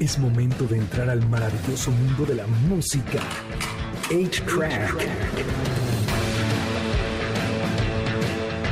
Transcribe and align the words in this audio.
Es 0.00 0.16
momento 0.16 0.64
de 0.64 0.76
entrar 0.76 1.10
al 1.10 1.28
maravilloso 1.28 1.90
mundo 1.90 2.24
de 2.24 2.36
la 2.36 2.46
música. 2.46 3.18
8-Track. 4.10 4.94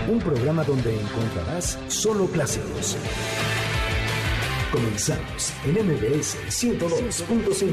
Un 0.08 0.20
programa 0.20 0.62
donde 0.62 1.00
encontrarás 1.00 1.80
solo 1.88 2.26
clásicos. 2.26 2.96
Comenzamos 4.70 5.52
en 5.64 5.72
MBS 5.84 6.36
102.5. 6.48 7.72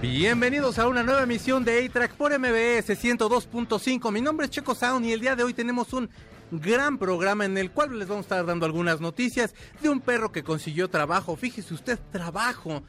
Bienvenidos 0.00 0.78
a 0.78 0.86
una 0.86 1.02
nueva 1.02 1.24
emisión 1.24 1.64
de 1.64 1.84
A-Track 1.84 2.12
por 2.12 2.38
MBS 2.38 2.88
102.5. 2.90 4.12
Mi 4.12 4.20
nombre 4.20 4.46
es 4.46 4.52
Checo 4.52 4.76
Sound 4.76 5.04
y 5.06 5.12
el 5.12 5.18
día 5.18 5.34
de 5.34 5.42
hoy 5.42 5.54
tenemos 5.54 5.92
un 5.92 6.08
gran 6.60 6.98
programa 6.98 7.44
en 7.44 7.58
el 7.58 7.70
cual 7.70 7.98
les 7.98 8.08
vamos 8.08 8.24
a 8.24 8.26
estar 8.26 8.46
dando 8.46 8.66
algunas 8.66 9.00
noticias 9.00 9.54
de 9.80 9.88
un 9.88 10.00
perro 10.00 10.32
que 10.32 10.44
consiguió 10.44 10.88
trabajo. 10.88 11.36
Fíjese 11.36 11.74
usted, 11.74 11.98
trabajo. 12.10 12.82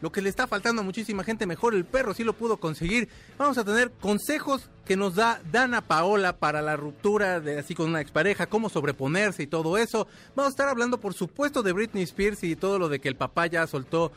Lo 0.00 0.10
que 0.10 0.20
le 0.20 0.28
está 0.28 0.48
faltando 0.48 0.82
a 0.82 0.84
muchísima 0.84 1.22
gente, 1.22 1.46
mejor 1.46 1.74
el 1.74 1.84
perro 1.84 2.12
sí 2.12 2.24
lo 2.24 2.32
pudo 2.32 2.56
conseguir. 2.56 3.08
Vamos 3.38 3.56
a 3.56 3.64
tener 3.64 3.92
consejos 3.92 4.68
que 4.84 4.96
nos 4.96 5.14
da 5.14 5.40
Dana 5.52 5.80
Paola 5.80 6.38
para 6.38 6.60
la 6.60 6.76
ruptura 6.76 7.38
de 7.38 7.60
así 7.60 7.76
con 7.76 7.90
una 7.90 8.00
expareja, 8.00 8.48
cómo 8.48 8.68
sobreponerse 8.68 9.44
y 9.44 9.46
todo 9.46 9.78
eso. 9.78 10.08
Vamos 10.34 10.50
a 10.50 10.54
estar 10.54 10.68
hablando, 10.68 10.98
por 10.98 11.14
supuesto, 11.14 11.62
de 11.62 11.72
Britney 11.72 12.02
Spears 12.02 12.42
y 12.42 12.56
todo 12.56 12.80
lo 12.80 12.88
de 12.88 13.00
que 13.00 13.08
el 13.08 13.14
papá 13.14 13.46
ya 13.46 13.64
soltó 13.68 14.10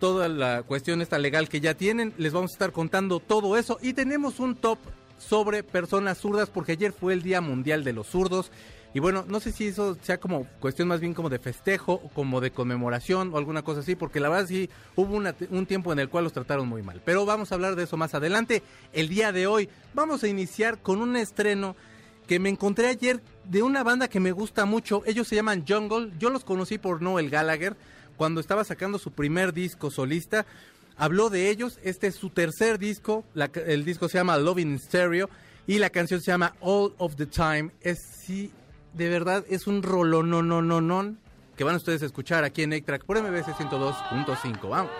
toda 0.00 0.28
la 0.28 0.62
cuestión 0.62 1.02
esta 1.02 1.18
legal 1.18 1.50
que 1.50 1.60
ya 1.60 1.74
tienen. 1.74 2.14
Les 2.16 2.32
vamos 2.32 2.52
a 2.52 2.54
estar 2.54 2.72
contando 2.72 3.20
todo 3.20 3.58
eso 3.58 3.78
y 3.82 3.92
tenemos 3.92 4.40
un 4.40 4.56
top 4.56 4.78
sobre 5.18 5.62
personas 5.62 6.18
zurdas 6.18 6.48
porque 6.50 6.72
ayer 6.72 6.92
fue 6.92 7.12
el 7.12 7.22
Día 7.22 7.40
Mundial 7.40 7.84
de 7.84 7.92
los 7.92 8.06
Zurdos. 8.06 8.50
Y 8.94 9.00
bueno, 9.00 9.24
no 9.28 9.38
sé 9.38 9.52
si 9.52 9.66
eso 9.66 9.96
sea 10.00 10.18
como 10.18 10.46
cuestión 10.60 10.88
más 10.88 11.00
bien 11.00 11.12
como 11.12 11.28
de 11.28 11.38
festejo 11.38 12.00
como 12.14 12.40
de 12.40 12.50
conmemoración 12.50 13.34
o 13.34 13.36
alguna 13.36 13.62
cosa 13.62 13.80
así, 13.80 13.94
porque 13.94 14.18
la 14.18 14.30
verdad 14.30 14.46
sí 14.48 14.70
hubo 14.96 15.20
un 15.50 15.66
tiempo 15.66 15.92
en 15.92 15.98
el 15.98 16.08
cual 16.08 16.24
los 16.24 16.32
trataron 16.32 16.66
muy 16.66 16.82
mal. 16.82 17.02
Pero 17.04 17.26
vamos 17.26 17.52
a 17.52 17.56
hablar 17.56 17.76
de 17.76 17.84
eso 17.84 17.96
más 17.98 18.14
adelante. 18.14 18.62
El 18.92 19.08
día 19.08 19.30
de 19.30 19.46
hoy 19.46 19.68
vamos 19.92 20.24
a 20.24 20.28
iniciar 20.28 20.78
con 20.78 21.02
un 21.02 21.16
estreno 21.16 21.76
que 22.26 22.38
me 22.38 22.48
encontré 22.48 22.88
ayer 22.88 23.22
de 23.44 23.62
una 23.62 23.82
banda 23.82 24.08
que 24.08 24.20
me 24.20 24.32
gusta 24.32 24.64
mucho. 24.64 25.02
Ellos 25.06 25.28
se 25.28 25.36
llaman 25.36 25.64
Jungle. 25.68 26.12
Yo 26.18 26.30
los 26.30 26.44
conocí 26.44 26.78
por 26.78 27.02
Noel 27.02 27.30
Gallagher 27.30 27.76
cuando 28.16 28.40
estaba 28.40 28.64
sacando 28.64 28.98
su 28.98 29.12
primer 29.12 29.52
disco 29.52 29.90
solista. 29.90 30.44
Habló 30.98 31.30
de 31.30 31.48
ellos, 31.48 31.78
este 31.84 32.08
es 32.08 32.16
su 32.16 32.30
tercer 32.30 32.78
disco, 32.78 33.24
el 33.66 33.84
disco 33.84 34.08
se 34.08 34.18
llama 34.18 34.36
Loving 34.36 34.78
Stereo 34.80 35.30
y 35.66 35.78
la 35.78 35.90
canción 35.90 36.20
se 36.20 36.32
llama 36.32 36.54
All 36.60 36.92
of 36.98 37.14
the 37.14 37.26
Time. 37.26 37.70
Es 37.80 37.98
sí, 38.26 38.50
de 38.94 39.08
verdad 39.08 39.44
es 39.48 39.68
un 39.68 39.82
rolón 39.82 41.18
que 41.56 41.64
van 41.64 41.76
ustedes 41.76 42.02
a 42.02 42.06
escuchar 42.06 42.42
aquí 42.42 42.62
en 42.62 42.72
A-Track 42.72 43.04
por 43.04 43.20
MBS 43.22 43.46
102.5. 43.46 44.68
Vamos. 44.68 44.90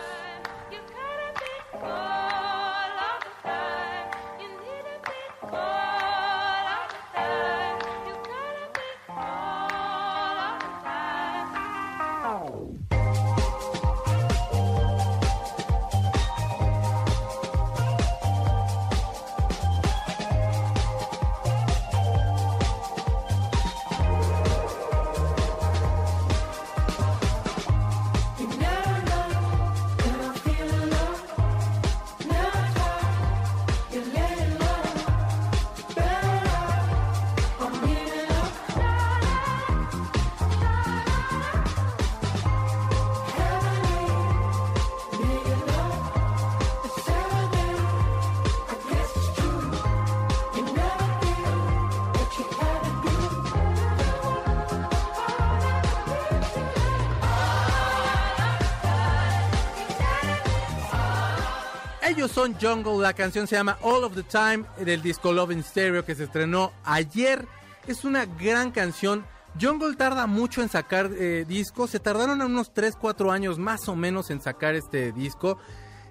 Son 62.39 62.55
Jungle, 62.55 63.03
la 63.03 63.15
canción 63.15 63.49
se 63.49 63.57
llama 63.57 63.79
All 63.83 64.05
of 64.05 64.15
the 64.15 64.23
Time 64.23 64.65
del 64.79 65.03
disco 65.03 65.33
Love 65.33 65.51
in 65.51 65.65
Stereo 65.65 66.05
que 66.05 66.15
se 66.15 66.23
estrenó 66.23 66.73
ayer. 66.85 67.49
Es 67.89 68.05
una 68.05 68.27
gran 68.27 68.71
canción. 68.71 69.25
Jungle 69.61 69.97
tarda 69.97 70.29
mucho 70.29 70.63
en 70.63 70.69
sacar 70.69 71.11
eh, 71.19 71.45
discos, 71.49 71.91
se 71.91 71.99
tardaron 71.99 72.41
unos 72.41 72.73
3, 72.73 72.95
4 72.95 73.33
años 73.33 73.59
más 73.59 73.89
o 73.89 73.97
menos 73.97 74.31
en 74.31 74.41
sacar 74.41 74.77
este 74.77 75.11
disco. 75.11 75.59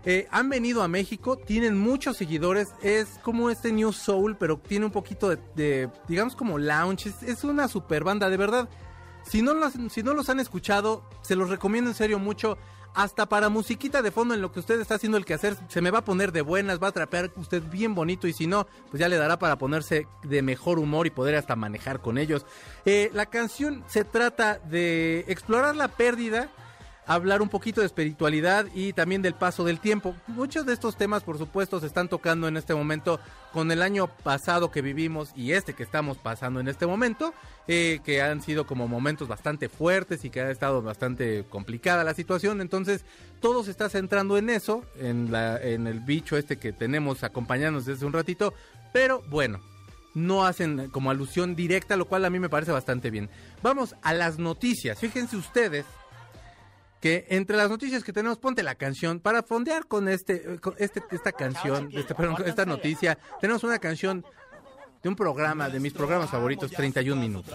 Eh, 0.03 0.27
han 0.29 0.49
venido 0.49 0.83
a 0.83 0.89
México, 0.89 1.37
tienen 1.37 1.77
muchos 1.77 2.17
seguidores, 2.17 2.73
es 2.81 3.07
como 3.23 3.49
este 3.49 3.71
New 3.71 3.93
Soul, 3.93 4.35
pero 4.35 4.57
tiene 4.57 4.83
un 4.83 4.91
poquito 4.91 5.29
de, 5.29 5.89
digamos 6.09 6.35
como 6.35 6.57
lounge, 6.57 7.09
es, 7.21 7.43
una 7.45 7.69
super 7.69 8.03
banda, 8.03 8.29
de 8.29 8.35
verdad. 8.35 8.67
Si 9.23 9.41
no, 9.41 9.53
los, 9.53 9.75
si 9.91 10.03
no 10.03 10.13
los 10.13 10.27
han 10.27 10.41
escuchado, 10.41 11.09
se 11.21 11.37
los 11.37 11.49
recomiendo 11.49 11.89
en 11.89 11.95
serio 11.95 12.19
mucho 12.19 12.57
hasta 12.93 13.27
para 13.27 13.49
musiquita 13.49 14.01
de 14.01 14.11
fondo 14.11 14.33
en 14.33 14.41
lo 14.41 14.51
que 14.51 14.59
usted 14.59 14.79
está 14.79 14.95
haciendo 14.95 15.17
el 15.17 15.25
quehacer, 15.25 15.55
se 15.67 15.81
me 15.81 15.91
va 15.91 15.99
a 15.99 16.05
poner 16.05 16.31
de 16.31 16.41
buenas, 16.41 16.81
va 16.81 16.87
a 16.87 16.91
trapear 16.91 17.31
usted 17.35 17.61
bien 17.63 17.95
bonito 17.95 18.27
y 18.27 18.33
si 18.33 18.47
no, 18.47 18.67
pues 18.89 18.99
ya 18.99 19.07
le 19.07 19.17
dará 19.17 19.39
para 19.39 19.57
ponerse 19.57 20.07
de 20.23 20.41
mejor 20.41 20.79
humor 20.79 21.07
y 21.07 21.11
poder 21.11 21.35
hasta 21.35 21.55
manejar 21.55 22.01
con 22.01 22.17
ellos. 22.17 22.45
Eh, 22.85 23.09
la 23.13 23.27
canción 23.27 23.83
se 23.87 24.03
trata 24.03 24.59
de 24.59 25.25
explorar 25.27 25.75
la 25.75 25.89
pérdida 25.89 26.49
hablar 27.07 27.41
un 27.41 27.49
poquito 27.49 27.81
de 27.81 27.87
espiritualidad 27.87 28.67
y 28.75 28.93
también 28.93 29.21
del 29.21 29.33
paso 29.33 29.63
del 29.63 29.79
tiempo. 29.79 30.15
Muchos 30.27 30.65
de 30.65 30.73
estos 30.73 30.97
temas, 30.97 31.23
por 31.23 31.37
supuesto, 31.37 31.79
se 31.79 31.87
están 31.87 32.09
tocando 32.09 32.47
en 32.47 32.57
este 32.57 32.75
momento 32.75 33.19
con 33.53 33.71
el 33.71 33.81
año 33.81 34.07
pasado 34.07 34.69
que 34.69 34.81
vivimos 34.81 35.31
y 35.35 35.53
este 35.53 35.73
que 35.73 35.83
estamos 35.83 36.17
pasando 36.17 36.59
en 36.59 36.67
este 36.67 36.85
momento, 36.85 37.33
eh, 37.67 38.01
que 38.03 38.21
han 38.21 38.41
sido 38.41 38.67
como 38.67 38.87
momentos 38.87 39.27
bastante 39.27 39.69
fuertes 39.69 40.25
y 40.25 40.29
que 40.29 40.41
ha 40.41 40.51
estado 40.51 40.81
bastante 40.81 41.45
complicada 41.49 42.03
la 42.03 42.13
situación. 42.13 42.59
Entonces, 42.59 43.05
todo 43.39 43.63
se 43.63 43.71
está 43.71 43.89
centrando 43.89 44.37
en 44.37 44.49
eso, 44.49 44.83
en, 44.99 45.33
en 45.33 45.87
el 45.87 46.01
bicho 46.01 46.37
este 46.37 46.57
que 46.57 46.73
tenemos 46.73 47.23
acompañándonos 47.23 47.85
desde 47.85 48.05
un 48.05 48.13
ratito. 48.13 48.53
Pero 48.91 49.23
bueno, 49.29 49.61
no 50.13 50.45
hacen 50.45 50.89
como 50.89 51.09
alusión 51.09 51.55
directa, 51.55 51.95
lo 51.95 52.05
cual 52.05 52.25
a 52.25 52.29
mí 52.29 52.39
me 52.39 52.49
parece 52.49 52.71
bastante 52.71 53.11
bien. 53.11 53.29
Vamos 53.63 53.95
a 54.01 54.13
las 54.13 54.39
noticias. 54.39 54.99
Fíjense 54.99 55.37
ustedes 55.37 55.85
que 56.99 57.25
entre 57.29 57.57
las 57.57 57.69
noticias 57.69 58.03
que 58.03 58.13
tenemos, 58.13 58.37
ponte 58.37 58.63
la 58.63 58.75
canción 58.75 59.19
para 59.19 59.43
fondear 59.43 59.85
con 59.87 60.07
este, 60.07 60.59
con 60.59 60.75
este 60.77 61.01
esta 61.11 61.31
canción, 61.31 61.89
este, 61.93 62.15
perdón, 62.15 62.37
esta 62.45 62.65
noticia. 62.65 63.17
Tenemos 63.39 63.63
una 63.63 63.79
canción 63.79 64.25
de 65.01 65.09
un 65.09 65.15
programa, 65.15 65.69
de 65.69 65.79
mis 65.79 65.93
programas 65.93 66.29
favoritos, 66.29 66.71
31 66.71 67.21
minutos. 67.21 67.53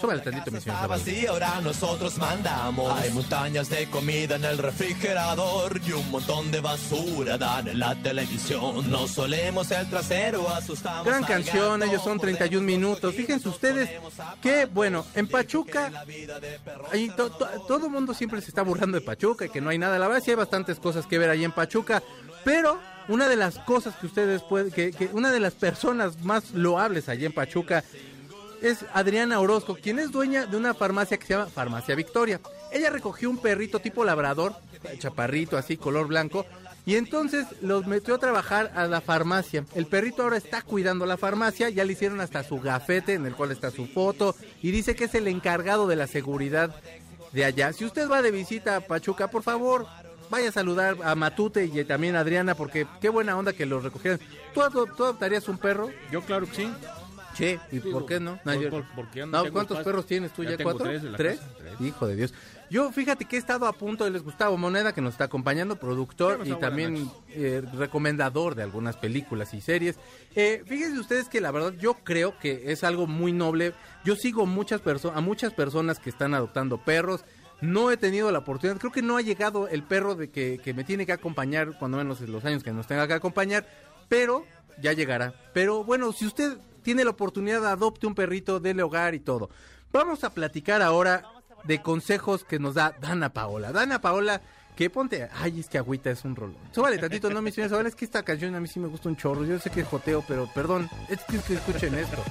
Súbale 0.00 0.20
tantito, 0.22 0.50
mi 0.50 0.60
señor 0.60 0.78
Y 1.06 1.26
ahora 1.26 1.60
nosotros 1.60 2.16
mandamos. 2.18 2.92
Hay 3.00 3.10
montañas 3.10 3.68
de 3.68 3.88
comida 3.88 4.36
en 4.36 4.44
el 4.44 4.58
refrigerador 4.58 5.80
y 5.86 5.92
un 5.92 6.10
montón 6.10 6.50
de 6.50 6.60
basura 6.60 7.36
dan 7.38 7.68
en 7.68 7.78
la 7.78 7.94
televisión. 7.94 8.90
No 8.90 9.06
solemos 9.06 9.70
el 9.70 9.88
trasero, 9.88 10.48
asustamos. 10.48 11.06
Gran 11.06 11.24
canción, 11.24 11.82
ellos 11.82 12.02
son 12.02 12.18
31 12.18 12.64
minutos. 12.64 13.14
Fíjense 13.14 13.48
ustedes 13.48 13.90
que, 14.40 14.66
bueno, 14.66 15.04
en 15.14 15.28
Pachuca, 15.28 16.04
ahí 16.90 17.10
todo 17.16 17.86
el 17.86 17.92
mundo 17.92 18.14
siempre 18.14 18.40
se 18.40 18.48
está 18.48 18.62
burlando 18.62 18.98
de 18.98 19.04
Pachuca 19.04 19.46
y 19.46 19.48
que 19.50 19.60
no 19.60 19.70
hay 19.70 19.78
nada. 19.78 19.98
La 19.98 20.08
verdad, 20.08 20.22
sí 20.24 20.30
hay 20.30 20.36
bastantes 20.36 20.78
cosas 20.78 21.06
que 21.06 21.18
ver 21.18 21.30
ahí 21.30 21.44
en 21.44 21.52
Pachuca, 21.52 22.02
pero 22.44 22.78
una 23.08 23.28
de 23.28 23.36
las 23.36 23.58
cosas 23.58 23.94
que 23.96 24.06
ustedes 24.06 24.42
pueden, 24.42 24.70
que, 24.70 25.10
una 25.12 25.30
de 25.30 25.40
las 25.40 25.54
personas 25.54 26.22
más 26.22 26.52
loables 26.52 27.08
allí 27.08 27.24
en 27.24 27.32
Pachuca 27.32 27.84
es 28.60 28.84
Adriana 28.92 29.40
Orozco, 29.40 29.74
quien 29.74 29.98
es 29.98 30.12
dueña 30.12 30.46
de 30.46 30.56
una 30.56 30.74
farmacia 30.74 31.16
que 31.16 31.26
se 31.26 31.34
llama 31.34 31.46
Farmacia 31.46 31.94
Victoria. 31.94 32.40
Ella 32.70 32.90
recogió 32.90 33.28
un 33.28 33.38
perrito 33.38 33.80
tipo 33.80 34.04
labrador, 34.04 34.54
chaparrito 34.98 35.56
así, 35.56 35.76
color 35.76 36.06
blanco, 36.06 36.46
y 36.86 36.96
entonces 36.96 37.46
los 37.60 37.86
metió 37.86 38.14
a 38.14 38.18
trabajar 38.18 38.72
a 38.74 38.86
la 38.86 39.00
farmacia. 39.00 39.64
El 39.74 39.86
perrito 39.86 40.22
ahora 40.22 40.36
está 40.36 40.62
cuidando 40.62 41.06
la 41.06 41.16
farmacia, 41.16 41.70
ya 41.70 41.84
le 41.84 41.92
hicieron 41.92 42.20
hasta 42.20 42.44
su 42.44 42.60
gafete 42.60 43.14
en 43.14 43.26
el 43.26 43.34
cual 43.34 43.50
está 43.50 43.70
su 43.70 43.86
foto, 43.86 44.34
y 44.62 44.70
dice 44.70 44.94
que 44.94 45.04
es 45.04 45.14
el 45.14 45.28
encargado 45.28 45.86
de 45.86 45.96
la 45.96 46.06
seguridad 46.06 46.74
de 47.32 47.44
allá. 47.44 47.72
Si 47.72 47.84
usted 47.84 48.08
va 48.08 48.22
de 48.22 48.30
visita 48.30 48.76
a 48.76 48.80
Pachuca, 48.80 49.28
por 49.28 49.42
favor, 49.42 49.86
vaya 50.32 50.48
a 50.48 50.52
saludar 50.52 50.96
a 51.04 51.14
Matute 51.14 51.66
y 51.66 51.84
también 51.84 52.16
a 52.16 52.20
Adriana, 52.20 52.54
porque 52.56 52.86
qué 53.00 53.08
buena 53.10 53.36
onda 53.38 53.52
que 53.52 53.66
los 53.66 53.84
recogieran. 53.84 54.18
¿Tú, 54.54 54.62
adoptarías 54.62 55.46
un 55.48 55.58
perro? 55.58 55.90
Yo 56.10 56.22
claro 56.22 56.46
que 56.46 56.54
sí. 56.54 56.72
Sí, 57.34 57.58
¿y 57.70 57.78
Digo, 57.78 57.92
por 58.00 58.06
qué 58.06 58.20
no? 58.20 58.38
por- 58.42 58.60
yo- 58.60 58.68
por- 58.70 58.84
porque 58.94 59.24
no 59.24 59.50
¿Cuántos 59.52 59.78
perros 59.78 60.04
tienes 60.04 60.32
tú? 60.32 60.42
Ya 60.44 60.50
¿Ya, 60.50 60.56
tengo 60.58 60.70
cuatro? 60.72 60.86
tres 60.86 61.02
en 61.02 61.12
la 61.12 61.18
casa, 61.18 61.40
tres. 61.58 61.80
Hijo 61.80 62.06
de 62.06 62.16
Dios. 62.16 62.34
Yo 62.68 62.90
fíjate 62.92 63.24
que 63.26 63.36
he 63.36 63.38
estado 63.38 63.66
a 63.66 63.72
punto, 63.74 64.06
él 64.06 64.16
es 64.16 64.22
Gustavo 64.22 64.56
Moneda, 64.58 64.92
que 64.94 65.00
nos 65.02 65.12
está 65.14 65.24
acompañando, 65.24 65.76
productor 65.76 66.40
y 66.46 66.52
también 66.54 67.10
eh, 67.30 67.62
recomendador 67.74 68.54
de 68.54 68.62
algunas 68.62 68.96
películas 68.96 69.52
y 69.54 69.60
series. 69.60 69.96
Eh, 70.34 70.62
fíjense 70.66 70.98
ustedes 70.98 71.28
que 71.28 71.40
la 71.42 71.50
verdad 71.50 71.74
yo 71.78 71.94
creo 72.04 72.38
que 72.38 72.72
es 72.72 72.82
algo 72.84 73.06
muy 73.06 73.32
noble. 73.32 73.74
Yo 74.04 74.16
sigo 74.16 74.46
muchas 74.46 74.80
personas, 74.80 75.16
a 75.18 75.20
muchas 75.20 75.52
personas 75.52 75.98
que 75.98 76.08
están 76.10 76.32
adoptando 76.34 76.78
perros. 76.78 77.24
No 77.62 77.90
he 77.90 77.96
tenido 77.96 78.30
la 78.32 78.40
oportunidad, 78.40 78.78
creo 78.78 78.92
que 78.92 79.02
no 79.02 79.16
ha 79.16 79.22
llegado 79.22 79.68
el 79.68 79.84
perro 79.84 80.14
de 80.16 80.30
que, 80.30 80.60
que 80.62 80.74
me 80.74 80.84
tiene 80.84 81.06
que 81.06 81.12
acompañar, 81.12 81.78
cuando 81.78 81.96
menos 81.96 82.20
en 82.20 82.32
los 82.32 82.44
años 82.44 82.62
que 82.62 82.72
nos 82.72 82.88
tenga 82.88 83.06
que 83.06 83.14
acompañar, 83.14 83.66
pero 84.08 84.44
ya 84.80 84.92
llegará. 84.92 85.32
Pero 85.54 85.84
bueno, 85.84 86.12
si 86.12 86.26
usted 86.26 86.58
tiene 86.82 87.04
la 87.04 87.10
oportunidad, 87.10 87.64
adopte 87.66 88.06
un 88.06 88.14
perrito, 88.14 88.60
dele 88.60 88.82
hogar 88.82 89.14
y 89.14 89.20
todo. 89.20 89.48
Vamos 89.92 90.24
a 90.24 90.30
platicar 90.30 90.82
ahora 90.82 91.22
de 91.64 91.80
consejos 91.80 92.44
que 92.44 92.58
nos 92.58 92.74
da 92.74 92.96
Dana 93.00 93.32
Paola. 93.32 93.72
Dana 93.72 94.00
Paola, 94.00 94.42
que 94.74 94.90
ponte, 94.90 95.28
ay, 95.32 95.60
es 95.60 95.68
que 95.68 95.78
agüita 95.78 96.10
es 96.10 96.24
un 96.24 96.34
rolón. 96.34 96.56
Súbale 96.72 96.98
tantito, 96.98 97.30
no, 97.30 97.42
mis 97.42 97.54
señores, 97.54 97.86
es 97.86 97.94
que 97.94 98.04
esta 98.04 98.22
canción 98.22 98.54
a 98.54 98.60
mí 98.60 98.66
sí 98.66 98.80
me 98.80 98.88
gusta 98.88 99.08
un 99.08 99.16
chorro. 99.16 99.44
Yo 99.44 99.58
sé 99.58 99.70
que 99.70 99.82
es 99.82 99.86
joteo, 99.86 100.24
pero 100.26 100.48
perdón, 100.52 100.88
es 101.08 101.20
que 101.22 101.36
escuchen 101.54 101.94
esto. 101.94 102.22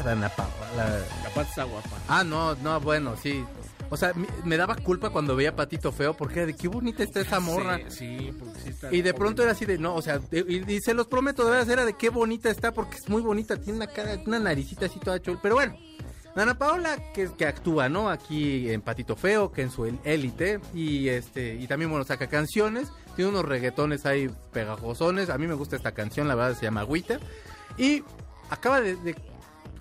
Esa 0.00 0.08
Dana 0.10 0.28
Paola. 0.28 1.00
Capaz 1.24 1.48
está 1.48 1.64
guapa. 1.64 1.88
Ah, 2.08 2.24
no, 2.24 2.54
no, 2.56 2.80
bueno, 2.80 3.16
sí. 3.16 3.44
O 3.88 3.96
sea, 3.96 4.12
me 4.44 4.56
daba 4.56 4.74
culpa 4.74 5.10
cuando 5.10 5.36
veía 5.36 5.50
a 5.50 5.56
Patito 5.56 5.92
Feo 5.92 6.14
porque 6.14 6.40
era 6.40 6.46
de 6.46 6.56
qué 6.56 6.66
bonita 6.66 7.04
está 7.04 7.20
esa 7.20 7.38
morra. 7.38 7.78
Sí, 7.88 8.18
sí, 8.18 8.32
porque 8.38 8.58
sí 8.60 8.68
está 8.70 8.92
Y 8.92 9.00
de 9.02 9.10
joven. 9.10 9.20
pronto 9.22 9.42
era 9.44 9.52
así 9.52 9.64
de, 9.64 9.78
no, 9.78 9.94
o 9.94 10.02
sea, 10.02 10.18
de- 10.18 10.44
y, 10.48 10.72
y 10.72 10.80
se 10.80 10.92
los 10.92 11.06
prometo, 11.06 11.44
de 11.44 11.52
veras, 11.52 11.68
era 11.68 11.84
de 11.84 11.92
qué 11.92 12.08
bonita 12.10 12.50
está, 12.50 12.72
porque 12.72 12.96
es 12.96 13.08
muy 13.08 13.22
bonita, 13.22 13.56
tiene 13.56 13.76
una 13.76 13.86
cara, 13.86 14.18
una 14.26 14.40
naricita 14.40 14.86
así 14.86 14.98
toda 14.98 15.22
chula. 15.22 15.38
Pero 15.40 15.54
bueno, 15.54 15.76
Ana 16.34 16.58
Paola, 16.58 16.98
que, 17.14 17.30
que 17.38 17.46
actúa, 17.46 17.88
¿no? 17.88 18.10
Aquí 18.10 18.68
en 18.70 18.82
Patito 18.82 19.14
Feo, 19.14 19.52
que 19.52 19.62
en 19.62 19.70
su 19.70 19.86
élite, 20.04 20.60
y 20.74 21.08
este, 21.08 21.54
y 21.54 21.68
también, 21.68 21.88
bueno, 21.90 22.04
saca 22.04 22.26
canciones, 22.26 22.88
tiene 23.14 23.30
unos 23.30 23.44
reggaetones 23.44 24.04
ahí 24.04 24.28
pegajosones, 24.52 25.30
a 25.30 25.38
mí 25.38 25.46
me 25.46 25.54
gusta 25.54 25.76
esta 25.76 25.92
canción, 25.92 26.26
la 26.26 26.34
verdad 26.34 26.58
se 26.58 26.64
llama 26.66 26.80
Agüita, 26.80 27.20
y 27.78 28.02
acaba 28.50 28.80
de, 28.80 28.96
de- 28.96 29.14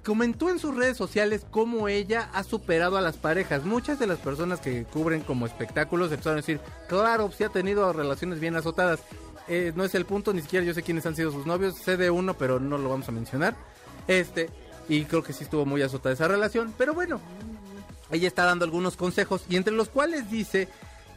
comentó 0.06 0.50
en 0.50 0.60
sus 0.60 0.76
redes 0.76 0.96
sociales 0.96 1.46
cómo 1.50 1.88
ella 1.88 2.30
ha 2.34 2.44
superado 2.44 2.96
a 2.96 3.02
las 3.02 3.18
parejas. 3.18 3.66
Muchas 3.66 3.98
de 3.98 4.06
las 4.06 4.20
personas 4.20 4.62
que 4.62 4.84
cubren 4.84 5.22
como 5.22 5.48
espectáculos 5.48 6.12
empezaron 6.12 6.38
a 6.38 6.42
decir, 6.42 6.62
claro, 6.88 7.32
sí 7.36 7.44
ha 7.44 7.50
tenido 7.50 7.92
relaciones 7.92 8.40
bien 8.40 8.56
azotadas. 8.56 9.00
Eh, 9.48 9.74
no 9.76 9.84
es 9.84 9.96
el 9.96 10.06
punto, 10.06 10.32
ni 10.32 10.42
siquiera 10.42 10.66
yo 10.66 10.76
sé 10.76 10.84
quiénes 10.84 11.06
han 11.08 11.16
sido 11.16 11.32
sus 11.32 11.48
novios, 11.48 11.76
sé 11.76 11.98
de 11.98 12.12
uno, 12.12 12.36
pero 12.36 12.60
no 12.60 12.78
lo 12.78 12.90
vamos 12.90 13.10
a 13.10 13.12
mencionar. 13.12 13.56
Este, 14.08 14.50
y 14.88 15.06
creo 15.06 15.24
que 15.24 15.34
sí 15.34 15.44
estuvo 15.44 15.66
muy 15.66 15.82
azotada 15.82 16.14
esa 16.14 16.28
relación, 16.28 16.72
pero 16.78 16.94
bueno, 16.94 17.20
ella 18.12 18.28
está 18.28 18.46
dando 18.46 18.64
algunos 18.64 18.96
consejos 18.98 19.44
y 19.50 19.56
entre 19.56 19.74
los 19.74 19.90
cuales 19.90 20.30
dice 20.30 20.70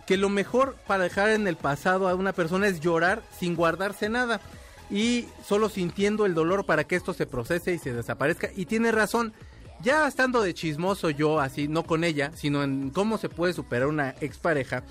que 0.06 0.16
lo 0.16 0.30
mejor 0.30 0.76
para 0.86 1.04
dejar 1.04 1.28
en 1.30 1.46
el 1.46 1.56
pasado 1.56 2.08
a 2.08 2.14
una 2.14 2.32
persona 2.32 2.66
es 2.66 2.80
llorar 2.80 3.22
sin 3.38 3.54
guardarse 3.54 4.08
nada 4.08 4.40
y 4.90 5.26
solo 5.44 5.68
sintiendo 5.68 6.26
el 6.26 6.34
dolor 6.34 6.64
para 6.64 6.84
que 6.84 6.96
esto 6.96 7.12
se 7.12 7.26
procese 7.26 7.72
y 7.72 7.78
se 7.78 7.92
desaparezca. 7.92 8.50
Y 8.56 8.66
tiene 8.66 8.92
razón, 8.92 9.32
ya 9.82 10.06
estando 10.06 10.42
de 10.42 10.54
chismoso 10.54 11.10
yo 11.10 11.40
así, 11.40 11.68
no 11.68 11.84
con 11.84 12.04
ella, 12.04 12.32
sino 12.34 12.62
en 12.62 12.90
cómo 12.90 13.18
se 13.18 13.28
puede 13.28 13.52
superar 13.52 13.88
una 13.88 14.14
expareja. 14.20 14.84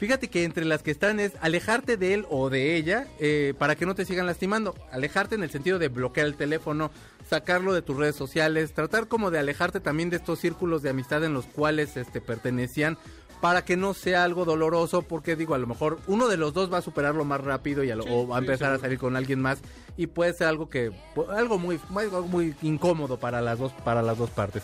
Fíjate 0.00 0.28
que 0.28 0.44
entre 0.44 0.64
las 0.64 0.82
que 0.82 0.90
están 0.90 1.20
es 1.20 1.32
alejarte 1.42 1.98
de 1.98 2.14
él 2.14 2.26
o 2.30 2.48
de 2.48 2.76
ella 2.76 3.06
eh, 3.18 3.52
para 3.58 3.76
que 3.76 3.84
no 3.84 3.94
te 3.94 4.06
sigan 4.06 4.24
lastimando. 4.24 4.74
Alejarte 4.90 5.34
en 5.34 5.42
el 5.42 5.50
sentido 5.50 5.78
de 5.78 5.88
bloquear 5.88 6.26
el 6.26 6.36
teléfono, 6.36 6.90
sacarlo 7.28 7.74
de 7.74 7.82
tus 7.82 7.98
redes 7.98 8.16
sociales, 8.16 8.72
tratar 8.72 9.08
como 9.08 9.30
de 9.30 9.38
alejarte 9.38 9.78
también 9.78 10.08
de 10.08 10.16
estos 10.16 10.38
círculos 10.38 10.80
de 10.80 10.88
amistad 10.88 11.22
en 11.22 11.34
los 11.34 11.44
cuales 11.44 11.98
este, 11.98 12.22
pertenecían 12.22 12.96
para 13.40 13.64
que 13.64 13.76
no 13.76 13.94
sea 13.94 14.24
algo 14.24 14.44
doloroso, 14.44 15.02
porque 15.02 15.36
digo, 15.36 15.54
a 15.54 15.58
lo 15.58 15.66
mejor 15.66 15.98
uno 16.06 16.28
de 16.28 16.36
los 16.36 16.52
dos 16.52 16.72
va 16.72 16.78
a 16.78 16.82
superarlo 16.82 17.24
más 17.24 17.40
rápido 17.40 17.82
y 17.84 17.90
a 17.90 17.96
lo- 17.96 18.02
Sí, 18.02 18.08
o 18.12 18.26
va 18.28 18.36
a 18.36 18.40
sí, 18.40 18.46
empezar 18.46 18.72
a 18.72 18.78
salir 18.78 18.98
con 18.98 19.16
alguien 19.16 19.40
más 19.40 19.60
y 19.96 20.06
puede 20.06 20.32
ser 20.34 20.48
algo 20.48 20.68
que 20.68 20.92
algo 21.34 21.58
muy 21.58 21.80
algo 21.96 22.22
muy 22.22 22.54
incómodo 22.62 23.18
para 23.18 23.40
las 23.40 23.58
dos 23.58 23.72
para 23.84 24.02
las 24.02 24.18
dos 24.18 24.30
partes. 24.30 24.62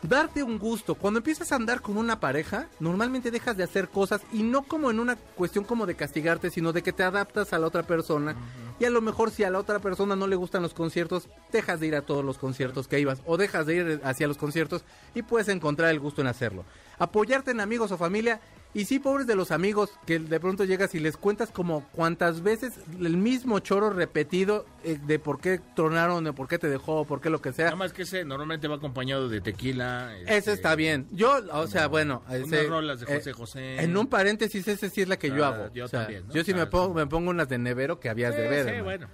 Darte 0.00 0.44
un 0.44 0.58
gusto. 0.60 0.94
Cuando 0.94 1.18
empiezas 1.18 1.50
a 1.50 1.56
andar 1.56 1.80
con 1.80 1.96
una 1.96 2.20
pareja, 2.20 2.68
normalmente 2.78 3.32
dejas 3.32 3.56
de 3.56 3.64
hacer 3.64 3.88
cosas 3.88 4.20
y 4.32 4.44
no 4.44 4.62
como 4.62 4.92
en 4.92 5.00
una 5.00 5.16
cuestión 5.16 5.64
como 5.64 5.86
de 5.86 5.96
castigarte, 5.96 6.50
sino 6.50 6.72
de 6.72 6.84
que 6.84 6.92
te 6.92 7.02
adaptas 7.02 7.52
a 7.52 7.58
la 7.58 7.66
otra 7.66 7.82
persona. 7.82 8.36
Y 8.78 8.84
a 8.84 8.90
lo 8.90 9.00
mejor 9.00 9.32
si 9.32 9.42
a 9.42 9.50
la 9.50 9.58
otra 9.58 9.80
persona 9.80 10.14
no 10.14 10.28
le 10.28 10.36
gustan 10.36 10.62
los 10.62 10.72
conciertos, 10.72 11.28
dejas 11.50 11.80
de 11.80 11.88
ir 11.88 11.96
a 11.96 12.02
todos 12.02 12.24
los 12.24 12.38
conciertos 12.38 12.86
que 12.86 13.00
ibas 13.00 13.18
o 13.26 13.36
dejas 13.36 13.66
de 13.66 13.74
ir 13.74 14.00
hacia 14.04 14.28
los 14.28 14.36
conciertos 14.38 14.84
y 15.16 15.22
puedes 15.22 15.48
encontrar 15.48 15.90
el 15.90 15.98
gusto 15.98 16.20
en 16.20 16.28
hacerlo. 16.28 16.64
Apoyarte 16.98 17.50
en 17.52 17.60
amigos 17.60 17.92
o 17.92 17.96
familia 17.98 18.40
y 18.74 18.84
sí, 18.84 18.98
pobres 18.98 19.26
de 19.26 19.34
los 19.34 19.50
amigos 19.50 19.90
que 20.04 20.18
de 20.18 20.38
pronto 20.40 20.62
llegas 20.64 20.94
y 20.94 21.00
les 21.00 21.16
cuentas 21.16 21.50
como 21.50 21.86
cuántas 21.92 22.42
veces 22.42 22.74
el 23.00 23.16
mismo 23.16 23.60
choro 23.60 23.88
repetido 23.90 24.66
eh, 24.84 24.98
de 25.06 25.18
por 25.18 25.40
qué 25.40 25.58
tronaron, 25.74 26.22
de 26.24 26.34
por 26.34 26.48
qué 26.48 26.58
te 26.58 26.68
dejó, 26.68 27.06
por 27.06 27.20
qué 27.22 27.30
lo 27.30 27.40
que 27.40 27.52
sea. 27.52 27.66
Nada 27.66 27.76
más 27.76 27.94
que 27.94 28.02
ese 28.02 28.26
normalmente 28.26 28.68
va 28.68 28.76
acompañado 28.76 29.28
de 29.30 29.40
tequila. 29.40 30.14
Ese 30.22 30.36
este, 30.36 30.52
está 30.52 30.74
bien. 30.74 31.06
Yo, 31.12 31.40
o 31.52 31.66
sea, 31.66 31.86
bueno, 31.88 32.22
unas 32.28 32.40
ese, 32.52 32.64
rolas 32.68 33.00
de 33.00 33.06
José 33.06 33.30
eh, 33.30 33.32
José. 33.32 33.82
En 33.82 33.96
un 33.96 34.06
paréntesis, 34.06 34.68
ese 34.68 34.90
sí 34.90 35.00
es 35.00 35.08
la 35.08 35.18
que 35.18 35.28
yo 35.30 35.44
Ah, 35.46 35.48
hago. 35.48 35.72
yo 35.72 35.86
O 35.86 35.88
sea, 35.88 36.00
también, 36.02 36.26
¿no? 36.28 36.34
Yo 36.34 36.44
sí 36.44 36.52
me 36.52 36.60
Ah, 36.62 36.70
pongo, 36.70 36.88
sí. 36.88 36.94
me 36.94 37.06
pongo 37.06 37.30
unas 37.30 37.48
de 37.48 37.56
nevero 37.58 37.98
que 38.00 38.10
habías 38.10 38.36
de 38.36 38.42
Sí, 38.44 38.48
ver. 38.50 38.74
sí, 38.76 38.80
bueno. 38.82 39.08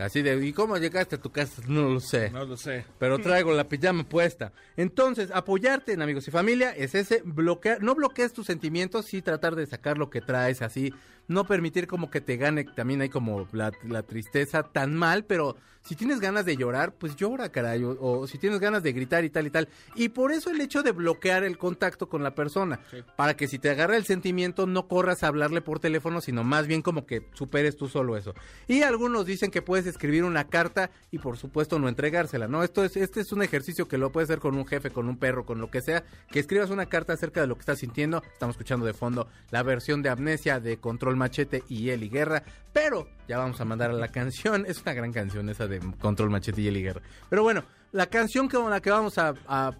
Así 0.00 0.22
de, 0.22 0.44
¿y 0.44 0.52
cómo 0.52 0.76
llegaste 0.78 1.16
a 1.16 1.20
tu 1.20 1.30
casa? 1.30 1.62
No 1.68 1.88
lo 1.88 2.00
sé. 2.00 2.30
No 2.30 2.44
lo 2.44 2.56
sé. 2.56 2.84
Pero 2.98 3.18
traigo 3.18 3.52
la 3.52 3.68
pijama 3.68 4.04
puesta. 4.04 4.52
Entonces, 4.76 5.30
apoyarte 5.32 5.92
en 5.92 6.02
amigos 6.02 6.26
y 6.26 6.30
familia 6.30 6.70
es 6.70 6.94
ese 6.94 7.22
bloquear, 7.24 7.82
no 7.82 7.94
bloquees 7.94 8.32
tus 8.32 8.46
sentimientos, 8.46 9.06
sí 9.06 9.20
tratar 9.20 9.56
de 9.56 9.66
sacar 9.66 9.98
lo 9.98 10.08
que 10.08 10.20
traes 10.20 10.62
así, 10.62 10.94
no 11.30 11.44
permitir 11.46 11.86
como 11.86 12.10
que 12.10 12.20
te 12.20 12.36
gane, 12.36 12.64
también 12.64 13.00
hay 13.00 13.08
como 13.08 13.46
la, 13.52 13.72
la 13.84 14.02
tristeza 14.02 14.62
tan 14.64 14.94
mal, 14.94 15.24
pero 15.24 15.56
si 15.82 15.96
tienes 15.96 16.20
ganas 16.20 16.44
de 16.44 16.56
llorar, 16.58 16.92
pues 16.92 17.16
llora, 17.16 17.48
caray, 17.50 17.82
o, 17.84 17.96
o 17.98 18.26
si 18.26 18.36
tienes 18.36 18.60
ganas 18.60 18.82
de 18.82 18.92
gritar 18.92 19.24
y 19.24 19.30
tal 19.30 19.46
y 19.46 19.50
tal. 19.50 19.68
Y 19.94 20.10
por 20.10 20.30
eso 20.30 20.50
el 20.50 20.60
hecho 20.60 20.82
de 20.82 20.92
bloquear 20.92 21.42
el 21.42 21.56
contacto 21.56 22.06
con 22.08 22.22
la 22.22 22.34
persona, 22.34 22.80
Sí. 22.90 22.98
para 23.16 23.34
que 23.34 23.48
si 23.48 23.58
te 23.58 23.70
agarra 23.70 23.96
el 23.96 24.04
sentimiento 24.04 24.66
no 24.66 24.88
corras 24.88 25.22
a 25.22 25.28
hablarle 25.28 25.62
por 25.62 25.80
teléfono, 25.80 26.20
sino 26.20 26.44
más 26.44 26.66
bien 26.66 26.82
como 26.82 27.06
que 27.06 27.26
superes 27.32 27.76
tú 27.76 27.88
solo 27.88 28.18
eso. 28.18 28.34
Y 28.68 28.82
algunos 28.82 29.24
dicen 29.24 29.50
que 29.50 29.62
puedes 29.62 29.86
escribir 29.86 30.24
una 30.24 30.48
carta 30.48 30.90
y 31.10 31.18
por 31.18 31.38
supuesto 31.38 31.78
no 31.78 31.88
entregársela, 31.88 32.46
¿no? 32.46 32.62
Esto 32.62 32.84
es 32.84 32.96
este 32.98 33.20
es 33.20 33.32
un 33.32 33.42
ejercicio 33.42 33.88
que 33.88 33.96
lo 33.96 34.12
puedes 34.12 34.28
hacer 34.28 34.40
con 34.40 34.56
un 34.56 34.66
jefe, 34.66 34.90
con 34.90 35.08
un 35.08 35.16
perro, 35.16 35.46
con 35.46 35.60
lo 35.60 35.70
que 35.70 35.80
sea, 35.80 36.04
que 36.30 36.40
escribas 36.40 36.68
una 36.68 36.86
carta 36.86 37.14
acerca 37.14 37.40
de 37.40 37.46
lo 37.46 37.54
que 37.54 37.60
estás 37.60 37.78
sintiendo. 37.78 38.22
Estamos 38.34 38.54
escuchando 38.56 38.84
de 38.84 38.92
fondo 38.92 39.28
la 39.50 39.62
versión 39.62 40.02
de 40.02 40.10
Amnesia 40.10 40.60
de 40.60 40.76
Control 40.76 41.16
Machete 41.20 41.62
y 41.68 41.90
Eli 41.90 42.08
Guerra, 42.08 42.42
pero 42.72 43.06
ya 43.28 43.38
vamos 43.38 43.60
a 43.60 43.64
mandar 43.64 43.90
a 43.90 43.94
la 43.94 44.08
canción, 44.08 44.64
es 44.66 44.82
una 44.82 44.94
gran 44.94 45.12
canción 45.12 45.48
esa 45.48 45.68
de 45.68 45.78
Control 46.00 46.30
Machete 46.30 46.60
y 46.62 46.66
Eli 46.68 46.82
Guerra. 46.82 47.02
Pero 47.28 47.42
bueno, 47.44 47.62
la 47.92 48.06
canción 48.06 48.48
con 48.48 48.68
la 48.70 48.80
que 48.80 48.90
vamos 48.90 49.16
a- 49.18 49.34
a 49.46 49.72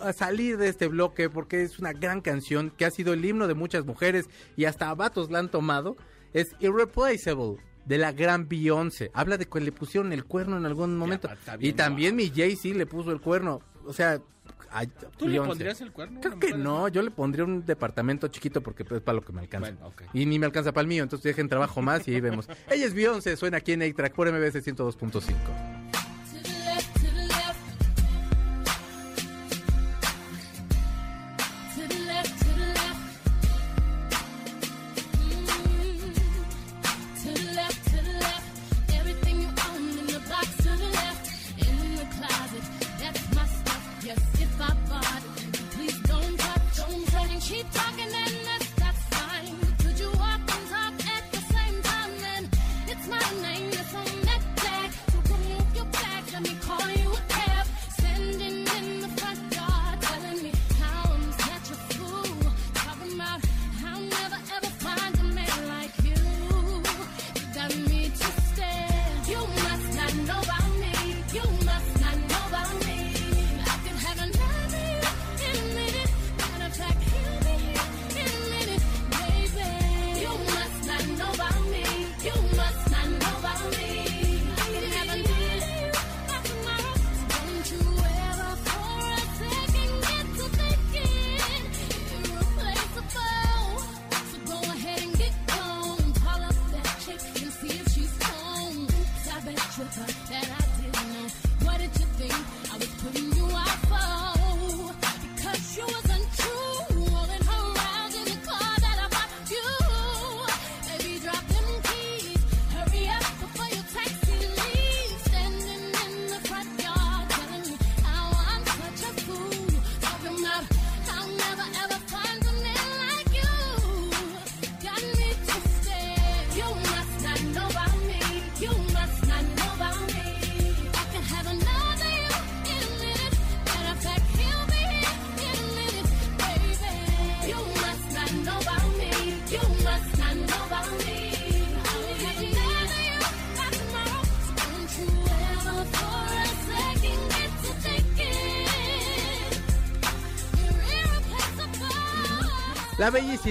a 0.00 0.14
salir 0.14 0.56
de 0.56 0.68
este 0.68 0.88
bloque 0.88 1.28
porque 1.28 1.62
es 1.62 1.78
una 1.78 1.92
gran 1.92 2.22
canción 2.22 2.70
que 2.70 2.86
ha 2.86 2.90
sido 2.90 3.12
el 3.12 3.22
himno 3.22 3.46
de 3.46 3.52
muchas 3.52 3.84
mujeres 3.84 4.24
y 4.56 4.64
hasta 4.64 4.88
a 4.88 4.94
vatos 4.94 5.30
la 5.30 5.38
han 5.38 5.50
tomado. 5.50 5.96
Es 6.32 6.56
Irreplaceable 6.60 7.56
de 7.84 7.98
la 7.98 8.10
gran 8.12 8.48
Beyoncé. 8.48 9.10
Habla 9.12 9.36
de 9.36 9.44
que 9.46 9.60
le 9.60 9.70
pusieron 9.70 10.14
el 10.14 10.24
cuerno 10.24 10.56
en 10.56 10.64
algún 10.64 10.96
momento. 10.96 11.28
y 11.60 11.74
también 11.74 12.16
mi 12.16 12.30
Jay-Z 12.30 12.74
le 12.78 12.86
puso 12.86 13.12
el 13.12 13.20
cuerno. 13.20 13.60
O 13.84 13.92
sea, 13.92 14.18
ay, 14.70 14.88
¿Tú 15.16 15.28
le 15.28 15.40
pondrías 15.40 15.80
el 15.80 15.92
cuerno? 15.92 16.20
Creo 16.20 16.38
que 16.38 16.54
no, 16.54 16.88
yo 16.88 17.02
le 17.02 17.10
pondría 17.10 17.44
un 17.44 17.64
departamento 17.64 18.28
chiquito 18.28 18.62
porque 18.62 18.84
pues, 18.84 18.98
es 18.98 19.04
para 19.04 19.16
lo 19.16 19.22
que 19.22 19.32
me 19.32 19.40
alcanza. 19.40 19.72
Bueno. 19.72 19.94
Y 20.12 20.26
ni 20.26 20.38
me 20.38 20.46
alcanza 20.46 20.72
para 20.72 20.82
el 20.82 20.88
mío, 20.88 21.02
entonces 21.02 21.24
dejen 21.24 21.48
trabajo 21.48 21.82
más 21.82 22.06
y 22.08 22.14
ahí 22.14 22.20
vemos. 22.20 22.48
Ella 22.70 22.86
es 22.86 22.94
Beyoncé, 22.94 23.36
suena 23.36 23.58
aquí 23.58 23.72
en 23.72 23.82
A-Track 23.82 24.14
por 24.14 24.30
MBS 24.30 24.64
102.5. 24.64 26.01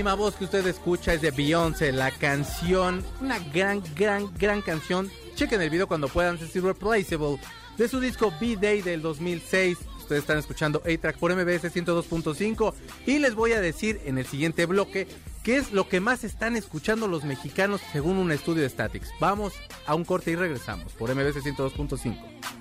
La 0.02 0.16
bellísima 0.16 0.26
voz 0.26 0.36
que 0.36 0.46
usted 0.46 0.66
escucha 0.66 1.14
es 1.14 1.22
de 1.22 1.30
Beyoncé, 1.30 1.92
la 1.92 2.10
canción, 2.10 3.04
una 3.20 3.38
gran, 3.38 3.84
gran, 3.96 4.36
gran 4.36 4.64
canción. 4.64 5.12
Chequen 5.36 5.62
el 5.62 5.70
video 5.70 5.88
cuando 5.88 6.08
puedan, 6.08 6.38
es 6.38 6.56
Irreplaceable, 6.56 7.38
de 7.78 7.88
su 7.88 8.00
disco 8.00 8.34
B-Day 8.42 8.82
del 8.82 9.04
2006. 9.04 9.78
Ustedes 10.00 10.22
están 10.22 10.40
escuchando 10.40 10.82
A-Track 10.84 11.18
por 11.20 11.36
MBS 11.36 11.72
102.5 11.72 12.74
y 13.06 13.20
les 13.20 13.36
voy 13.36 13.52
a 13.52 13.62
decir 13.62 14.02
en 14.06 14.18
el 14.18 14.26
siguiente 14.26 14.66
bloque 14.66 15.08
qué 15.44 15.58
es 15.58 15.72
lo 15.72 15.88
que 15.88 16.00
más 16.00 16.24
están 16.24 16.56
escuchando 16.56 17.08
los 17.08 17.24
mexicanos 17.24 17.80
según 17.92 18.18
un 18.18 18.32
estudio 18.32 18.64
de 18.64 18.70
Statics. 18.70 19.12
Vamos 19.20 19.54
a 19.86 19.94
un 19.94 20.04
corte 20.04 20.32
y 20.32 20.36
regresamos 20.36 20.94
por 20.94 21.14
MBS 21.14 21.46
102.5. 21.46 22.61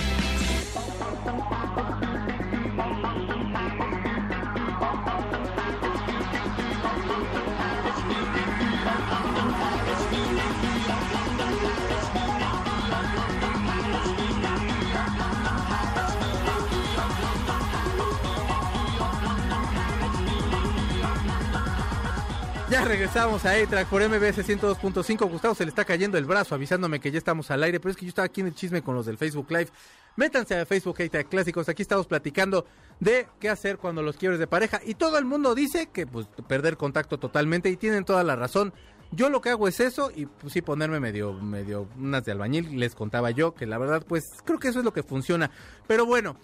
regresamos 22.91 23.45
a 23.45 23.51
A-Track 23.51 23.87
por 23.87 24.01
MBS 24.01 24.45
102.5. 24.45 25.29
Gustavo 25.29 25.55
se 25.55 25.63
le 25.63 25.69
está 25.69 25.85
cayendo 25.85 26.17
el 26.17 26.25
brazo 26.25 26.55
avisándome 26.55 26.99
que 26.99 27.09
ya 27.09 27.17
estamos 27.17 27.49
al 27.49 27.63
aire, 27.63 27.79
pero 27.79 27.91
es 27.91 27.95
que 27.95 28.03
yo 28.03 28.09
estaba 28.09 28.25
aquí 28.25 28.41
en 28.41 28.47
el 28.47 28.53
chisme 28.53 28.81
con 28.81 28.95
los 28.95 29.05
del 29.05 29.17
Facebook 29.17 29.49
Live. 29.49 29.69
Métanse 30.17 30.59
a 30.59 30.65
Facebook 30.65 31.01
A-Track 31.01 31.29
Clásicos. 31.29 31.69
Aquí 31.69 31.83
estamos 31.83 32.05
platicando 32.05 32.65
de 32.99 33.27
qué 33.39 33.47
hacer 33.47 33.77
cuando 33.77 34.03
los 34.03 34.17
quiebres 34.17 34.41
de 34.41 34.47
pareja. 34.47 34.81
Y 34.85 34.95
todo 34.95 35.17
el 35.17 35.23
mundo 35.23 35.55
dice 35.55 35.87
que 35.87 36.05
pues 36.05 36.27
perder 36.49 36.75
contacto 36.75 37.17
totalmente 37.17 37.69
y 37.69 37.77
tienen 37.77 38.03
toda 38.03 38.25
la 38.25 38.35
razón. 38.35 38.73
Yo 39.13 39.29
lo 39.29 39.39
que 39.39 39.51
hago 39.51 39.69
es 39.69 39.79
eso 39.79 40.11
y 40.13 40.25
pues 40.25 40.51
sí 40.51 40.61
ponerme 40.61 40.99
medio, 40.99 41.31
medio 41.31 41.87
unas 41.97 42.25
de 42.25 42.33
albañil. 42.33 42.77
Les 42.77 42.93
contaba 42.93 43.31
yo 43.31 43.53
que 43.53 43.67
la 43.67 43.77
verdad 43.77 44.03
pues 44.05 44.25
creo 44.43 44.59
que 44.59 44.67
eso 44.67 44.79
es 44.79 44.85
lo 44.85 44.91
que 44.91 45.03
funciona. 45.03 45.49
Pero 45.87 46.05
bueno, 46.05 46.35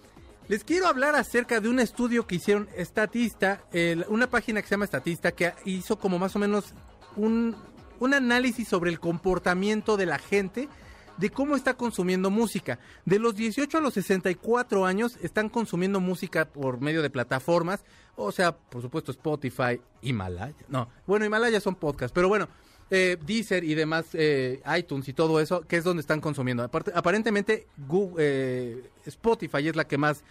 les 0.47 0.63
quiero 0.63 0.87
hablar 0.87 1.15
acerca 1.15 1.59
de 1.59 1.69
un 1.69 1.79
estudio 1.79 2.25
que 2.27 2.35
hicieron 2.35 2.67
Statista, 2.79 3.63
el- 3.71 4.05
una 4.09 4.27
página 4.29 4.61
que 4.61 4.67
se 4.67 4.75
llama 4.75 4.87
Statista, 4.87 5.31
que 5.33 5.53
hizo 5.65 5.97
como 5.99 6.17
más 6.19 6.35
o 6.35 6.39
menos 6.39 6.73
un, 7.15 7.55
un 7.99 8.13
análisis 8.13 8.67
sobre 8.67 8.89
el 8.91 8.99
comportamiento 8.99 9.97
de 9.97 10.05
la 10.05 10.19
gente, 10.19 10.69
de 11.17 11.29
cómo 11.31 11.55
está 11.55 11.73
consumiendo 11.73 12.29
música. 12.29 12.77
De 13.05 13.17
los 13.17 13.35
18 13.35 13.79
a 13.79 13.81
los 13.81 13.95
64 13.95 14.85
años 14.85 15.17
están 15.23 15.49
consumiendo 15.49 15.99
música 15.99 16.45
por 16.45 16.79
medio 16.79 17.01
de 17.01 17.09
plataformas, 17.09 17.83
o 18.15 18.31
sea, 18.31 18.55
por 18.55 18.81
supuesto 18.83 19.11
Spotify, 19.11 19.81
Himalaya, 20.01 20.53
no, 20.69 20.89
bueno, 21.07 21.25
Himalaya 21.25 21.59
son 21.59 21.75
podcasts, 21.75 22.13
pero 22.13 22.27
bueno, 22.29 22.47
eh, 22.89 23.17
Deezer 23.25 23.63
y 23.63 23.75
demás, 23.75 24.07
eh, 24.13 24.61
iTunes 24.77 25.07
y 25.07 25.13
todo 25.13 25.39
eso, 25.39 25.61
que 25.61 25.77
es 25.77 25.83
donde 25.83 26.01
están 26.01 26.21
consumiendo. 26.21 26.63
Aparentemente 26.63 27.67
Google, 27.87 28.15
eh, 28.19 28.83
Spotify 29.05 29.67
es 29.67 29.75
la 29.75 29.85
que 29.85 29.97
más, 29.97 30.23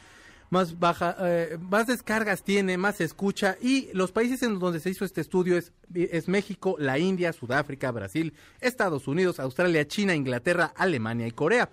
más 0.51 0.79
baja, 0.79 1.17
eh, 1.21 1.59
más 1.61 1.87
descargas 1.87 2.43
tiene, 2.43 2.79
más 2.79 3.01
escucha 3.01 3.57
y 3.61 3.89
los 3.93 4.13
países 4.13 4.43
en 4.43 4.59
donde 4.59 4.81
se 4.81 4.91
hizo 4.91 5.05
este 5.05 5.21
estudio 5.21 5.57
es, 5.57 5.73
es 5.95 6.29
México, 6.29 6.77
la 6.79 6.99
India, 6.99 7.33
Sudáfrica, 7.33 7.91
Brasil, 7.91 8.33
Estados 8.61 9.09
Unidos, 9.09 9.41
Australia, 9.41 9.87
China, 9.87 10.15
Inglaterra, 10.15 10.73
Alemania 10.77 11.27
y 11.27 11.33
Corea. 11.33 11.69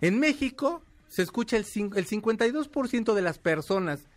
En 0.00 0.18
México 0.18 0.82
se 1.08 1.22
escucha 1.22 1.56
el, 1.56 1.64
el 1.64 2.06
52% 2.06 3.14
de 3.14 3.22
las 3.22 3.38
personas 3.38 4.08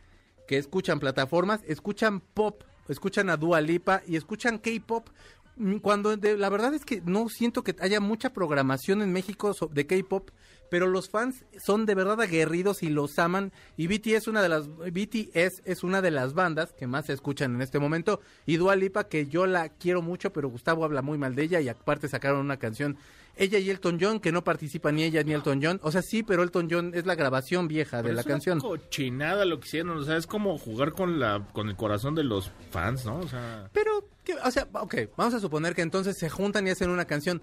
que 0.48 0.58
escuchan 0.58 1.00
plataformas, 1.00 1.62
escuchan 1.68 2.20
pop, 2.22 2.64
escuchan 2.88 3.30
a 3.30 3.38
Dua 3.38 3.62
Lipa 3.62 4.02
y 4.08 4.16
escuchan 4.16 4.60
K-pop. 4.60 5.10
Mm, 5.58 5.78
Cuando 5.78 6.16
de- 6.18 6.38
la 6.38 6.50
verdad 6.50 6.74
es 6.74 6.84
que 6.86 7.02
no 7.06 7.30
siento 7.30 7.64
que 7.64 7.76
haya 7.80 8.00
mucha 8.00 8.34
programación 8.34 9.02
en 9.02 9.14
México 9.14 9.56
de 9.72 9.88
K-pop, 9.88 10.30
pero 10.70 10.88
los 10.88 11.10
fans 11.10 11.46
son 11.64 11.86
de 11.86 11.96
verdad 11.96 12.20
aguerridos 12.20 12.84
y 12.84 12.90
los 12.90 13.18
aman. 13.20 13.52
Y 13.78 13.88
BTS, 13.88 14.28
una 14.28 14.42
de 14.42 14.50
las, 14.50 14.68
BTS 14.68 15.62
es 15.64 15.84
una 15.84 16.02
de 16.02 16.12
las 16.12 16.34
bandas 16.34 16.74
que 16.74 16.88
más 16.88 17.06
se 17.06 17.14
escuchan 17.14 17.56
en 17.56 17.62
este 17.62 17.80
momento. 17.80 18.20
Y 18.46 18.58
Dua 18.58 18.76
Lipa, 18.76 19.08
que 19.08 19.28
yo 19.28 19.46
la 19.46 19.70
quiero 19.70 20.02
mucho, 20.02 20.34
pero 20.34 20.50
Gustavo 20.50 20.84
habla 20.84 21.02
muy 21.02 21.18
mal 21.18 21.36
de 21.36 21.44
ella 21.44 21.62
y 21.62 21.70
aparte 21.70 22.10
sacaron 22.10 22.40
una 22.40 22.58
canción. 22.58 22.98
Ella 23.38 23.60
y 23.60 23.70
Elton 23.70 23.98
John, 24.02 24.20
que 24.22 24.32
no 24.32 24.44
participa 24.44 24.92
ni 24.92 25.04
ella 25.04 25.22
ni 25.24 25.34
Elton 25.34 25.60
John. 25.62 25.80
O 25.84 25.92
sea, 25.92 26.02
sí, 26.02 26.24
pero 26.24 26.42
Elton 26.42 26.68
John 26.72 26.92
es 26.96 27.06
la 27.06 27.16
grabación 27.16 27.68
vieja 27.68 28.02
de 28.02 28.14
la 28.14 28.22
es 28.22 28.28
canción. 28.28 28.60
cochinada 28.60 29.46
lo 29.46 29.60
que 29.60 29.68
hicieron, 29.68 29.98
o 29.98 30.04
sea, 30.04 30.18
es 30.18 30.26
como 30.26 30.58
jugar 30.58 30.94
con 30.94 31.20
la 31.20 31.46
con 31.54 31.68
el 31.70 31.76
corazón 31.76 32.16
de 32.16 32.24
los 32.24 32.50
fans, 32.72 33.06
¿no? 33.06 33.20
O 33.20 33.28
sea, 33.28 33.70
Pero, 33.74 34.08
¿qué- 34.26 34.36
o 34.44 34.52
sea, 34.52 34.68
ok, 34.74 34.96
vamos 35.16 35.34
a 35.34 35.40
suponer 35.40 35.74
que 35.76 35.82
entonces 35.82 36.18
se 36.18 36.30
juntan 36.30 36.68
y 36.68 36.72
hacen 36.72 36.90
una 36.90 37.06
canción. 37.06 37.42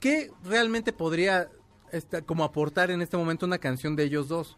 ¿Qué 0.00 0.30
realmente 0.44 0.92
podría 0.92 1.48
esta- 1.92 2.22
como 2.22 2.44
aportar 2.44 2.90
en 2.90 3.02
este 3.02 3.16
momento 3.16 3.46
una 3.46 3.58
canción 3.58 3.96
de 3.96 4.04
ellos 4.04 4.28
dos? 4.28 4.56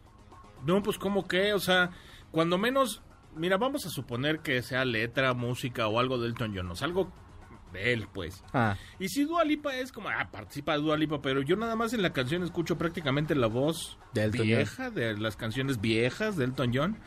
no, 0.65 0.81
pues 0.81 0.97
como 0.97 1.27
que, 1.27 1.53
o 1.53 1.59
sea, 1.59 1.91
cuando 2.31 2.57
menos, 2.57 3.03
mira, 3.35 3.57
vamos 3.57 3.85
a 3.85 3.89
suponer 3.89 4.39
que 4.39 4.61
sea 4.63 4.83
letra, 4.85 5.33
música 5.35 5.87
o 5.87 5.99
algo 5.99 6.17
de 6.17 6.27
Elton 6.29 6.53
John, 6.55 6.71
o 6.71 6.75
sea, 6.75 6.87
algo 6.87 7.11
de 7.71 7.93
él, 7.93 8.07
pues. 8.11 8.43
Ah, 8.53 8.75
Y 8.97 9.09
si 9.09 9.23
Dua 9.25 9.43
Lipa 9.45 9.75
es 9.75 9.91
como, 9.91 10.09
ah, 10.09 10.29
participa 10.31 10.75
Dua 10.77 10.97
Lipa, 10.97 11.21
pero 11.21 11.41
yo 11.43 11.55
nada 11.57 11.75
más 11.75 11.93
en 11.93 12.01
la 12.01 12.11
canción 12.11 12.41
escucho 12.43 12.75
prácticamente 12.77 13.35
la 13.35 13.45
voz 13.47 13.99
De 14.13 14.29
vieja, 14.29 14.89
de 14.89 15.15
las 15.17 15.35
canciones 15.35 15.79
viejas 15.79 16.37
de 16.37 16.45
Elton 16.45 16.71
John, 16.73 16.97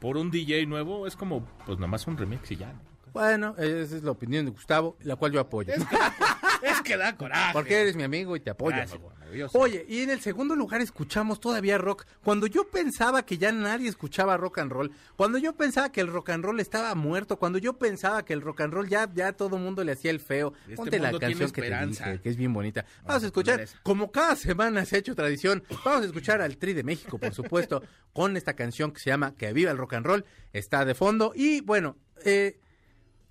por 0.00 0.16
un 0.18 0.30
DJ 0.30 0.66
nuevo, 0.66 1.06
es 1.06 1.16
como, 1.16 1.46
pues 1.64 1.78
nada 1.78 1.88
más 1.88 2.06
un 2.06 2.18
remix 2.18 2.50
y 2.50 2.56
ya. 2.56 2.72
¿no? 2.74 2.80
Bueno, 3.12 3.54
esa 3.58 3.96
es 3.96 4.02
la 4.02 4.10
opinión 4.10 4.44
de 4.44 4.50
Gustavo, 4.50 4.96
la 5.02 5.16
cual 5.16 5.32
yo 5.32 5.40
apoyo. 5.40 5.72
Es 5.72 6.80
que 6.82 6.96
da 6.96 7.16
coraje. 7.16 7.52
Porque 7.52 7.80
eres 7.80 7.96
mi 7.96 8.02
amigo 8.02 8.36
y 8.36 8.40
te 8.40 8.50
apoyo. 8.50 8.76
Gracias, 8.76 8.94
amigo. 8.94 9.18
Oye, 9.52 9.84
y 9.88 10.00
en 10.00 10.10
el 10.10 10.20
segundo 10.20 10.56
lugar 10.56 10.80
escuchamos 10.80 11.40
todavía 11.40 11.76
rock. 11.78 12.06
Cuando 12.24 12.46
yo 12.46 12.68
pensaba 12.68 13.24
que 13.24 13.36
ya 13.36 13.52
nadie 13.52 13.88
escuchaba 13.88 14.36
rock 14.36 14.58
and 14.58 14.72
roll, 14.72 14.90
cuando 15.16 15.38
yo 15.38 15.54
pensaba 15.54 15.92
que 15.92 16.00
el 16.00 16.08
rock 16.08 16.30
and 16.30 16.44
roll 16.44 16.60
estaba 16.60 16.94
muerto, 16.94 17.38
cuando 17.38 17.58
yo 17.58 17.74
pensaba 17.74 18.24
que 18.24 18.32
el 18.32 18.40
rock 18.40 18.62
and 18.62 18.72
roll 18.72 18.88
ya, 18.88 19.08
ya 19.14 19.32
todo 19.32 19.56
el 19.56 19.62
mundo 19.62 19.84
le 19.84 19.92
hacía 19.92 20.10
el 20.10 20.20
feo, 20.20 20.54
Este 20.62 20.76
ponte 20.76 20.98
la 20.98 21.12
canción 21.18 21.50
que 21.50 21.62
te 21.62 21.86
dije, 21.86 22.20
que 22.22 22.28
es 22.28 22.36
bien 22.36 22.52
bonita. 22.52 22.82
Vamos 23.04 23.04
Vamos 23.04 23.22
a 23.22 23.24
a 23.24 23.28
escuchar, 23.28 23.68
como 23.82 24.10
cada 24.10 24.36
semana 24.36 24.84
se 24.84 24.96
ha 24.96 24.98
hecho 24.98 25.14
tradición, 25.14 25.62
vamos 25.84 26.02
a 26.02 26.06
escuchar 26.06 26.40
al 26.40 26.56
Tri 26.56 26.72
de 26.72 26.82
México, 26.82 27.18
por 27.18 27.34
supuesto, 27.34 27.82
con 28.12 28.36
esta 28.36 28.54
canción 28.54 28.92
que 28.92 29.00
se 29.00 29.10
llama 29.10 29.34
Que 29.36 29.52
viva 29.52 29.70
el 29.70 29.78
rock 29.78 29.94
and 29.94 30.06
roll, 30.06 30.24
está 30.52 30.84
de 30.84 30.94
fondo. 30.94 31.32
Y 31.34 31.60
bueno, 31.60 31.96
eh, 32.24 32.58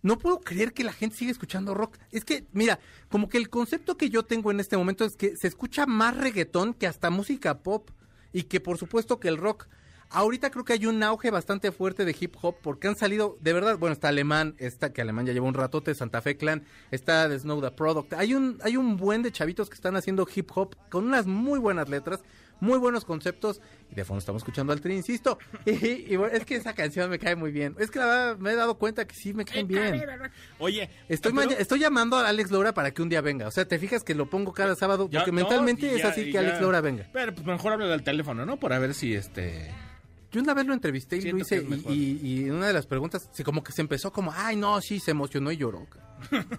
no 0.08 0.18
puedo 0.18 0.40
creer 0.40 0.72
que 0.72 0.86
la 0.86 0.94
gente 0.94 1.18
siga 1.18 1.32
escuchando 1.32 1.74
rock. 1.74 1.98
Es 2.12 2.24
que, 2.24 2.46
mira, 2.54 2.80
como 3.10 3.28
que 3.28 3.38
el 3.38 3.50
concepto 3.50 3.98
que 3.98 4.10
yo 4.10 4.24
tengo 4.24 4.52
en 4.52 4.62
este 4.62 4.78
momento 4.78 5.04
es 5.04 5.18
que 5.18 5.36
se 5.36 5.50
escucha 5.50 5.86
más 5.86 6.16
reggaetón 6.16 6.74
que 6.74 6.88
hasta 6.88 7.10
música 7.10 7.60
pop. 7.60 7.90
Y 8.32 8.44
que 8.44 8.62
por 8.62 8.78
supuesto 8.78 9.20
que 9.20 9.28
el 9.28 9.38
rock. 9.38 9.68
Ahorita 10.10 10.50
creo 10.50 10.64
que 10.64 10.72
hay 10.72 10.86
un 10.86 11.04
auge 11.04 11.30
bastante 11.30 11.74
fuerte 11.74 12.06
de 12.06 12.16
hip 12.18 12.36
hop 12.42 12.56
porque 12.64 12.88
han 12.88 12.96
salido, 12.96 13.38
de 13.42 13.52
verdad, 13.52 13.78
bueno, 13.78 13.92
está 13.92 14.08
Alemán, 14.08 14.56
está 14.58 14.94
que 14.94 15.02
Alemán 15.02 15.26
ya 15.26 15.34
lleva 15.34 15.46
un 15.46 15.54
ratote, 15.54 15.94
Santa 15.94 16.22
Fe 16.22 16.38
Clan, 16.38 16.64
está 16.92 17.28
The 17.28 17.38
Snow 17.40 17.62
the 17.62 17.72
Product. 17.72 18.14
Hay 18.14 18.34
un, 18.34 18.58
hay 18.64 18.78
un 18.78 18.96
buen 18.96 19.22
de 19.22 19.34
chavitos 19.34 19.68
que 19.70 19.76
están 19.76 19.98
haciendo 19.98 20.26
hip 20.34 20.50
hop 20.56 20.78
con 20.90 21.06
unas 21.06 21.26
muy 21.26 21.60
buenas 21.60 21.90
letras, 21.90 22.22
muy 22.62 22.80
buenos 22.80 23.04
conceptos. 23.04 23.60
Y 23.90 23.96
de 23.96 24.04
fondo 24.04 24.20
estamos 24.20 24.42
escuchando 24.42 24.74
al 24.74 24.82
tri, 24.82 24.96
insisto. 24.96 25.38
Y, 25.66 26.14
y 26.14 26.16
bueno, 26.18 26.36
es 26.36 26.46
que 26.46 26.56
esa 26.56 26.74
canción 26.74 27.10
me 27.10 27.20
cae 27.20 27.36
muy 27.36 27.52
bien. 27.52 27.76
Es 27.80 27.90
que 27.90 28.00
la 28.00 28.06
verdad 28.06 28.38
me 28.38 28.52
he 28.52 28.56
dado 28.56 28.78
cuenta 28.78 29.06
que 29.06 29.16
sí 29.16 29.34
me 29.34 29.46
caen 29.46 29.68
bien. 29.68 30.02
Oye, 30.60 30.90
Estoy, 31.10 31.32
pero- 31.34 31.52
estoy 31.52 31.80
llamando 31.80 32.18
a 32.18 32.28
Alex 32.28 32.52
Lora 32.52 32.74
para 32.74 32.92
que 32.92 33.02
un 33.02 33.10
día 33.10 33.22
venga. 33.22 33.48
O 33.48 33.52
sea, 33.52 33.66
te 33.66 33.80
fijas 33.80 34.04
que 34.04 34.14
lo 34.16 34.30
pongo 34.30 34.54
cada 34.54 34.76
sábado 34.76 35.08
Ya- 35.10 35.20
porque 35.20 35.32
no, 35.32 35.38
mentalmente 35.38 35.96
es 35.96 36.04
así 36.06 36.32
que 36.32 36.38
Alex 36.38 36.60
Lora 36.62 36.82
venga. 36.82 37.08
Pero 37.14 37.34
pues 37.34 37.46
mejor 37.46 37.74
habla 37.74 37.94
al 37.94 38.04
teléfono, 38.04 38.46
¿no? 38.46 38.58
Para 38.58 38.78
ver 38.80 38.94
si 38.94 39.14
este 39.16 39.72
Yo 40.32 40.42
una 40.42 40.54
vez 40.54 40.66
lo 40.66 40.74
entrevisté 40.74 41.18
y 41.18 41.22
lo 41.32 41.38
hice 41.40 41.66
y, 41.90 42.44
en 42.46 42.54
una 42.54 42.68
de 42.68 42.74
las 42.74 42.86
preguntas, 42.86 43.30
sí, 43.32 43.44
como 43.44 43.64
que 43.64 43.72
se 43.72 43.82
empezó 43.82 44.12
como, 44.12 44.34
ay, 44.36 44.56
no, 44.58 44.82
sí, 44.82 45.00
se 45.00 45.12
emocionó 45.12 45.52
y 45.52 45.58
lloró. 45.58 45.88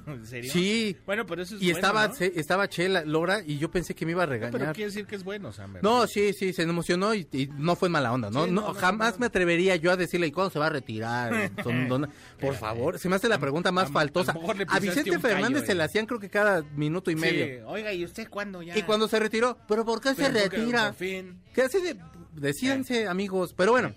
¿En 0.07 0.25
serio? 0.25 0.53
Sí. 0.53 0.97
Bueno, 1.05 1.27
pero 1.27 1.43
eso 1.43 1.57
es 1.57 1.61
Y 1.63 1.67
bueno, 1.73 1.79
estaba, 1.79 2.09
¿no? 2.09 2.15
se- 2.15 2.33
estaba 2.39 2.69
Chela, 2.69 3.05
Lora, 3.05 3.43
y 3.45 3.59
yo 3.59 3.71
pensé 3.71 3.93
que 3.95 4.07
me 4.07 4.13
iba 4.13 4.23
a 4.23 4.27
Pero 4.29 4.41
regañar. 4.51 4.75
quiere 4.75 4.89
decir 4.91 5.05
que 5.07 5.17
es 5.17 5.25
bueno, 5.25 5.49
o 5.49 5.53
sea, 5.53 5.67
No, 5.83 6.07
sí, 6.07 6.33
sí, 6.33 6.53
se 6.53 6.63
emocionó 6.63 7.13
y, 7.13 7.27
y 7.33 7.49
no 7.59 7.75
fue 7.77 7.89
mala 7.89 8.13
onda, 8.13 8.31
¿no? 8.31 8.45
Sí, 8.47 8.51
no, 8.53 8.61
no, 8.63 8.69
no, 8.69 8.75
jamás 8.75 9.15
no. 9.15 9.19
me 9.21 9.27
atrevería 9.27 9.75
yo 9.77 9.91
a 9.91 9.97
decirle, 9.97 10.29
¿y 10.29 10.33
cuándo 10.33 10.51
se 10.51 10.59
va 10.61 10.67
a 10.67 10.71
retirar? 10.71 11.51
Don- 11.89 12.09
Por 12.41 12.55
favor, 12.55 12.99
se 13.01 13.09
me 13.09 13.17
hace 13.17 13.29
la 13.29 13.39
pregunta 13.39 13.73
más 13.73 13.91
a- 13.91 13.93
faltosa. 13.93 14.33
a 14.69 14.79
Vicente 14.79 15.11
callo, 15.11 15.21
Fernández 15.21 15.67
se 15.67 15.73
eh. 15.73 15.75
la 15.75 15.85
hacían 15.85 16.07
creo 16.07 16.21
que 16.21 16.31
cada 16.31 16.63
minuto 16.77 17.11
y 17.11 17.15
Sí, 17.15 17.21
medio. 17.21 17.69
Oiga, 17.69 17.93
¿y 17.93 18.05
usted 18.05 18.29
cuándo 18.31 18.63
ya? 18.63 18.79
Y 18.79 18.83
cuando 18.83 19.09
se 19.09 19.19
retiró, 19.19 19.59
¿pero 19.67 19.85
por 19.85 20.01
qué 20.01 20.11
se 20.11 20.31
Pero 20.31 20.35
retira? 20.35 20.87
Por 20.87 20.95
fin. 20.95 21.43
¿Qué 21.53 21.63
hace 21.63 21.81
de... 21.81 21.97
Decídense, 22.41 23.07
amigos. 23.09 23.55
Pero 23.57 23.73
bueno, 23.73 23.93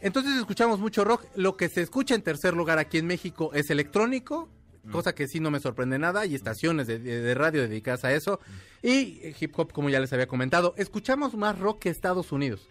entonces 0.00 0.36
escuchamos 0.36 0.78
mucho 0.80 1.04
rock. 1.04 1.24
Lo 1.36 1.56
que 1.56 1.68
se 1.68 1.82
escucha 1.82 2.14
en 2.14 2.22
tercer 2.22 2.54
lugar 2.54 2.78
aquí 2.78 2.98
en 2.98 3.06
México 3.06 3.50
es 3.54 3.70
electrónico, 3.70 4.48
cosa 4.90 5.14
que 5.14 5.28
sí 5.28 5.38
no 5.40 5.50
me 5.50 5.60
sorprende 5.60 5.98
nada, 5.98 6.26
y 6.26 6.34
estaciones 6.34 6.86
de, 6.86 6.98
de- 6.98 7.20
de 7.22 7.34
radio 7.34 7.62
dedicadas 7.62 8.04
a 8.04 8.12
eso. 8.12 8.40
Y 8.82 9.20
eh, 9.22 9.36
hip 9.38 9.58
hop, 9.58 9.72
como 9.72 9.90
ya 9.90 10.00
les 10.00 10.12
había 10.12 10.26
comentado. 10.26 10.74
Escuchamos 10.76 11.34
más 11.34 11.58
rock 11.58 11.80
que 11.82 11.88
Estados 11.88 12.32
Unidos. 12.32 12.68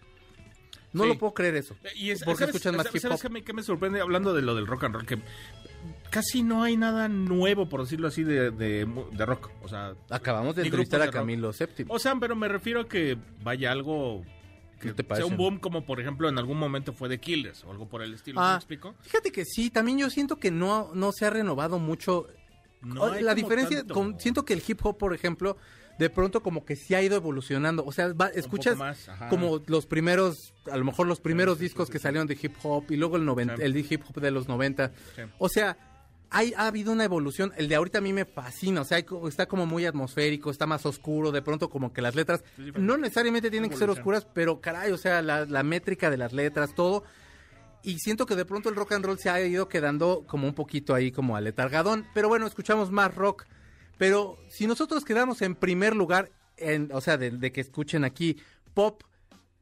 No 0.92 1.04
Sí. 1.04 1.08
lo 1.08 1.18
puedo 1.18 1.32
creer 1.32 1.56
eso. 1.56 1.74
Y 1.96 2.10
es, 2.10 2.22
porque 2.22 2.40
¿sabes, 2.40 2.54
escuchan 2.54 2.76
más 2.76 2.84
¿sabes, 2.86 3.02
hip 3.02 3.10
hop. 3.10 3.18
qué 3.22 3.28
me, 3.30 3.42
qué 3.42 3.52
me 3.54 3.62
sorprende 3.62 4.02
hablando 4.02 4.34
de 4.34 4.42
lo 4.42 4.54
del 4.54 4.66
rock 4.66 4.84
and 4.84 4.94
roll? 4.96 5.06
Que 5.06 5.18
casi 6.10 6.42
no 6.42 6.62
hay 6.62 6.76
nada 6.76 7.08
nuevo, 7.08 7.66
por 7.66 7.80
decirlo 7.80 8.08
así, 8.08 8.24
de, 8.24 8.50
de, 8.50 8.84
rock. 9.24 9.48
O 9.62 9.68
sea, 9.68 9.94
Acabamos 10.10 10.54
de 10.54 10.64
entrevistar 10.64 11.00
a. 11.00 11.10
Camilo 11.10 11.50
VII. 11.58 11.86
o 11.88 11.98
sea, 11.98 12.14
pero 12.20 12.36
me 12.36 12.46
refiero 12.46 12.80
a 12.82 12.88
que 12.88 13.16
vaya 13.42 13.72
algo 13.72 14.22
que 14.82 14.94
¿Qué 14.94 15.02
te 15.02 15.14
sea 15.16 15.26
un 15.26 15.36
boom 15.36 15.58
como, 15.58 15.86
por 15.86 16.00
ejemplo, 16.00 16.28
en 16.28 16.38
algún 16.38 16.58
momento 16.58 16.92
fue 16.92 17.08
de 17.08 17.18
Killers 17.20 17.64
o 17.64 17.70
algo 17.70 17.88
por 17.88 18.02
el 18.02 18.12
estilo. 18.14 18.40
¿Me 18.40 18.46
Ah, 18.46 18.54
explico? 18.56 18.94
fíjate 19.00 19.30
que 19.32 19.44
sí, 19.44 19.70
también 19.70 19.98
yo 19.98 20.10
siento 20.10 20.36
que 20.38 20.50
no, 20.50 20.90
no 20.94 21.12
se 21.12 21.24
ha 21.26 21.30
renovado 21.30 21.78
mucho 21.78 22.26
No 22.82 23.14
la 23.14 23.34
diferencia, 23.34 23.84
con- 23.86 24.18
siento 24.18 24.44
que 24.44 24.52
el 24.54 24.62
hip 24.66 24.84
hop, 24.84 24.98
por 24.98 25.14
ejemplo, 25.14 25.56
de 25.98 26.10
pronto 26.10 26.42
como 26.42 26.64
que 26.64 26.74
sí 26.74 26.94
ha 26.96 27.02
ido 27.02 27.14
evolucionando. 27.16 27.84
O 27.84 27.92
sea, 27.92 28.12
va- 28.12 28.28
escuchas 28.28 28.76
más, 28.76 29.08
como 29.30 29.62
los 29.66 29.86
primeros, 29.86 30.52
a 30.70 30.76
lo 30.76 30.84
mejor 30.84 31.06
los 31.06 31.20
primeros 31.20 31.58
discos 31.60 31.88
que 31.90 31.98
salieron 32.00 32.26
de 32.26 32.36
hip 32.42 32.54
hop 32.64 32.84
y 32.90 32.96
luego 32.96 33.16
el, 33.16 33.24
noven- 33.24 33.54
Sí. 33.56 33.62
el 33.62 33.76
hip 33.76 34.02
hop 34.08 34.20
de 34.20 34.30
los 34.32 34.48
90. 34.48 34.90
Sí. 35.14 35.22
O 35.38 35.48
sea, 35.48 35.76
hay, 36.32 36.54
ha 36.56 36.66
habido 36.66 36.92
una 36.92 37.04
evolución. 37.04 37.52
El 37.56 37.68
de 37.68 37.76
ahorita 37.76 37.98
a 37.98 38.00
mí 38.00 38.12
me 38.12 38.24
fascina. 38.24 38.80
O 38.80 38.84
sea, 38.84 38.96
hay 38.96 39.06
está 39.28 39.46
como 39.46 39.66
muy 39.66 39.84
atmosférico, 39.84 40.50
está 40.50 40.66
más 40.66 40.84
oscuro. 40.86 41.30
De 41.30 41.42
pronto 41.42 41.68
como 41.68 41.92
que 41.92 42.00
las 42.00 42.14
letras 42.14 42.42
no 42.56 42.96
necesariamente 42.96 43.50
tienen 43.50 43.70
que 43.70 43.76
ser 43.76 43.90
oscuras, 43.90 44.26
pero 44.32 44.60
caray, 44.60 44.90
o 44.92 44.98
sea, 44.98 45.22
la, 45.22 45.44
la 45.44 45.62
métrica 45.62 46.10
de 46.10 46.16
las 46.16 46.32
letras, 46.32 46.74
todo. 46.74 47.04
Y 47.82 47.98
siento 47.98 48.26
que 48.26 48.34
de 48.34 48.44
pronto 48.44 48.68
el 48.70 48.76
rock 48.76 48.92
and 48.92 49.04
roll 49.04 49.18
se 49.18 49.28
ha 49.28 49.40
ido 49.44 49.68
quedando 49.68 50.24
como 50.26 50.46
un 50.46 50.54
poquito 50.54 50.94
ahí 50.94 51.12
como 51.12 51.36
aletargadón. 51.36 52.06
Pero 52.14 52.28
bueno, 52.28 52.46
escuchamos 52.46 52.90
más 52.90 53.14
rock. 53.14 53.44
Pero 53.98 54.38
si 54.48 54.66
nosotros 54.66 55.04
quedamos 55.04 55.42
en 55.42 55.54
primer 55.54 55.94
lugar, 55.94 56.30
en, 56.56 56.90
o 56.92 57.00
sea, 57.00 57.18
de, 57.18 57.30
de 57.30 57.52
que 57.52 57.60
escuchen 57.60 58.04
aquí 58.04 58.38
pop, 58.72 59.02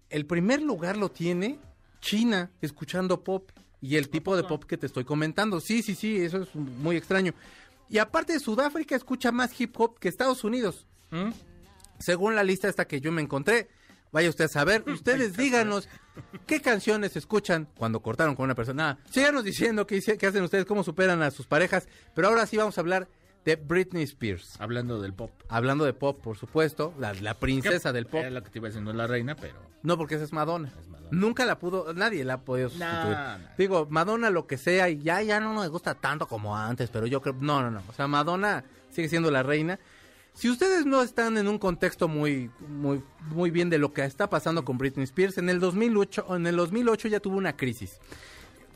el 0.09 0.25
primer 0.25 0.63
lugar 0.63 0.97
lo 0.97 1.11
tiene 1.11 1.59
China 2.01 2.51
escuchando 2.61 3.25
pop 3.25 3.51
y 3.81 3.97
el 3.97 4.09
tipo 4.09 4.37
de 4.37 4.45
pop 4.45 4.65
que 4.65 4.77
te 4.77 4.87
estoy 4.87 5.05
comentando. 5.05 5.61
Sí, 5.61 5.83
sí, 5.83 5.95
sí, 5.95 6.17
eso 6.17 6.43
es 6.43 6.55
muy 6.55 6.97
extraño. 6.97 7.35
Y 7.89 7.99
aparte 7.99 8.39
Sudáfrica 8.39 8.95
escucha 8.95 9.33
más 9.33 9.59
hip 9.61 9.79
hop 9.79 9.99
que 9.99 10.09
Estados 10.09 10.45
Unidos. 10.45 10.87
¿Mm? 11.11 11.31
Según 11.99 12.35
la 12.37 12.45
lista 12.45 12.69
esta 12.69 12.87
que 12.87 13.01
yo 13.01 13.11
me 13.13 13.21
encontré, 13.21 13.69
vaya 14.13 14.29
usted 14.29 14.45
a 14.45 14.49
saber, 14.49 14.85
ustedes 14.89 15.37
díganos 15.37 15.89
qué 16.47 16.61
canciones 16.61 17.17
escuchan 17.17 17.69
cuando 17.77 18.01
cortaron 18.01 18.37
con 18.37 18.45
una 18.45 18.55
persona. 18.55 18.99
Síganos 19.11 19.45
diciendo 19.45 19.87
qué, 19.87 20.01
qué 20.01 20.27
hacen 20.27 20.45
ustedes, 20.45 20.67
cómo 20.67 20.85
superan 20.85 21.23
a 21.23 21.31
sus 21.31 21.47
parejas, 21.47 21.89
pero 22.15 22.29
ahora 22.29 22.47
sí 22.47 22.57
vamos 22.57 22.79
a 22.79 22.81
hablar 22.81 23.09
de 23.45 23.57
Britney 23.57 24.03
Spears. 24.05 24.61
Hablando 24.61 25.01
del 25.01 25.15
pop. 25.15 25.31
Hablando 25.49 25.85
de 25.85 25.93
pop, 25.93 26.21
por 26.21 26.37
supuesto, 26.37 26.95
la, 26.99 27.15
la 27.15 27.35
princesa 27.35 27.93
del 27.93 28.07
pop. 28.07 28.21
Era 28.21 28.31
lo 28.31 28.43
que 28.43 28.51
te 28.51 28.59
iba 28.59 28.69
diciendo, 28.69 28.93
la 28.93 29.07
reina, 29.07 29.35
pero... 29.35 29.55
No, 29.83 29.97
porque 29.97 30.17
esa 30.17 30.25
es 30.25 30.33
Madonna. 30.33 30.73
Es 30.81 30.89
Madonna. 30.89 31.09
Nunca 31.11 31.47
la 31.47 31.59
pudo, 31.59 31.93
nadie 31.95 32.25
la 32.25 32.35
ha 32.35 32.41
podido 32.43 32.69
sustituir. 32.69 33.17
Digo, 33.57 33.87
Madonna 33.91 34.31
lo 34.31 34.47
que 34.47 34.59
sea 34.59 34.91
y 34.91 34.99
ya, 34.99 35.23
ya 35.23 35.41
no 35.41 35.55
nos 35.55 35.69
gusta 35.71 35.95
tanto 35.95 36.27
como 36.27 36.57
antes, 36.57 36.91
pero 36.91 37.07
yo 37.07 37.23
creo, 37.23 37.35
no, 37.41 37.63
no, 37.63 37.71
no. 37.71 37.83
O 37.89 37.93
sea, 37.93 38.07
Madonna 38.07 38.65
sigue 38.91 39.09
siendo 39.09 39.31
la 39.31 39.43
reina. 39.43 39.79
Si 40.35 40.49
ustedes 40.49 40.87
no 40.87 41.03
están 41.03 41.39
en 41.39 41.49
un 41.49 41.59
contexto 41.59 42.09
muy, 42.09 42.51
muy, 42.69 43.03
muy 43.31 43.51
bien 43.51 43.69
de 43.71 43.79
lo 43.79 43.93
que 43.93 44.05
está 44.05 44.31
pasando 44.31 44.65
con 44.65 44.79
Britney 44.79 45.05
Spears, 45.05 45.39
en 45.39 45.49
el 45.49 45.61
2008, 45.61 46.37
en 46.37 46.47
el 46.47 46.57
2008 46.57 47.09
ya 47.09 47.21
tuvo 47.21 47.37
una 47.37 47.57
crisis. 47.57 47.99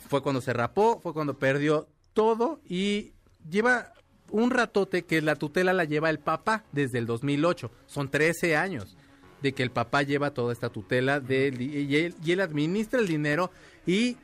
Fue 0.08 0.22
cuando 0.22 0.40
se 0.40 0.52
rapó, 0.52 1.00
fue 1.00 1.12
cuando 1.12 1.38
perdió 1.38 1.88
todo 2.12 2.60
y 2.68 3.12
lleva 3.48 3.92
un 4.30 4.50
ratote 4.50 5.04
que 5.04 5.22
la 5.22 5.36
tutela 5.36 5.72
la 5.72 5.84
lleva 5.84 6.10
el 6.10 6.18
papá 6.18 6.64
desde 6.72 6.98
el 6.98 7.06
2008. 7.06 7.70
Son 7.86 8.10
13 8.10 8.56
años 8.56 8.96
de 9.42 9.52
que 9.52 9.62
el 9.62 9.70
papá 9.70 10.02
lleva 10.02 10.32
toda 10.32 10.52
esta 10.52 10.70
tutela 10.70 11.20
de 11.20 11.54
y 11.58 11.96
él, 11.96 12.14
y 12.24 12.32
él 12.32 12.40
administra 12.40 12.98
el 12.98 13.06
dinero 13.06 13.50
y 13.86 14.16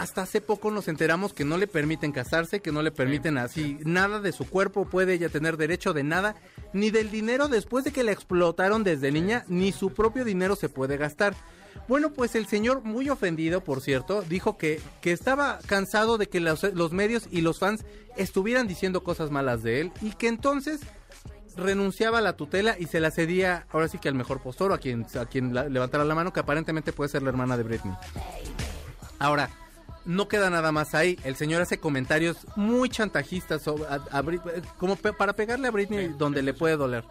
hasta 0.00 0.22
hace 0.22 0.40
poco 0.40 0.70
nos 0.70 0.88
enteramos 0.88 1.34
que 1.34 1.44
no 1.44 1.58
le 1.58 1.66
permiten 1.66 2.10
casarse, 2.10 2.60
que 2.60 2.72
no 2.72 2.80
le 2.80 2.90
permiten 2.90 3.36
así 3.36 3.76
nada 3.84 4.18
de 4.20 4.32
su 4.32 4.48
cuerpo, 4.48 4.86
puede 4.86 5.12
ella 5.12 5.28
tener 5.28 5.58
derecho 5.58 5.92
de 5.92 6.04
nada, 6.04 6.36
ni 6.72 6.90
del 6.90 7.10
dinero 7.10 7.48
después 7.48 7.84
de 7.84 7.92
que 7.92 8.02
la 8.02 8.12
explotaron 8.12 8.82
desde 8.82 9.12
niña, 9.12 9.44
ni 9.48 9.72
su 9.72 9.92
propio 9.92 10.24
dinero 10.24 10.56
se 10.56 10.70
puede 10.70 10.96
gastar. 10.96 11.34
Bueno, 11.88 12.12
pues 12.12 12.34
el 12.34 12.46
señor, 12.46 12.82
muy 12.82 13.08
ofendido, 13.10 13.62
por 13.62 13.80
cierto, 13.80 14.22
dijo 14.22 14.56
que, 14.56 14.80
que 15.00 15.12
estaba 15.12 15.58
cansado 15.66 16.18
de 16.18 16.28
que 16.28 16.40
los, 16.40 16.62
los 16.74 16.92
medios 16.92 17.24
y 17.30 17.40
los 17.40 17.58
fans 17.58 17.84
estuvieran 18.16 18.66
diciendo 18.68 19.02
cosas 19.02 19.30
malas 19.30 19.62
de 19.62 19.80
él 19.80 19.92
y 20.00 20.10
que 20.12 20.28
entonces 20.28 20.80
renunciaba 21.56 22.18
a 22.18 22.20
la 22.20 22.34
tutela 22.36 22.76
y 22.78 22.86
se 22.86 23.00
la 23.00 23.10
cedía 23.10 23.66
ahora 23.72 23.88
sí 23.88 23.98
que 23.98 24.08
al 24.08 24.14
mejor 24.14 24.40
postor, 24.40 24.72
a 24.72 24.78
quien, 24.78 25.04
a 25.18 25.26
quien 25.26 25.52
la- 25.54 25.68
levantara 25.68 26.04
la 26.04 26.14
mano, 26.14 26.32
que 26.32 26.40
aparentemente 26.40 26.92
puede 26.92 27.10
ser 27.10 27.22
la 27.22 27.30
hermana 27.30 27.56
de 27.56 27.64
Britney. 27.64 27.94
Ahora, 29.18 29.50
no 30.06 30.28
queda 30.28 30.48
nada 30.48 30.72
más 30.72 30.94
ahí. 30.94 31.18
El 31.24 31.36
señor 31.36 31.60
hace 31.60 31.78
comentarios 31.78 32.46
muy 32.56 32.88
chantajistas 32.88 33.62
sobre, 33.62 33.84
a- 33.86 33.94
a 34.10 34.22
Brit- 34.22 34.40
como 34.78 34.96
pe- 34.96 35.12
para 35.12 35.34
pegarle 35.34 35.68
a 35.68 35.70
Britney 35.70 36.14
donde 36.16 36.42
le 36.42 36.54
puede 36.54 36.76
doler. 36.76 37.04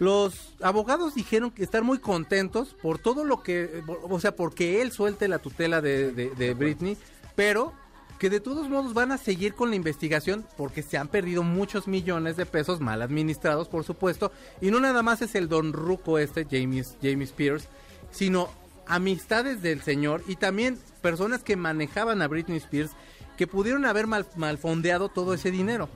Los 0.00 0.54
abogados 0.60 1.14
dijeron 1.14 1.50
que 1.50 1.62
están 1.62 1.84
muy 1.84 1.98
contentos 1.98 2.74
por 2.82 2.98
todo 2.98 3.24
lo 3.24 3.42
que, 3.42 3.82
o 3.86 4.18
sea, 4.20 4.34
porque 4.34 4.82
él 4.82 4.90
suelte 4.90 5.28
la 5.28 5.38
tutela 5.38 5.80
de, 5.80 6.12
de- 6.12 6.30
de 6.30 6.54
Britney, 6.54 6.96
pero 7.36 7.72
que 8.18 8.30
de 8.30 8.40
todos 8.40 8.68
modos 8.68 8.94
van 8.94 9.12
a 9.12 9.18
seguir 9.18 9.54
con 9.54 9.70
la 9.70 9.76
investigación 9.76 10.46
porque 10.56 10.82
se 10.82 10.98
han 10.98 11.08
perdido 11.08 11.42
muchos 11.42 11.86
millones 11.88 12.36
de 12.36 12.46
pesos 12.46 12.80
mal 12.80 13.02
administrados, 13.02 13.68
por 13.68 13.84
supuesto, 13.84 14.32
y 14.60 14.70
no 14.70 14.80
nada 14.80 15.02
más 15.02 15.22
es 15.22 15.34
el 15.34 15.48
don 15.48 15.72
Ruco 15.72 16.18
este, 16.18 16.46
James, 16.50 16.96
James 17.02 17.30
Spears, 17.30 17.68
sino 18.10 18.48
amistades 18.86 19.62
del 19.62 19.80
señor 19.82 20.22
y 20.26 20.36
también 20.36 20.78
personas 21.02 21.42
que 21.42 21.56
manejaban 21.56 22.20
a 22.22 22.28
Britney 22.28 22.58
Spears 22.58 22.90
que 23.36 23.46
pudieron 23.46 23.84
haber 23.84 24.06
mal, 24.06 24.26
malfondeado 24.36 25.08
todo 25.08 25.34
ese 25.34 25.50
dinero. 25.50 25.88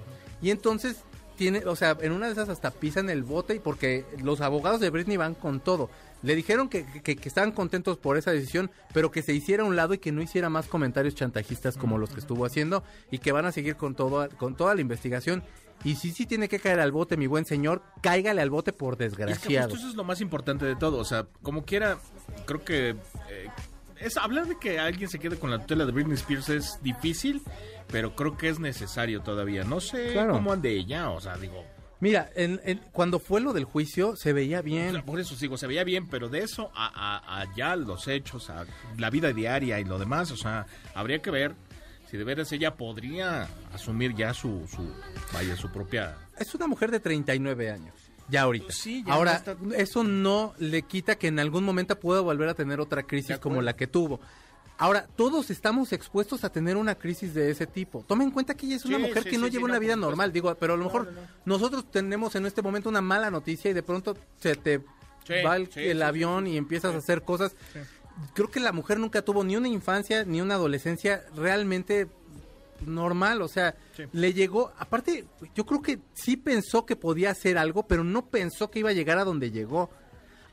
Y 0.43 0.51
entonces 0.51 0.97
tiene, 1.39 1.65
o 1.65 1.77
sea, 1.77 1.97
en 2.03 2.13
una 2.13 2.27
de 2.27 2.33
esas 2.33 2.51
hasta 2.51 2.71
pisan 2.71 3.09
el 3.09 3.23
bote 3.23 3.55
y 3.55 3.59
porque 3.61 4.05
los 4.23 4.43
abogados 4.43 4.81
de 4.81 4.91
Britney 4.91 5.17
van 5.17 5.35
con 5.35 5.61
todo. 5.61 5.89
Le 6.23 6.35
dijeron 6.35 6.69
que, 6.69 6.85
que, 6.85 7.15
que 7.17 7.29
estaban 7.29 7.53
contentos 7.53 7.97
por 7.97 8.19
esa 8.19 8.33
decisión, 8.33 8.71
pero 8.93 9.11
que 9.13 9.23
se 9.23 9.33
hiciera 9.33 9.63
a 9.63 9.67
un 9.67 9.77
lado 9.77 9.95
y 9.95 9.99
que 9.99 10.11
no 10.13 10.21
hiciera 10.21 10.51
más 10.51 10.67
comentarios 10.67 11.15
chantajistas 11.15 11.77
como 11.79 11.97
los 11.97 12.11
que 12.11 12.19
estuvo 12.21 12.45
haciendo 12.45 12.83
y 13.11 13.19
que 13.21 13.31
van 13.33 13.47
a 13.47 13.53
seguir 13.53 13.77
con 13.77 13.95
todo, 13.95 14.29
con 14.37 14.57
toda 14.57 14.75
la 14.75 14.81
investigación. 14.81 15.45
Y 15.85 15.95
si 15.95 16.11
sí 16.11 16.27
tiene 16.27 16.49
que 16.49 16.59
caer 16.59 16.81
al 16.81 16.91
bote, 16.91 17.17
mi 17.17 17.29
buen 17.29 17.45
señor, 17.45 17.83
cáigale 18.03 18.43
al 18.43 18.51
bote 18.51 18.73
por 18.73 18.95
Y 19.01 19.05
es 19.05 19.13
que 19.15 19.17
desgraciado. 19.17 19.71
justo 19.71 19.79
eso 19.79 19.89
es 19.91 19.95
lo 19.95 20.03
más 20.03 20.21
importante 20.21 20.67
de 20.67 20.75
todo. 20.75 20.99
O 20.99 21.05
sea, 21.05 21.29
como 21.43 21.65
quiera, 21.65 21.99
creo 22.47 22.65
que. 22.65 22.91
eh, 22.91 23.49
es 24.01 24.17
hablar 24.17 24.47
de 24.47 24.59
que 24.59 24.79
alguien 24.79 25.09
se 25.09 25.19
quede 25.19 25.39
con 25.39 25.51
la 25.51 25.61
tutela 25.61 25.85
de 25.85 25.93
Britney 25.93 26.15
Spears 26.15 26.49
es 26.49 26.79
difícil, 26.83 27.43
pero 27.91 28.15
creo 28.15 28.37
que 28.37 28.49
es 28.49 28.59
necesario 28.59 29.21
todavía. 29.23 29.65
No 29.65 29.81
sé 29.81 30.13
Claro. 30.13 30.33
cómo 30.35 30.53
ande 30.53 30.71
ella, 30.73 31.11
o 31.11 31.21
sea, 31.21 31.37
digo. 31.37 31.65
Mira, 32.01 32.31
en- 32.37 32.61
en- 32.65 32.81
cuando 32.93 33.19
fue 33.19 33.41
lo 33.41 33.53
del 33.53 33.65
juicio 33.65 34.15
se 34.17 34.33
veía 34.33 34.61
o 34.61 34.63
bien. 34.63 34.93
sea, 34.93 35.03
por 35.05 35.19
eso 35.19 35.35
sigo, 35.35 35.57
se 35.57 35.67
veía 35.67 35.83
bien, 35.83 36.07
pero 36.09 36.29
de 36.29 36.41
eso 36.41 36.71
a, 36.75 36.87
a- 36.87 37.41
a 37.41 37.55
ya 37.57 37.75
los 37.75 38.07
hechos, 38.07 38.51
a 38.51 38.67
la 38.97 39.11
vida 39.11 39.33
diaria 39.33 39.81
y 39.81 39.85
lo 39.85 39.99
demás, 39.99 40.31
o 40.31 40.37
sea, 40.37 40.67
habría 40.95 41.21
que 41.21 41.31
ver 41.33 41.55
si 42.09 42.17
de 42.17 42.23
veras 42.25 42.53
ella 42.53 42.77
podría 42.77 43.49
asumir 43.75 44.15
ya 44.15 44.33
su, 44.33 44.67
su 44.69 44.95
vaya, 45.33 45.57
su 45.57 45.71
propia 45.73 46.17
Es 46.39 46.55
una 46.55 46.69
mujer 46.69 46.91
de 46.93 47.01
39 47.01 47.71
años. 47.71 47.95
Ya 48.31 48.43
ahorita. 48.43 48.73
Sí, 48.73 49.03
ya 49.07 49.15
Ahora, 49.15 49.33
no 49.33 49.53
está- 49.73 49.77
eso 49.83 50.05
no 50.05 50.55
le 50.59 50.83
quita 50.83 51.17
que 51.17 51.27
en 51.29 51.39
algún 51.41 51.65
momento 51.65 51.99
pueda 51.99 52.21
volver 52.21 52.49
a 52.51 52.55
tener 52.55 52.79
otra 52.79 53.03
crisis 53.03 53.39
como 53.39 53.61
la 53.63 53.75
que 53.75 53.87
tuvo. 53.89 54.21
Ahora, 54.79 55.09
todos 55.17 55.51
estamos 55.51 55.93
expuestos 55.93 56.45
a 56.45 56.51
tener 56.51 56.77
una 56.77 56.95
crisis 56.95 57.35
de 57.35 57.51
ese 57.51 57.67
tipo. 57.67 58.05
Toma 58.07 58.23
en 58.23 58.31
cuenta 58.31 58.55
que 58.55 58.67
ella 58.67 58.77
es 58.77 58.85
una 58.85 58.97
Sí, 58.99 59.03
mujer 59.03 59.25
sí, 59.25 59.31
que 59.31 59.39
no 59.39 59.49
lleva 59.49 59.65
una 59.65 59.75
no, 59.75 59.81
vida 59.81 59.97
normal, 59.97 60.33
digo, 60.33 60.55
pero 60.55 60.75
a 60.75 60.77
lo 60.77 60.85
mejor 60.85 61.07
no, 61.07 61.21
no. 61.21 61.27
nosotros 61.45 61.91
tenemos 61.91 62.35
en 62.37 62.47
este 62.47 62.63
momento 62.63 62.89
una 62.89 63.01
mala 63.01 63.31
noticia 63.31 63.71
y 63.71 63.75
de 63.75 63.83
pronto 63.83 64.17
se 64.41 64.55
te 64.55 64.81
va 65.45 65.57
el, 65.57 66.03
avión 66.03 66.47
y 66.47 66.57
empiezas 66.57 66.95
a 66.95 66.99
hacer 66.99 67.23
cosas. 67.23 67.55
creo 68.35 68.51
que 68.51 68.61
la 68.61 68.73
mujer 68.73 68.99
nunca 69.01 69.21
tuvo 69.23 69.43
ni 69.45 69.57
una 69.57 69.69
infancia 69.69 70.25
ni 70.25 70.41
una 70.41 70.55
adolescencia 70.55 71.25
realmente 71.35 72.07
normal, 72.87 73.43
o 73.43 73.49
sea, 73.49 73.75
Sí. 73.97 74.05
le 74.13 74.33
llegó, 74.33 74.73
aparte, 74.79 75.25
yo 75.57 75.67
creo 75.67 75.83
que 75.83 75.99
sí 76.15 76.37
pensó 76.37 76.87
que 76.87 76.95
podía 76.95 77.31
hacer 77.31 77.59
algo, 77.59 77.87
pero 77.89 78.05
no 78.05 78.27
pensó 78.27 78.71
que 78.71 78.79
iba 78.79 78.91
a 78.91 78.95
llegar 78.95 79.19
a 79.19 79.25
donde 79.25 79.51
llegó. 79.51 79.91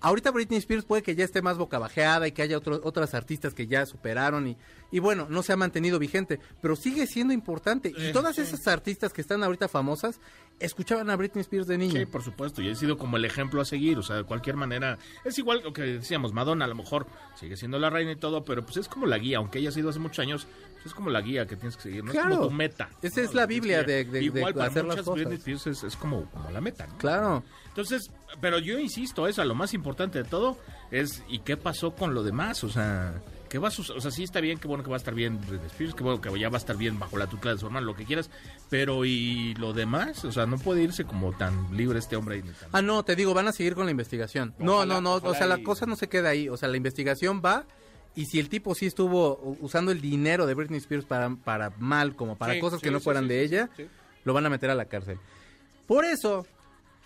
Ahorita 0.05 0.29
Britney 0.29 0.59
Spears 0.59 0.85
puede 0.85 1.01
que 1.01 1.15
ya 1.15 1.25
esté 1.25 1.41
más 1.41 1.57
bocabajeada 1.57 2.27
y 2.27 2.31
que 2.31 2.43
haya 2.43 2.59
otros 2.59 2.79
otras 2.83 3.15
artistas 3.15 3.55
que 3.55 3.65
ya 3.65 3.87
superaron 3.87 4.47
y, 4.47 4.55
y 4.95 4.99
bueno, 4.99 5.27
no 5.29 5.43
se 5.43 5.51
ha 5.51 5.57
mantenido 5.57 5.99
vigente, 5.99 6.39
pero 6.61 6.77
sigue 6.77 7.05
siendo 7.05 7.33
importante. 7.33 7.89
Y 7.95 8.07
Eh, 8.07 8.11
todas 8.13 8.35
sí. 8.37 8.43
esas 8.43 8.65
artistas 8.67 9.11
que 9.11 9.19
están 9.19 9.43
ahorita 9.43 9.67
famosas 9.67 10.21
escuchaban 10.59 11.09
a 11.09 11.17
Britney 11.17 11.41
Spears 11.41 11.67
de 11.67 11.77
niño. 11.77 11.99
Sí, 11.99 12.05
por 12.05 12.23
supuesto, 12.23 12.61
y 12.61 12.69
ha 12.69 12.75
sido 12.75 12.97
como 12.97 13.17
el 13.17 13.25
ejemplo 13.25 13.59
a 13.59 13.65
seguir, 13.65 13.97
o 13.97 14.03
sea, 14.03 14.15
de 14.15 14.23
cualquier 14.23 14.55
manera, 14.55 14.97
es 15.25 15.37
igual 15.37 15.61
lo 15.65 15.73
que 15.73 15.81
decíamos, 15.81 16.31
Madonna 16.31 16.63
a 16.63 16.67
lo 16.69 16.75
mejor 16.75 17.07
sigue 17.37 17.57
siendo 17.57 17.77
la 17.77 17.89
reina 17.89 18.13
y 18.13 18.15
todo, 18.15 18.45
pero 18.45 18.63
pues 18.65 18.77
es 18.77 18.87
como 18.87 19.05
la 19.05 19.17
guía, 19.17 19.39
aunque 19.39 19.59
haya 19.59 19.71
sido 19.71 19.89
hace 19.89 19.99
muchos 19.99 20.19
años, 20.19 20.47
pues 20.75 20.85
es 20.85 20.93
como 20.93 21.09
la 21.09 21.19
guía 21.19 21.45
que 21.45 21.57
tienes 21.57 21.75
que 21.75 21.83
seguir, 21.83 22.03
no 22.05 22.11
es 22.11 22.17
Claro. 22.17 22.37
como 22.37 22.47
tu 22.47 22.53
meta. 22.53 22.89
Esa 23.01 23.19
¿no? 23.19 23.27
es 23.27 23.33
la 23.33 23.45
Biblia 23.45 23.83
de- 23.83 24.07
Igual 24.23 24.53
para 24.53 24.67
hacer 24.67 24.85
las 24.85 24.95
cosas. 24.97 25.13
Britney 25.15 25.35
Spears 25.39 25.67
es, 25.67 25.83
es 25.83 25.97
como, 25.97 26.29
como 26.31 26.49
la 26.51 26.61
meta, 26.61 26.87
¿no? 26.87 26.97
Claro. 26.99 27.43
Entonces, 27.67 28.09
pero 28.39 28.57
yo 28.59 28.79
insisto, 28.79 29.27
eso, 29.27 29.43
lo 29.43 29.55
más 29.55 29.73
importante 29.73 30.23
de 30.23 30.29
todo 30.29 30.57
es, 30.89 31.21
¿y 31.27 31.39
qué 31.39 31.57
pasó 31.57 31.93
con 31.95 32.13
lo 32.13 32.23
demás? 32.23 32.63
O 32.63 32.69
sea, 32.69 33.21
¿qué 33.55 33.59
va 33.59 33.69
a 33.69 33.71
suceder? 33.71 33.97
O 33.97 34.01
sea, 34.01 34.11
sí 34.11 34.21
está 34.23 34.41
bien, 34.41 34.57
qué 34.59 34.67
bueno 34.67 34.83
que 34.83 34.89
va 34.89 34.97
a 34.97 34.99
estar 34.99 35.13
bien 35.15 35.39
Britney 35.39 35.67
Spears, 35.67 35.95
qué 35.95 36.03
bueno 36.03 36.19
que 36.19 36.37
ya 36.37 36.49
va 36.49 36.57
a 36.57 36.59
estar 36.59 36.75
bien 36.75 36.99
bajo 36.99 37.17
la 37.17 37.27
tutela 37.27 37.53
de 37.53 37.59
su 37.61 37.67
hermano, 37.67 37.85
lo 37.85 37.95
que 37.95 38.03
quieras, 38.03 38.29
pero 38.69 39.05
¿y 39.05 39.53
lo 39.53 39.71
demás? 39.71 40.25
O 40.25 40.31
sea, 40.33 40.45
no 40.45 40.57
puede 40.57 40.83
irse 40.83 41.05
como 41.05 41.31
tan 41.31 41.75
libre 41.77 41.99
este 41.99 42.17
hombre. 42.17 42.41
ni 42.43 42.49
tan- 42.49 42.69
Ah, 42.73 42.81
no, 42.81 43.03
te 43.03 43.15
digo, 43.15 43.33
van 43.33 43.47
a 43.47 43.53
seguir 43.53 43.73
con 43.75 43.85
la 43.85 43.91
investigación. 43.91 44.53
no, 44.59 44.75
Ojalá, 44.75 44.95
no, 44.95 45.01
no, 45.01 45.13
o 45.29 45.33
sea, 45.33 45.45
la 45.47 45.63
cosa 45.63 45.85
no 45.85 45.95
se 45.95 46.09
queda 46.09 46.29
ahí. 46.29 46.49
O 46.49 46.57
sea, 46.57 46.67
la 46.67 46.75
investigación 46.75 47.41
va 47.43 47.65
y 48.13 48.25
si 48.25 48.39
el 48.41 48.49
tipo 48.49 48.75
sí 48.75 48.87
estuvo 48.87 49.55
usando 49.61 49.93
el 49.93 50.01
dinero 50.01 50.45
de 50.45 50.53
Britney 50.53 50.79
Spears 50.79 51.05
para, 51.05 51.29
para 51.37 51.69
mal, 51.79 52.13
como 52.17 52.35
para 52.37 52.55
Sí, 52.55 52.59
cosas 52.59 52.81
sí, 52.81 52.83
que 52.83 52.91
no 52.91 52.99
sí, 52.99 53.05
fueran 53.05 53.23
sí, 53.23 53.29
de 53.29 53.39
sí, 53.39 53.45
ella, 53.55 53.69
sí. 53.77 53.87
lo 54.25 54.33
van 54.33 54.45
a 54.45 54.49
meter 54.49 54.69
a 54.69 54.75
la 54.75 54.83
cárcel. 54.85 55.17
Por 55.87 56.03
eso, 56.03 56.45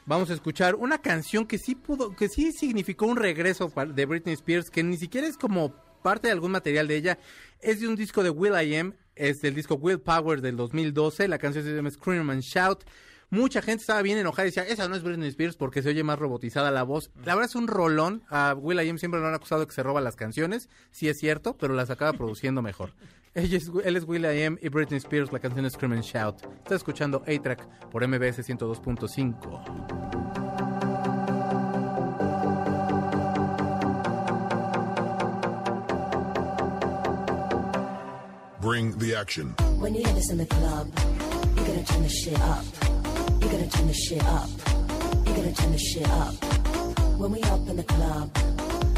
vamos 0.07 0.31
a 0.31 0.33
escuchar 0.33 0.73
una 0.73 0.97
canción 0.99 1.45
que 1.45 1.59
sí 1.59 1.75
pudo, 1.75 2.15
que 2.15 2.27
sí 2.27 2.51
significó 2.53 3.05
un 3.05 3.17
regreso 3.17 3.71
de 3.93 4.05
Britney 4.07 4.33
Spears, 4.33 4.71
que 4.71 4.81
ni 4.83 4.97
siquiera 4.97 5.27
es 5.27 5.38
como 5.38 5.73
parte 6.01 6.27
de 6.27 6.33
algún 6.33 6.51
material 6.51 6.88
de 6.88 6.95
ella, 6.95 7.19
es 7.59 7.79
de 7.79 7.88
un 7.88 7.95
disco 7.95 8.23
de 8.23 8.29
Will 8.29 8.53
I 8.53 8.75
Am, 8.75 8.95
es 9.15 9.41
del 9.41 9.53
disco 9.53 9.75
Will 9.75 9.99
Power 9.99 10.41
del 10.41 10.55
2012, 10.55 11.27
la 11.27 11.38
canción 11.38 11.63
se 11.63 11.73
llama 11.73 11.91
Scream 11.91 12.29
and 12.29 12.41
Shout. 12.41 12.85
Mucha 13.31 13.62
gente 13.62 13.81
estaba 13.81 14.01
bien 14.01 14.17
enojada 14.17 14.47
y 14.47 14.49
decía, 14.49 14.63
esa 14.63 14.88
no 14.88 14.95
es 14.95 15.03
Britney 15.03 15.29
Spears 15.29 15.55
porque 15.55 15.83
se 15.83 15.89
oye 15.89 16.03
más 16.03 16.17
robotizada 16.17 16.71
la 16.71 16.81
voz. 16.81 17.12
La 17.23 17.35
verdad 17.35 17.49
es 17.49 17.55
un 17.55 17.67
rolón. 17.67 18.23
A 18.29 18.55
Will 18.57 18.81
I 18.81 18.89
Am 18.89 18.97
siempre 18.97 19.19
lo 19.19 19.27
han 19.27 19.35
acusado 19.35 19.62
de 19.62 19.67
que 19.67 19.73
se 19.73 19.83
roba 19.83 20.01
las 20.01 20.15
canciones. 20.15 20.67
Sí 20.89 21.09
es 21.09 21.19
cierto, 21.19 21.55
pero 21.55 21.75
las 21.75 21.91
acaba 21.91 22.13
produciendo 22.13 22.63
mejor. 22.63 22.95
Él 23.35 23.53
es 23.53 24.05
Will 24.05 24.25
I 24.25 24.43
Am 24.43 24.57
y 24.59 24.69
Britney 24.69 24.97
Spears, 24.97 25.31
la 25.31 25.39
canción 25.39 25.65
es 25.65 25.73
Scream 25.73 25.93
and 25.93 26.03
Shout. 26.03 26.38
Está 26.57 26.73
escuchando 26.73 27.21
A-Track 27.27 27.89
por 27.91 28.07
MBS 28.07 28.39
102.5. 28.39 30.38
Bring 38.62 38.98
the 39.00 39.15
action. 39.15 39.56
When 39.80 39.95
you 39.95 40.04
hear 40.04 40.13
this 40.13 40.30
in 40.32 40.38
the 40.38 40.45
club, 40.45 40.91
you're 41.56 41.65
gonna 41.65 41.84
turn 41.84 42.04
the 42.04 42.10
shit 42.10 42.39
up. 42.41 42.65
You're 43.39 43.52
gonna 43.52 43.69
turn 43.69 43.88
the 43.88 43.93
shit 43.93 44.24
up. 44.26 44.50
You're 45.26 45.36
gonna 45.36 45.54
turn 45.54 45.72
the 45.72 45.78
shit 45.78 46.10
up. 46.10 46.34
When 47.17 47.32
we 47.32 47.41
up 47.43 47.65
in 47.69 47.78
the 47.78 47.84
club, 47.84 48.30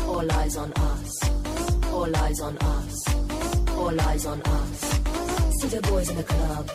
all 0.07 0.31
eyes 0.31 0.57
on 0.57 0.73
us. 0.73 1.11
All 1.93 2.15
eyes 2.15 2.41
on 2.41 2.57
us. 2.57 3.05
All 3.77 4.01
eyes 4.01 4.25
on 4.25 4.41
us. 4.41 4.79
See 5.59 5.67
the 5.67 5.81
boys 5.83 6.09
in 6.09 6.17
the 6.17 6.23
club, 6.23 6.65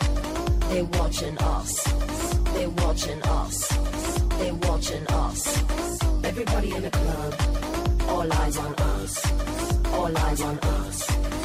they're 0.71 0.85
watching 0.85 1.37
us. 1.39 1.73
They're 2.55 2.71
watching 2.71 3.21
us. 3.23 3.69
They're 4.39 4.55
watching 4.55 5.07
us. 5.09 5.43
Everybody 6.23 6.71
in 6.71 6.83
the 6.83 6.91
club, 6.91 7.35
all 8.09 8.33
eyes 8.33 8.57
on 8.59 8.75
us. 8.75 9.13
All 9.93 10.17
eyes 10.19 10.41
on 10.41 10.59
us. 10.61 11.36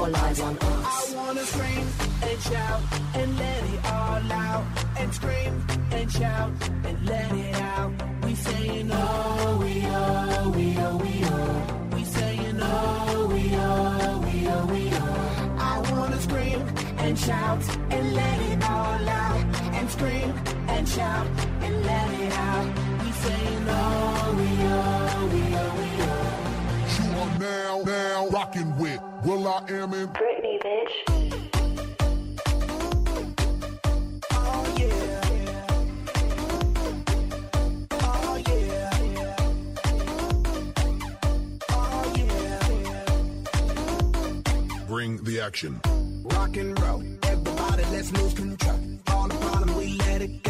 All 0.00 0.16
eyes 0.16 0.40
on 0.40 0.56
us. 0.56 1.12
I 1.12 1.14
wanna 1.14 1.44
scream 1.44 1.86
and 2.22 2.40
shout 2.40 2.80
and 3.14 3.38
let 3.38 3.62
it 3.74 3.84
all 3.84 4.32
out. 4.32 4.64
And 4.98 5.12
scream 5.14 5.62
and 5.92 6.10
shout 6.10 6.50
and 6.86 7.06
let 7.06 7.30
it 7.32 7.54
out. 7.56 7.92
We 8.24 8.34
saying 8.34 8.88
oh, 8.90 9.58
we 9.62 9.84
oh, 9.84 10.52
we 10.56 10.66
oh, 10.78 10.96
we 10.96 11.12
oh. 11.24 11.96
We 11.96 12.04
saying 12.04 12.58
oh, 12.62 13.26
we 13.30 13.42
oh, 13.56 14.18
we 14.24 14.48
oh, 14.48 14.66
we 14.72 14.82
oh. 14.94 15.56
I 15.58 15.92
wanna 15.92 16.18
scream 16.22 16.60
and 17.04 17.18
shout 17.18 17.62
and 17.90 18.14
let 18.14 18.38
it 18.52 18.70
all 18.70 19.06
out. 19.22 19.44
And 19.76 19.90
scream 19.90 20.32
and 20.68 20.88
shout 20.88 21.26
and 21.60 21.74
let 21.84 22.10
it 22.22 22.32
out. 22.32 22.66
We 23.04 23.12
saying 23.24 23.66
oh, 23.68 24.34
we 24.38 24.48
oh, 24.64 25.28
we 25.34 25.42
oh, 25.62 25.72
we 25.78 25.88
oh. 26.08 26.24
You 26.96 27.06
are 27.20 27.38
now, 27.38 27.82
now 27.84 28.28
rocking 28.28 28.78
with 28.78 29.00
Will 29.22 29.46
I 29.46 29.58
Am 29.68 29.92
in 29.92 30.08
Britney, 30.08 30.58
bitch. 30.64 30.92
Oh 34.32 34.74
yeah. 34.78 35.66
Oh 38.00 38.36
yeah. 38.48 39.36
Oh 41.70 42.12
yeah. 42.16 43.04
Bring 44.86 45.22
the 45.22 45.40
action. 45.40 45.80
Rock 46.24 46.56
and 46.56 46.80
roll. 46.80 47.02
Everybody, 47.24 47.84
let's 47.92 48.10
lose 48.12 48.32
control. 48.32 48.80
All 49.08 49.28
the 49.28 49.34
problem, 49.36 49.76
we 49.76 49.98
let 49.98 50.22
it 50.22 50.42
go. 50.42 50.49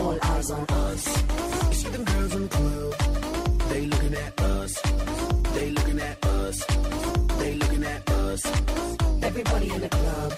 All 0.00 0.18
eyes 0.22 0.50
on 0.50 0.64
us. 0.68 1.06
You 1.68 1.74
see 1.74 1.88
them 1.88 2.04
girls 2.04 2.34
in 2.34 2.42
the 2.42 2.48
club, 2.48 2.94
they 3.70 3.86
looking 3.86 4.14
at 4.14 4.40
us. 4.40 4.72
They 5.54 5.70
looking 5.70 6.00
at 6.00 6.26
us. 6.26 6.66
They 7.38 7.54
looking 7.54 7.84
at 7.84 8.10
us. 8.10 8.42
Everybody 9.22 9.70
in 9.70 9.80
the 9.80 9.88
club, 9.88 10.32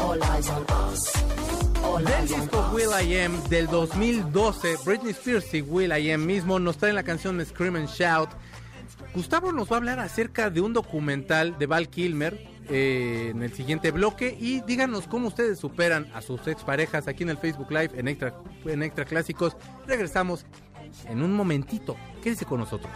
all 0.00 0.22
eyes 0.22 0.48
on 0.48 0.64
us. 0.68 1.02
All 1.84 1.98
Del 1.98 2.14
eyes 2.14 2.32
on 2.32 2.40
disco. 2.40 2.70
Will 2.72 2.92
I 2.92 3.14
Am 3.24 3.42
del 3.48 3.66
2012, 3.68 4.78
Britney 4.84 5.12
Spears 5.12 5.52
y 5.54 5.62
Will 5.62 5.92
I 5.92 6.10
Am 6.12 6.26
mismo 6.26 6.58
nos 6.58 6.76
traen 6.78 6.94
la 6.94 7.02
canción 7.02 7.44
Scream 7.44 7.76
and 7.76 7.88
Shout. 7.88 8.30
Gustavo 9.14 9.52
nos 9.52 9.70
va 9.70 9.76
a 9.76 9.78
hablar 9.78 9.98
acerca 10.00 10.50
de 10.50 10.60
un 10.60 10.72
documental 10.72 11.58
de 11.58 11.66
Val 11.66 11.88
Kilmer 11.88 12.57
eh, 12.68 13.28
en 13.30 13.42
el 13.42 13.52
siguiente 13.52 13.90
bloque 13.90 14.36
y 14.38 14.60
díganos 14.60 15.06
cómo 15.06 15.28
ustedes 15.28 15.58
superan 15.58 16.10
a 16.14 16.20
sus 16.20 16.46
exparejas 16.46 17.08
aquí 17.08 17.22
en 17.22 17.30
el 17.30 17.38
Facebook 17.38 17.70
Live 17.70 17.90
en 17.94 18.08
Extra, 18.08 18.34
en 18.64 18.82
Extra 18.82 19.04
Clásicos. 19.04 19.56
Regresamos 19.86 20.44
en 21.08 21.22
un 21.22 21.34
momentito. 21.34 21.96
Quédese 22.22 22.44
con 22.44 22.60
nosotros. 22.60 22.92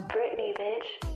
Britney, 0.00 0.52
bitch. 0.56 1.15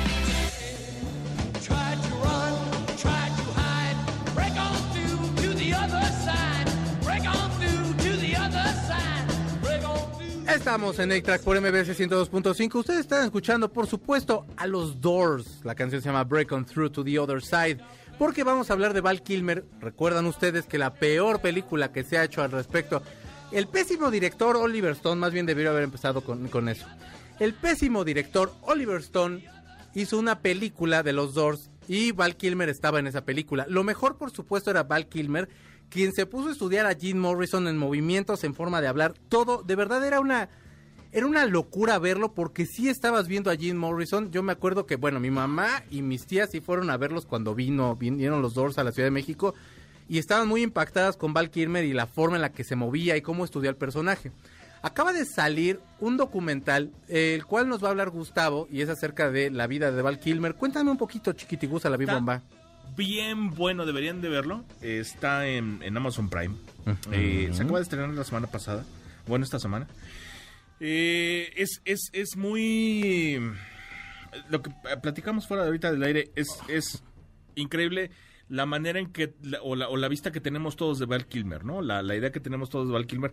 Estamos 10.55 10.99
en 10.99 11.13
A-Track 11.13 11.43
por 11.43 11.59
MBS 11.59 11.97
102.5. 11.97 12.75
Ustedes 12.75 12.99
están 12.99 13.23
escuchando, 13.23 13.71
por 13.71 13.87
supuesto, 13.87 14.45
a 14.57 14.67
los 14.67 14.99
Doors. 14.99 15.61
La 15.63 15.75
canción 15.75 16.01
se 16.01 16.09
llama 16.09 16.25
Break 16.25 16.51
On 16.51 16.65
Through 16.65 16.91
to 16.91 17.03
the 17.05 17.17
Other 17.17 17.41
Side. 17.41 17.77
Porque 18.19 18.43
vamos 18.43 18.69
a 18.69 18.73
hablar 18.73 18.93
de 18.93 18.99
Val 18.99 19.23
Kilmer. 19.23 19.65
Recuerdan 19.79 20.25
ustedes 20.25 20.65
que 20.65 20.77
la 20.77 20.93
peor 20.93 21.39
película 21.39 21.93
que 21.93 22.03
se 22.03 22.17
ha 22.17 22.25
hecho 22.25 22.43
al 22.43 22.51
respecto. 22.51 23.01
El 23.53 23.67
pésimo 23.67 24.11
director 24.11 24.57
Oliver 24.57 24.91
Stone, 24.91 25.21
más 25.21 25.31
bien 25.31 25.45
debió 25.45 25.69
haber 25.69 25.83
empezado 25.83 26.21
con, 26.21 26.49
con 26.49 26.67
eso. 26.67 26.85
El 27.39 27.53
pésimo 27.53 28.03
director 28.03 28.53
Oliver 28.61 28.99
Stone 28.99 29.45
hizo 29.95 30.19
una 30.19 30.39
película 30.39 31.01
de 31.01 31.13
los 31.13 31.33
Doors 31.33 31.69
y 31.87 32.11
Val 32.11 32.35
Kilmer 32.35 32.67
estaba 32.67 32.99
en 32.99 33.07
esa 33.07 33.23
película. 33.23 33.65
Lo 33.69 33.83
mejor, 33.83 34.17
por 34.17 34.31
supuesto, 34.31 34.69
era 34.69 34.83
Val 34.83 35.07
Kilmer, 35.07 35.49
quien 35.91 36.13
se 36.13 36.25
puso 36.25 36.49
a 36.49 36.51
estudiar 36.53 36.87
a 36.87 36.95
Jim 36.95 37.17
Morrison 37.17 37.67
en 37.67 37.77
movimientos, 37.77 38.43
en 38.43 38.55
forma 38.55 38.81
de 38.81 38.87
hablar, 38.87 39.13
todo. 39.29 39.61
De 39.61 39.75
verdad 39.75 40.03
era 40.03 40.19
una 40.19 40.49
era 41.11 41.25
una 41.25 41.45
locura 41.45 41.99
verlo 41.99 42.33
porque 42.33 42.65
sí 42.65 42.87
estabas 42.87 43.27
viendo 43.27 43.51
a 43.51 43.57
Jim 43.57 43.75
Morrison. 43.75 44.31
Yo 44.31 44.41
me 44.41 44.53
acuerdo 44.53 44.85
que, 44.85 44.95
bueno, 44.95 45.19
mi 45.19 45.29
mamá 45.29 45.83
y 45.91 46.01
mis 46.01 46.25
tías 46.25 46.49
sí 46.49 46.61
fueron 46.61 46.89
a 46.89 46.97
verlos 46.97 47.25
cuando 47.25 47.53
vino, 47.53 47.97
vinieron 47.97 48.41
los 48.41 48.53
Doors 48.53 48.77
a 48.77 48.83
la 48.85 48.93
Ciudad 48.93 49.07
de 49.07 49.11
México 49.11 49.53
y 50.07 50.17
estaban 50.17 50.47
muy 50.47 50.63
impactadas 50.63 51.17
con 51.17 51.33
Val 51.33 51.51
Kilmer 51.51 51.83
y 51.83 51.91
la 51.91 52.07
forma 52.07 52.37
en 52.37 52.41
la 52.41 52.53
que 52.53 52.63
se 52.63 52.77
movía 52.77 53.17
y 53.17 53.21
cómo 53.21 53.43
estudió 53.43 53.69
el 53.69 53.75
personaje. 53.75 54.31
Acaba 54.81 55.13
de 55.13 55.25
salir 55.25 55.79
un 55.99 56.17
documental, 56.17 56.91
el 57.07 57.45
cual 57.45 57.67
nos 57.67 57.83
va 57.83 57.89
a 57.89 57.91
hablar 57.91 58.09
Gustavo, 58.09 58.67
y 58.71 58.81
es 58.81 58.89
acerca 58.89 59.29
de 59.29 59.51
la 59.51 59.67
vida 59.67 59.91
de 59.91 60.01
Val 60.01 60.19
Kilmer. 60.19 60.55
Cuéntame 60.55 60.89
un 60.89 60.97
poquito, 60.97 61.33
chiquitigusa, 61.33 61.89
la 61.89 61.97
Está 61.97 62.15
bomba. 62.15 62.41
Bien 62.95 63.51
bueno, 63.51 63.85
deberían 63.85 64.21
de 64.21 64.29
verlo. 64.29 64.65
Está 64.81 65.47
en, 65.47 65.81
en 65.83 65.95
Amazon 65.95 66.29
Prime. 66.29 66.55
Eh, 67.11 67.49
se 67.53 67.63
acaba 67.63 67.79
de 67.79 67.83
estrenar 67.83 68.09
la 68.09 68.23
semana 68.23 68.47
pasada. 68.47 68.85
Bueno, 69.27 69.45
esta 69.45 69.59
semana. 69.59 69.87
Eh, 70.79 71.53
es, 71.55 71.81
es, 71.85 72.09
es 72.13 72.35
muy... 72.35 73.39
Lo 74.49 74.61
que 74.61 74.71
platicamos 75.01 75.47
fuera 75.47 75.63
de 75.63 75.69
ahorita 75.69 75.91
del 75.91 76.03
aire 76.03 76.31
es, 76.35 76.47
es 76.67 77.03
increíble 77.55 78.11
la 78.49 78.65
manera 78.65 78.99
en 78.99 79.11
que, 79.11 79.33
o, 79.61 79.75
la, 79.75 79.89
o 79.89 79.97
la 79.97 80.07
vista 80.07 80.31
que 80.31 80.41
tenemos 80.41 80.75
todos 80.75 80.99
de 80.99 81.05
Val 81.05 81.25
Kilmer, 81.25 81.63
¿no? 81.63 81.81
La, 81.81 82.01
la 82.01 82.15
idea 82.15 82.31
que 82.31 82.39
tenemos 82.39 82.69
todos 82.69 82.87
de 82.87 82.93
Val 82.93 83.07
Kilmer, 83.07 83.31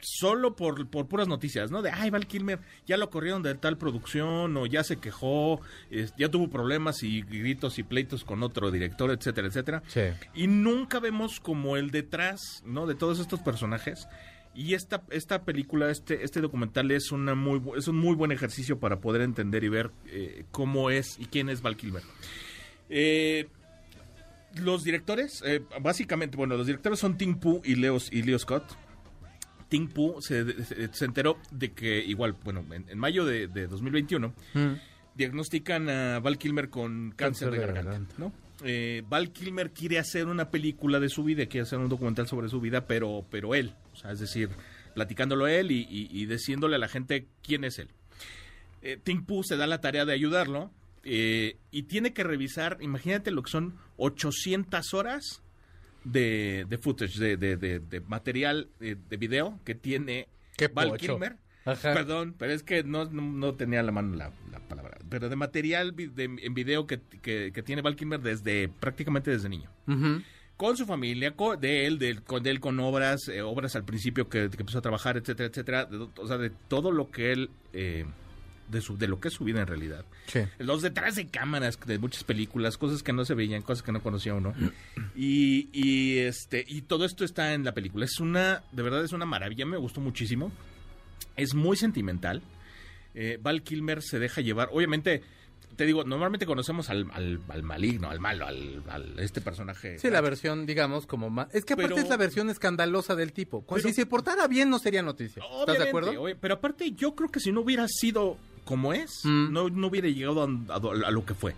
solo 0.00 0.54
por, 0.56 0.88
por 0.88 1.06
puras 1.08 1.28
noticias, 1.28 1.70
¿no? 1.70 1.82
De, 1.82 1.90
ay, 1.90 2.10
Val 2.10 2.26
Kilmer, 2.26 2.60
ya 2.86 2.96
lo 2.96 3.10
corrieron 3.10 3.42
de 3.42 3.54
tal 3.54 3.78
producción, 3.78 4.56
o 4.56 4.66
ya 4.66 4.84
se 4.84 4.96
quejó, 4.98 5.60
es- 5.90 6.14
ya 6.16 6.30
tuvo 6.30 6.48
problemas 6.48 7.02
y 7.02 7.22
gritos 7.22 7.78
y 7.78 7.82
pleitos 7.82 8.24
con 8.24 8.42
otro 8.42 8.70
director, 8.70 9.10
etcétera, 9.10 9.48
etcétera. 9.48 9.82
Sí. 9.88 10.02
Y 10.34 10.46
nunca 10.46 11.00
vemos 11.00 11.40
como 11.40 11.76
el 11.76 11.90
detrás, 11.90 12.62
¿no? 12.64 12.86
De 12.86 12.94
todos 12.94 13.18
estos 13.18 13.40
personajes. 13.40 14.06
Y 14.54 14.74
esta, 14.74 15.02
esta 15.10 15.42
película, 15.44 15.90
este, 15.90 16.24
este 16.24 16.40
documental 16.40 16.90
es, 16.90 17.12
una 17.12 17.34
muy, 17.36 17.60
es 17.76 17.86
un 17.86 17.96
muy 17.96 18.16
buen 18.16 18.32
ejercicio 18.32 18.78
para 18.80 19.00
poder 19.00 19.22
entender 19.22 19.62
y 19.62 19.68
ver 19.68 19.90
eh, 20.06 20.44
cómo 20.50 20.90
es 20.90 21.16
y 21.20 21.26
quién 21.26 21.48
es 21.48 21.62
Val 21.62 21.76
Kilmer. 21.76 22.02
Eh, 22.88 23.46
los 24.56 24.82
directores, 24.82 25.42
eh, 25.46 25.60
básicamente, 25.80 26.36
bueno, 26.36 26.56
los 26.56 26.66
directores 26.66 26.98
son 26.98 27.16
Tim 27.18 27.38
Poo 27.38 27.60
y 27.64 27.74
Leo, 27.76 27.98
y 28.10 28.22
Leo 28.22 28.38
Scott. 28.38 28.64
Tim 29.68 29.88
Poo 29.88 30.20
se, 30.22 30.64
se- 30.64 30.92
se 30.92 31.04
enteró 31.04 31.38
de 31.50 31.72
que, 31.72 31.98
igual, 32.04 32.36
bueno, 32.44 32.64
en, 32.72 32.86
en 32.88 32.98
mayo 32.98 33.24
de, 33.24 33.48
de 33.48 33.66
2021, 33.66 34.32
diagnostican 35.14 35.88
a 35.88 36.20
Val 36.20 36.38
Kilmer 36.38 36.70
con 36.70 37.10
cáncer, 37.16 37.48
Cáncer 37.48 37.50
de 37.50 37.58
de 37.58 37.66
garganta. 37.66 38.14
Eh, 38.64 39.02
Val 39.08 39.30
Kilmer 39.32 39.70
quiere 39.72 39.98
hacer 39.98 40.26
una 40.26 40.50
película 40.50 40.98
de 41.00 41.08
su 41.08 41.22
vida, 41.24 41.46
quiere 41.46 41.62
hacer 41.62 41.78
un 41.78 41.88
documental 41.88 42.26
sobre 42.26 42.48
su 42.48 42.60
vida, 42.60 42.86
pero, 42.86 43.24
pero 43.30 43.54
él, 43.54 43.72
o 43.92 43.96
sea, 43.96 44.10
es 44.12 44.18
decir, 44.20 44.48
platicándolo 44.94 45.46
él 45.46 45.70
y, 45.70 45.86
y, 45.88 46.08
y 46.10 46.26
diciéndole 46.26 46.76
a 46.76 46.78
la 46.78 46.88
gente 46.88 47.26
quién 47.42 47.64
es 47.64 47.78
él. 47.78 47.88
Eh, 48.82 48.98
Tim 49.02 49.24
Poo 49.24 49.42
se 49.44 49.56
da 49.56 49.66
la 49.66 49.80
tarea 49.80 50.04
de 50.04 50.12
ayudarlo 50.12 50.70
eh, 51.04 51.56
y 51.70 51.84
tiene 51.84 52.12
que 52.12 52.24
revisar, 52.24 52.78
imagínate 52.80 53.30
lo 53.30 53.42
que 53.42 53.50
son 53.50 53.74
800 53.96 54.92
horas 54.94 55.42
de, 56.10 56.66
de 56.68 56.78
footage, 56.78 57.18
de, 57.18 57.36
de- 57.36 57.56
de- 57.56 57.78
de 57.80 58.00
material 58.00 58.68
eh, 58.80 58.96
de 59.08 59.16
video 59.16 59.58
que 59.64 59.74
tiene 59.74 60.28
Qué 60.56 60.68
Val 60.68 60.90
pocho. 60.90 61.12
Kilmer. 61.14 61.36
Ajá. 61.64 61.92
Perdón, 61.92 62.34
pero 62.38 62.52
es 62.52 62.62
que 62.62 62.82
no, 62.82 63.04
no, 63.04 63.20
no 63.20 63.54
tenía 63.54 63.80
a 63.80 63.82
la 63.82 63.92
mano 63.92 64.16
la, 64.16 64.32
la 64.50 64.58
palabra. 64.60 64.96
Pero 65.10 65.28
de 65.28 65.36
material 65.36 65.92
vi- 65.92 66.06
de- 66.06 66.24
en 66.24 66.54
video 66.54 66.86
que, 66.86 67.00
que- 67.22 67.52
que 67.52 67.62
tiene 67.62 67.82
Val 67.82 67.94
Kilmer 67.96 68.20
desde 68.20 68.68
prácticamente 68.68 69.30
desde 69.30 69.48
niño 69.48 69.70
con 70.56 70.76
su 70.76 70.86
familia, 70.86 71.34
de 71.60 71.86
él, 71.86 71.98
de, 72.00 72.16
con, 72.20 72.42
de 72.42 72.50
él 72.50 72.58
con 72.58 72.80
obras, 72.80 73.28
eh, 73.28 73.42
obras 73.42 73.76
al 73.76 73.84
principio 73.84 74.28
que, 74.28 74.50
que 74.50 74.56
empezó 74.58 74.78
a 74.78 74.82
trabajar, 74.82 75.16
etcétera, 75.16 75.48
etcétera. 75.50 75.84
de- 75.84 76.08
o 76.16 76.26
sea, 76.26 76.36
de 76.38 76.50
todo 76.50 76.90
lo 76.90 77.10
que 77.12 77.30
él, 77.32 77.50
eh, 77.72 78.06
de, 78.68 78.80
su, 78.80 78.96
de 78.98 79.08
lo 79.08 79.20
que 79.20 79.28
es 79.28 79.34
su 79.34 79.44
vida 79.44 79.60
en 79.60 79.66
realidad. 79.66 80.04
Sí. 80.26 80.40
Los 80.58 80.82
detrás 80.82 81.14
de 81.16 81.26
cámaras 81.28 81.78
de 81.86 81.98
muchas 81.98 82.24
películas, 82.24 82.76
cosas 82.78 83.02
que 83.02 83.12
no 83.12 83.24
se 83.24 83.34
veían, 83.34 83.62
cosas 83.62 83.82
que 83.82 83.92
no 83.92 84.02
conocía 84.02 84.34
uno. 84.34 84.54
Y, 85.16 85.68
y, 85.72 86.18
este, 86.18 86.64
y 86.66 86.82
todo 86.82 87.04
esto 87.04 87.24
está 87.24 87.54
en 87.54 87.64
la 87.64 87.72
película. 87.72 88.04
Es 88.04 88.20
una, 88.20 88.62
de 88.72 88.82
verdad 88.82 89.02
es 89.04 89.12
una 89.12 89.26
maravilla, 89.26 89.66
me 89.66 89.76
gustó 89.76 90.00
muchísimo. 90.00 90.52
Es 91.36 91.54
muy 91.54 91.76
sentimental. 91.76 92.42
Eh, 93.14 93.38
Val 93.40 93.62
Kilmer 93.62 94.02
se 94.02 94.18
deja 94.18 94.40
llevar. 94.42 94.68
Obviamente, 94.72 95.22
te 95.76 95.86
digo, 95.86 96.04
normalmente 96.04 96.46
conocemos 96.46 96.88
al, 96.90 97.06
al, 97.12 97.40
al 97.48 97.62
maligno, 97.62 98.10
al 98.10 98.20
malo, 98.20 98.46
al, 98.46 98.82
al- 98.88 99.18
este 99.18 99.40
personaje. 99.40 99.98
Sí, 99.98 100.08
la 100.10 100.20
versión, 100.20 100.66
digamos, 100.66 101.06
como 101.06 101.30
más... 101.30 101.48
Es 101.54 101.64
que 101.64 101.72
aparte 101.74 101.94
Pero- 101.94 102.02
es 102.04 102.08
la 102.10 102.16
versión 102.16 102.48
escandalosa 102.50 103.14
del 103.16 103.32
tipo. 103.32 103.64
Pero- 103.66 103.80
si 103.88 103.92
se 103.92 104.06
portara 104.06 104.46
bien 104.46 104.70
no 104.70 104.78
sería 104.78 105.02
noticia. 105.02 105.42
¿Estás 105.60 105.78
de 105.78 105.88
acuerdo? 105.88 106.20
oye, 106.20 106.36
pero 106.36 106.54
aparte, 106.54 106.92
yo 106.92 107.14
creo 107.14 107.28
que 107.30 107.40
si 107.40 107.50
no 107.52 107.60
hubiera 107.62 107.86
sido 107.88 108.36
como 108.68 108.92
es, 108.92 109.22
Mm. 109.24 109.50
no, 109.52 109.70
no 109.70 109.86
hubiera 109.86 110.08
llegado 110.08 110.42
a, 110.42 110.74
a- 110.74 111.06
a 111.08 111.10
lo 111.10 111.24
que 111.24 111.32
fue. 111.34 111.54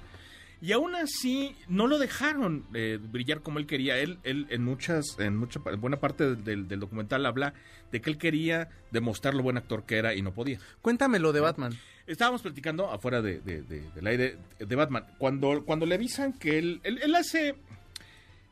Y 0.62 0.70
aún 0.72 0.94
así, 0.94 1.56
no 1.68 1.86
lo 1.88 1.98
dejaron 1.98 2.66
eh, 2.74 2.98
brillar 3.02 3.40
como 3.40 3.58
él 3.58 3.66
quería. 3.66 3.98
Él, 3.98 4.18
él 4.22 4.46
en 4.50 4.62
muchas, 4.62 5.18
en 5.18 5.36
mucha, 5.36 5.58
pa- 5.60 5.74
buena 5.74 5.98
parte 5.98 6.36
del, 6.36 6.68
del 6.68 6.78
documental 6.78 7.24
habla 7.26 7.54
de 7.90 8.00
que 8.00 8.10
él 8.10 8.18
quería 8.18 8.68
demostrar 8.92 9.34
lo 9.34 9.42
buen 9.42 9.56
actor 9.56 9.84
que 9.86 9.96
era 9.96 10.14
y 10.14 10.22
no 10.22 10.32
podía. 10.32 10.58
Cuéntame 10.82 11.18
lo 11.18 11.32
de 11.32 11.40
Batman. 11.40 11.72
Estábamos 12.06 12.42
platicando 12.42 12.90
afuera 12.90 13.22
de, 13.22 13.40
de- 13.40 13.62
de- 13.62 13.90
del 13.90 14.06
aire 14.06 14.36
de 14.58 14.76
Batman. 14.76 15.04
Cuando, 15.18 15.64
cuando 15.64 15.86
le 15.86 15.94
avisan 15.96 16.32
que 16.34 16.58
él, 16.58 16.80
él, 16.84 17.00
él 17.02 17.14
hace, 17.16 17.54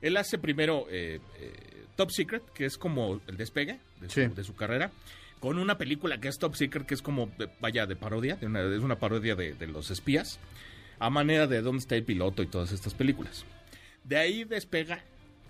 él 0.01 0.17
hace 0.17 0.39
primero 0.39 0.87
eh, 0.91 1.21
eh, 1.41 1.53
Top 1.95 2.11
Secret, 2.11 2.43
que 2.55 2.65
es 2.65 2.79
como 2.79 3.21
el 3.27 3.37
despegue 3.37 3.81
de 4.01 4.09
su, 4.09 4.15
Sí. 4.21 4.27
de 4.29 4.45
su 4.45 4.55
carrera, 4.55 4.91
con 5.41 5.59
una 5.59 5.79
película 5.79 6.19
que 6.21 6.29
es 6.29 6.39
Top 6.39 6.55
Secret, 6.55 6.87
que 6.87 6.95
es 6.95 7.03
como, 7.03 7.31
de- 7.39 7.49
vaya, 7.61 7.87
de 7.87 7.97
parodia, 7.97 8.37
de 8.37 8.47
una- 8.47 8.63
es 8.63 8.81
una 8.83 8.99
parodia 8.99 9.35
de, 9.35 9.55
de 9.55 9.67
los 9.67 9.91
espías, 9.91 10.39
a 10.99 11.11
manera 11.11 11.47
de 11.47 11.61
Dónde 11.63 11.79
está 11.81 11.95
el 11.97 12.05
piloto 12.05 12.43
y 12.43 12.47
todas 12.47 12.73
estas 12.73 12.95
películas. 12.95 13.45
De 14.05 14.17
ahí 14.17 14.45
despega 14.45 15.03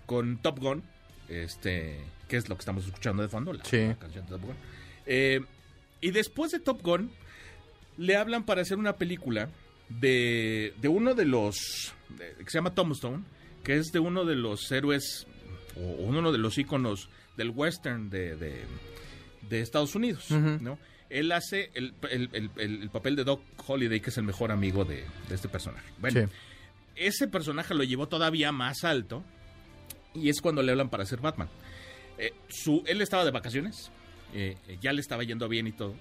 con 0.05 0.37
Top 0.37 0.59
Gun, 0.59 0.83
este, 1.27 1.99
que 2.27 2.37
es 2.37 2.49
lo 2.49 2.55
que 2.55 2.59
estamos 2.61 2.85
escuchando 2.85 3.21
de 3.23 3.29
fondo, 3.29 3.53
la, 3.53 3.63
Sí. 3.65 3.77
la 3.87 3.95
canción 3.95 4.25
de 4.25 4.29
Top 4.31 4.41
Gun. 4.41 4.55
Eh, 5.05 5.41
y 6.01 6.11
después 6.11 6.51
de 6.51 6.59
Top 6.59 6.81
Gun, 6.81 7.11
le 7.97 8.15
hablan 8.15 8.43
para 8.43 8.61
hacer 8.61 8.77
una 8.77 8.93
película 8.97 9.49
de, 9.89 10.73
de 10.81 10.87
uno 10.87 11.15
de 11.15 11.25
los, 11.25 11.93
que 12.17 12.45
se 12.49 12.57
llama 12.57 12.73
Tombstone, 12.75 13.23
que 13.63 13.75
es 13.75 13.87
de 13.91 13.99
uno 13.99 14.23
de 14.25 14.35
los 14.35 14.71
héroes, 14.71 15.25
o 15.75 15.81
uno 16.03 16.31
de 16.31 16.37
los 16.37 16.57
íconos 16.57 17.09
del 17.37 17.49
western 17.49 18.09
de, 18.09 18.35
de, 18.35 18.63
de 19.49 19.61
Estados 19.61 19.95
Unidos. 19.95 20.29
¿no? 20.31 20.77
Él 21.09 21.31
hace 21.31 21.71
el, 21.73 21.93
el- 22.09 22.29
el- 22.33 22.51
el- 22.57 22.81
el 22.83 22.89
papel 22.89 23.15
de 23.15 23.23
Doc 23.23 23.41
Holiday, 23.67 23.99
que 23.99 24.09
es 24.11 24.17
el 24.17 24.23
mejor 24.23 24.51
amigo 24.51 24.85
de, 24.85 25.03
de 25.27 25.35
este 25.35 25.49
personaje. 25.49 25.87
Bueno, 25.99 26.21
Sí. 26.21 26.27
ese 26.95 27.27
personaje 27.27 27.73
lo 27.73 27.83
llevó 27.83 28.07
todavía 28.07 28.51
más 28.51 28.83
alto 28.83 29.23
y 30.13 30.29
es 30.29 30.39
cuando 30.41 30.61
le 30.61 30.71
hablan 30.71 30.89
para 30.89 31.05
ser 31.05 31.19
Batman. 31.19 31.49
Eh, 32.17 32.33
su, 32.49 32.83
él 32.85 33.01
estaba 33.01 33.25
de 33.25 33.31
vacaciones, 33.31 33.91
eh, 34.33 34.55
ya 34.81 34.93
le 34.93 35.01
estaba 35.01 35.23
yendo 35.23 35.47
bien 35.49 35.65
y 35.67 35.71
todo. 35.71 35.95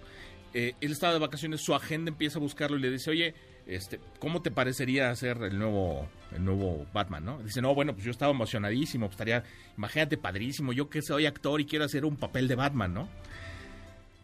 Eh, 0.54 0.74
él 0.80 0.92
estaba 0.92 1.12
de 1.12 1.18
vacaciones, 1.20 1.62
su 1.62 1.74
agente 1.74 2.10
empieza 2.10 2.38
a 2.38 2.40
buscarlo 2.42 2.76
y 2.76 2.80
le 2.80 2.90
dice, 2.90 3.10
oye, 3.10 3.34
este, 3.66 4.00
¿cómo 4.18 4.40
te 4.42 4.50
parecería 4.50 5.10
hacer 5.10 5.36
el 5.42 5.58
nuevo, 5.58 6.08
el 6.34 6.42
nuevo 6.44 6.86
Batman, 6.92 7.24
no? 7.24 7.38
Dice, 7.42 7.60
no, 7.60 7.74
bueno, 7.74 7.92
pues 7.92 8.04
yo 8.04 8.10
estaba 8.10 8.32
emocionadísimo, 8.32 9.06
pues 9.06 9.14
estaría, 9.14 9.44
imagínate, 9.76 10.16
padrísimo, 10.16 10.72
yo 10.72 10.88
que 10.88 11.02
soy 11.02 11.26
actor 11.26 11.60
y 11.60 11.66
quiero 11.66 11.84
hacer 11.84 12.04
un 12.06 12.16
papel 12.16 12.48
de 12.48 12.54
Batman, 12.56 12.94
¿no? 12.94 13.08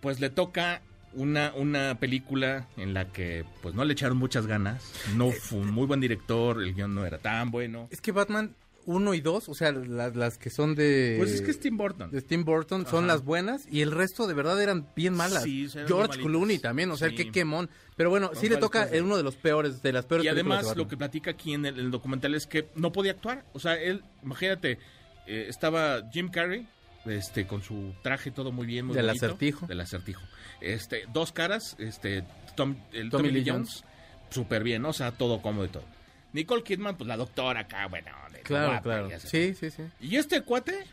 Pues 0.05 0.21
le 0.21 0.29
toca 0.29 0.83
una, 1.14 1.53
una 1.57 1.99
película 1.99 2.69
en 2.77 2.93
la 2.93 3.07
que 3.11 3.45
pues 3.62 3.75
no 3.75 3.85
le 3.87 3.95
echaron 3.95 4.19
muchas 4.19 4.47
ganas, 4.47 4.93
no 5.17 5.31
fue 5.33 5.61
un 5.61 5.71
muy 5.71 5.87
buen 5.87 5.99
director, 6.01 6.62
el 6.62 6.75
guion 6.75 6.95
no 6.95 7.07
era 7.07 7.17
tan 7.19 7.51
bueno. 7.51 7.88
Es 7.90 8.03
que 8.03 8.12
Batman 8.12 8.55
1 8.85 9.14
y 9.14 9.21
2, 9.23 9.49
o 9.49 9.55
sea, 9.55 9.73
las, 9.73 10.14
las 10.14 10.37
que 10.37 10.51
son 10.51 10.75
de... 10.75 11.14
Pues 11.17 11.31
es 11.31 11.40
que 11.40 11.51
es 11.53 11.59
Tim 11.59 11.79
Burton. 11.79 12.11
de 12.11 12.21
Tim 12.21 12.45
Burton 12.45 12.85
son 12.87 13.07
las 13.07 13.25
buenas 13.25 13.67
y 13.71 13.81
el 13.81 13.93
resto 13.93 14.27
de 14.27 14.35
verdad 14.35 14.61
eran 14.61 14.87
bien 14.95 15.14
malas. 15.14 15.43
Sí, 15.45 15.69
eran 15.73 15.88
George. 15.88 16.21
Clooney 16.21 16.59
también, 16.59 16.90
o 16.90 16.97
sea, 16.99 17.09
Sí. 17.09 17.14
qué 17.14 17.31
quemón. 17.33 17.71
Pero 17.97 18.11
bueno, 18.11 18.33
sí 18.35 18.51
le 18.51 18.59
toca 18.59 18.87
en 18.93 19.05
uno 19.05 19.17
de 19.17 19.23
los 19.23 19.37
peores, 19.37 19.83
de 19.83 19.90
las 19.90 20.05
peores 20.05 20.27
Y 20.27 20.29
además 20.29 20.69
de 20.69 20.77
lo 20.77 20.87
que 20.87 20.99
platica 20.99 21.31
aquí 21.31 21.55
en 21.55 21.64
el, 21.64 21.79
el 21.79 21.90
documental 21.90 22.35
es 22.35 22.47
que 22.47 22.69
no 22.75 22.93
podía 22.93 23.12
actuar. 23.12 23.47
O 23.55 23.59
sea, 23.59 23.75
él, 23.81 24.03
imagínate, 24.23 24.79
eh, 25.27 25.47
estaba 25.49 26.03
Jim 26.12 26.29
Carrey, 26.29 26.67
este, 27.07 27.47
con 27.47 27.62
su 27.62 27.95
traje 28.03 28.31
todo 28.31 28.53
muy 28.53 28.67
bien, 28.67 28.87
muy 28.87 28.95
Del 28.97 29.07
bonito. 29.07 29.27
acertijo. 29.27 29.67
Del 29.67 29.81
acertijo. 29.81 30.23
Este, 30.61 31.05
dos 31.12 31.33
caras, 31.33 31.77
este, 31.79 32.25
Tom, 32.57 32.77
el 32.93 33.11
Tommy 33.11 33.29
Tommy 33.29 33.40
Lee 33.40 33.51
Jones, 33.51 33.85
súper 34.31 34.62
bien, 34.62 34.83
¿no? 34.83 34.88
o 34.90 34.93
sea, 34.93 35.12
todo 35.12 35.40
cómodo 35.43 35.64
y 35.67 35.69
todo. 35.69 35.85
Nicole 36.33 36.62
Kidman, 36.64 36.97
pues 36.97 37.07
la 37.07 37.17
doctora 37.17 37.61
acá, 37.61 37.87
bueno, 37.87 38.11
de- 38.33 38.40
Claro, 38.40 38.69
guapa, 38.69 38.83
claro. 38.83 39.11
Sí, 39.21 39.55
sí, 39.55 39.71
sí. 39.71 39.83
Y 40.01 40.17
este 40.17 40.40
cuate, 40.43 40.85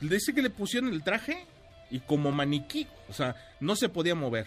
le 0.00 0.14
dice 0.14 0.32
que 0.34 0.40
le 0.42 0.50
pusieron 0.50 0.90
el 0.92 1.02
traje 1.02 1.44
y 1.90 2.00
como 2.00 2.32
maniquí, 2.32 2.86
o 3.08 3.12
sea, 3.12 3.36
no 3.60 3.76
se 3.76 3.88
podía 3.88 4.14
mover. 4.14 4.46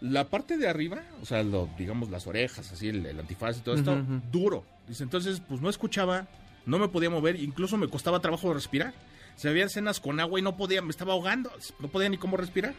La 0.00 0.28
parte 0.28 0.56
de 0.56 0.68
arriba, 0.68 1.02
o 1.22 1.26
sea, 1.26 1.42
lo, 1.42 1.68
digamos 1.76 2.08
las 2.10 2.26
orejas, 2.26 2.70
así, 2.72 2.88
el, 2.88 3.04
el 3.06 3.18
antifaz 3.18 3.58
y 3.58 3.60
todo 3.60 3.74
esto, 3.74 3.96
duro. 4.30 4.64
Dice, 4.86 5.02
entonces, 5.02 5.42
pues 5.48 5.60
no 5.60 5.68
escuchaba, 5.70 6.26
no 6.66 6.78
me 6.78 6.88
podía 6.88 7.10
mover, 7.10 7.36
incluso 7.36 7.76
me 7.76 7.88
costaba 7.88 8.20
trabajo 8.20 8.52
respirar. 8.54 8.94
Se 9.38 9.48
había 9.48 9.64
escenas 9.64 10.00
con 10.00 10.20
agua 10.20 10.38
y 10.38 10.42
no 10.42 10.56
podía, 10.56 10.82
me 10.82 10.90
estaba 10.90 11.12
ahogando, 11.14 11.50
no 11.78 11.88
podía 11.88 12.08
ni 12.08 12.18
cómo 12.18 12.36
respirar. 12.36 12.74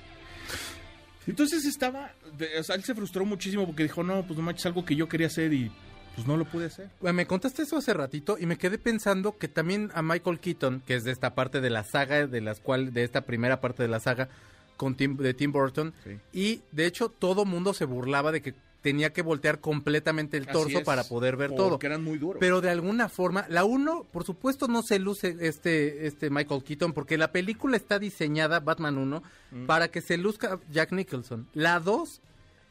Entonces 1.28 1.66
estaba, 1.66 2.12
o 2.60 2.64
sea, 2.64 2.76
él 2.76 2.84
se 2.84 2.96
frustró 2.96 3.26
muchísimo 3.26 3.66
porque 3.66 3.84
dijo, 3.84 4.04
no, 4.04 4.24
pues 4.26 4.38
no 4.38 4.44
manches, 4.44 4.66
algo 4.66 4.84
que 4.84 4.96
yo 4.96 5.08
quería 5.08 5.28
hacer 5.28 5.54
y 5.54 5.72
pues 6.16 6.28
no 6.28 6.38
lo 6.38 6.46
pude 6.46 6.66
hacer. 6.66 6.90
Me 7.02 7.28
contaste 7.28 7.62
eso 7.64 7.78
hace 7.78 7.94
ratito 7.94 8.38
y 8.40 8.46
me 8.46 8.58
quedé 8.58 8.78
pensando 8.78 9.38
que 9.38 9.48
también 9.48 9.92
a 9.94 10.02
Michael 10.02 10.40
Keaton, 10.40 10.82
que 10.86 10.96
es 10.96 11.04
de 11.04 11.12
esta 11.12 11.36
parte 11.36 11.62
de 11.62 11.70
la 11.70 11.84
saga, 11.84 12.26
de 12.28 12.42
las 12.42 12.60
cual, 12.60 12.94
de 12.94 13.04
esta 13.04 13.22
primera 13.22 13.62
parte 13.62 13.84
de 13.84 13.90
la 13.90 14.00
saga 14.00 14.28
con 14.76 14.96
Tim, 14.96 15.18
de 15.18 15.34
Tim 15.34 15.52
Burton, 15.52 15.94
Sí. 16.04 16.18
y 16.34 16.62
de 16.72 16.86
hecho 16.88 17.10
todo 17.10 17.46
mundo 17.46 17.74
se 17.74 17.86
burlaba 17.86 18.32
de 18.32 18.42
que 18.42 18.54
tenía 18.82 19.12
que 19.12 19.22
voltear 19.22 19.60
completamente 19.60 20.38
el 20.38 20.48
torso 20.48 20.84
para 20.84 21.04
poder 21.04 21.36
ver 21.36 21.50
porque 21.50 21.58
todo. 21.64 21.80
eran 21.82 22.04
muy 22.04 22.18
duros. 22.18 22.38
Pero 22.40 22.62
de 22.62 22.70
alguna 22.70 23.10
forma, 23.10 23.46
la 23.50 23.66
uno, 23.66 24.06
por 24.12 24.24
supuesto, 24.24 24.68
no 24.68 24.84
se 24.84 25.00
luce 25.00 25.36
este, 25.42 26.08
este 26.08 26.30
Michael 26.30 26.64
Keaton, 26.64 26.94
porque 26.94 27.18
la 27.18 27.32
película 27.32 27.76
está 27.76 28.00
diseñada, 28.00 28.60
Batman 28.62 28.98
1, 28.98 29.22
Mm. 29.52 29.66
para 29.66 29.90
que 29.90 30.00
se 30.02 30.18
luzca 30.18 30.60
Jack 30.72 30.92
Nicholson. 30.94 31.48
La 31.54 31.80
2, 31.80 32.22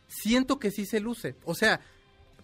siento 0.07 0.59
que 0.59 0.71
sí 0.71 0.87
se 0.87 1.01
luce. 1.01 1.35
O 1.45 1.55
sea, 1.55 1.81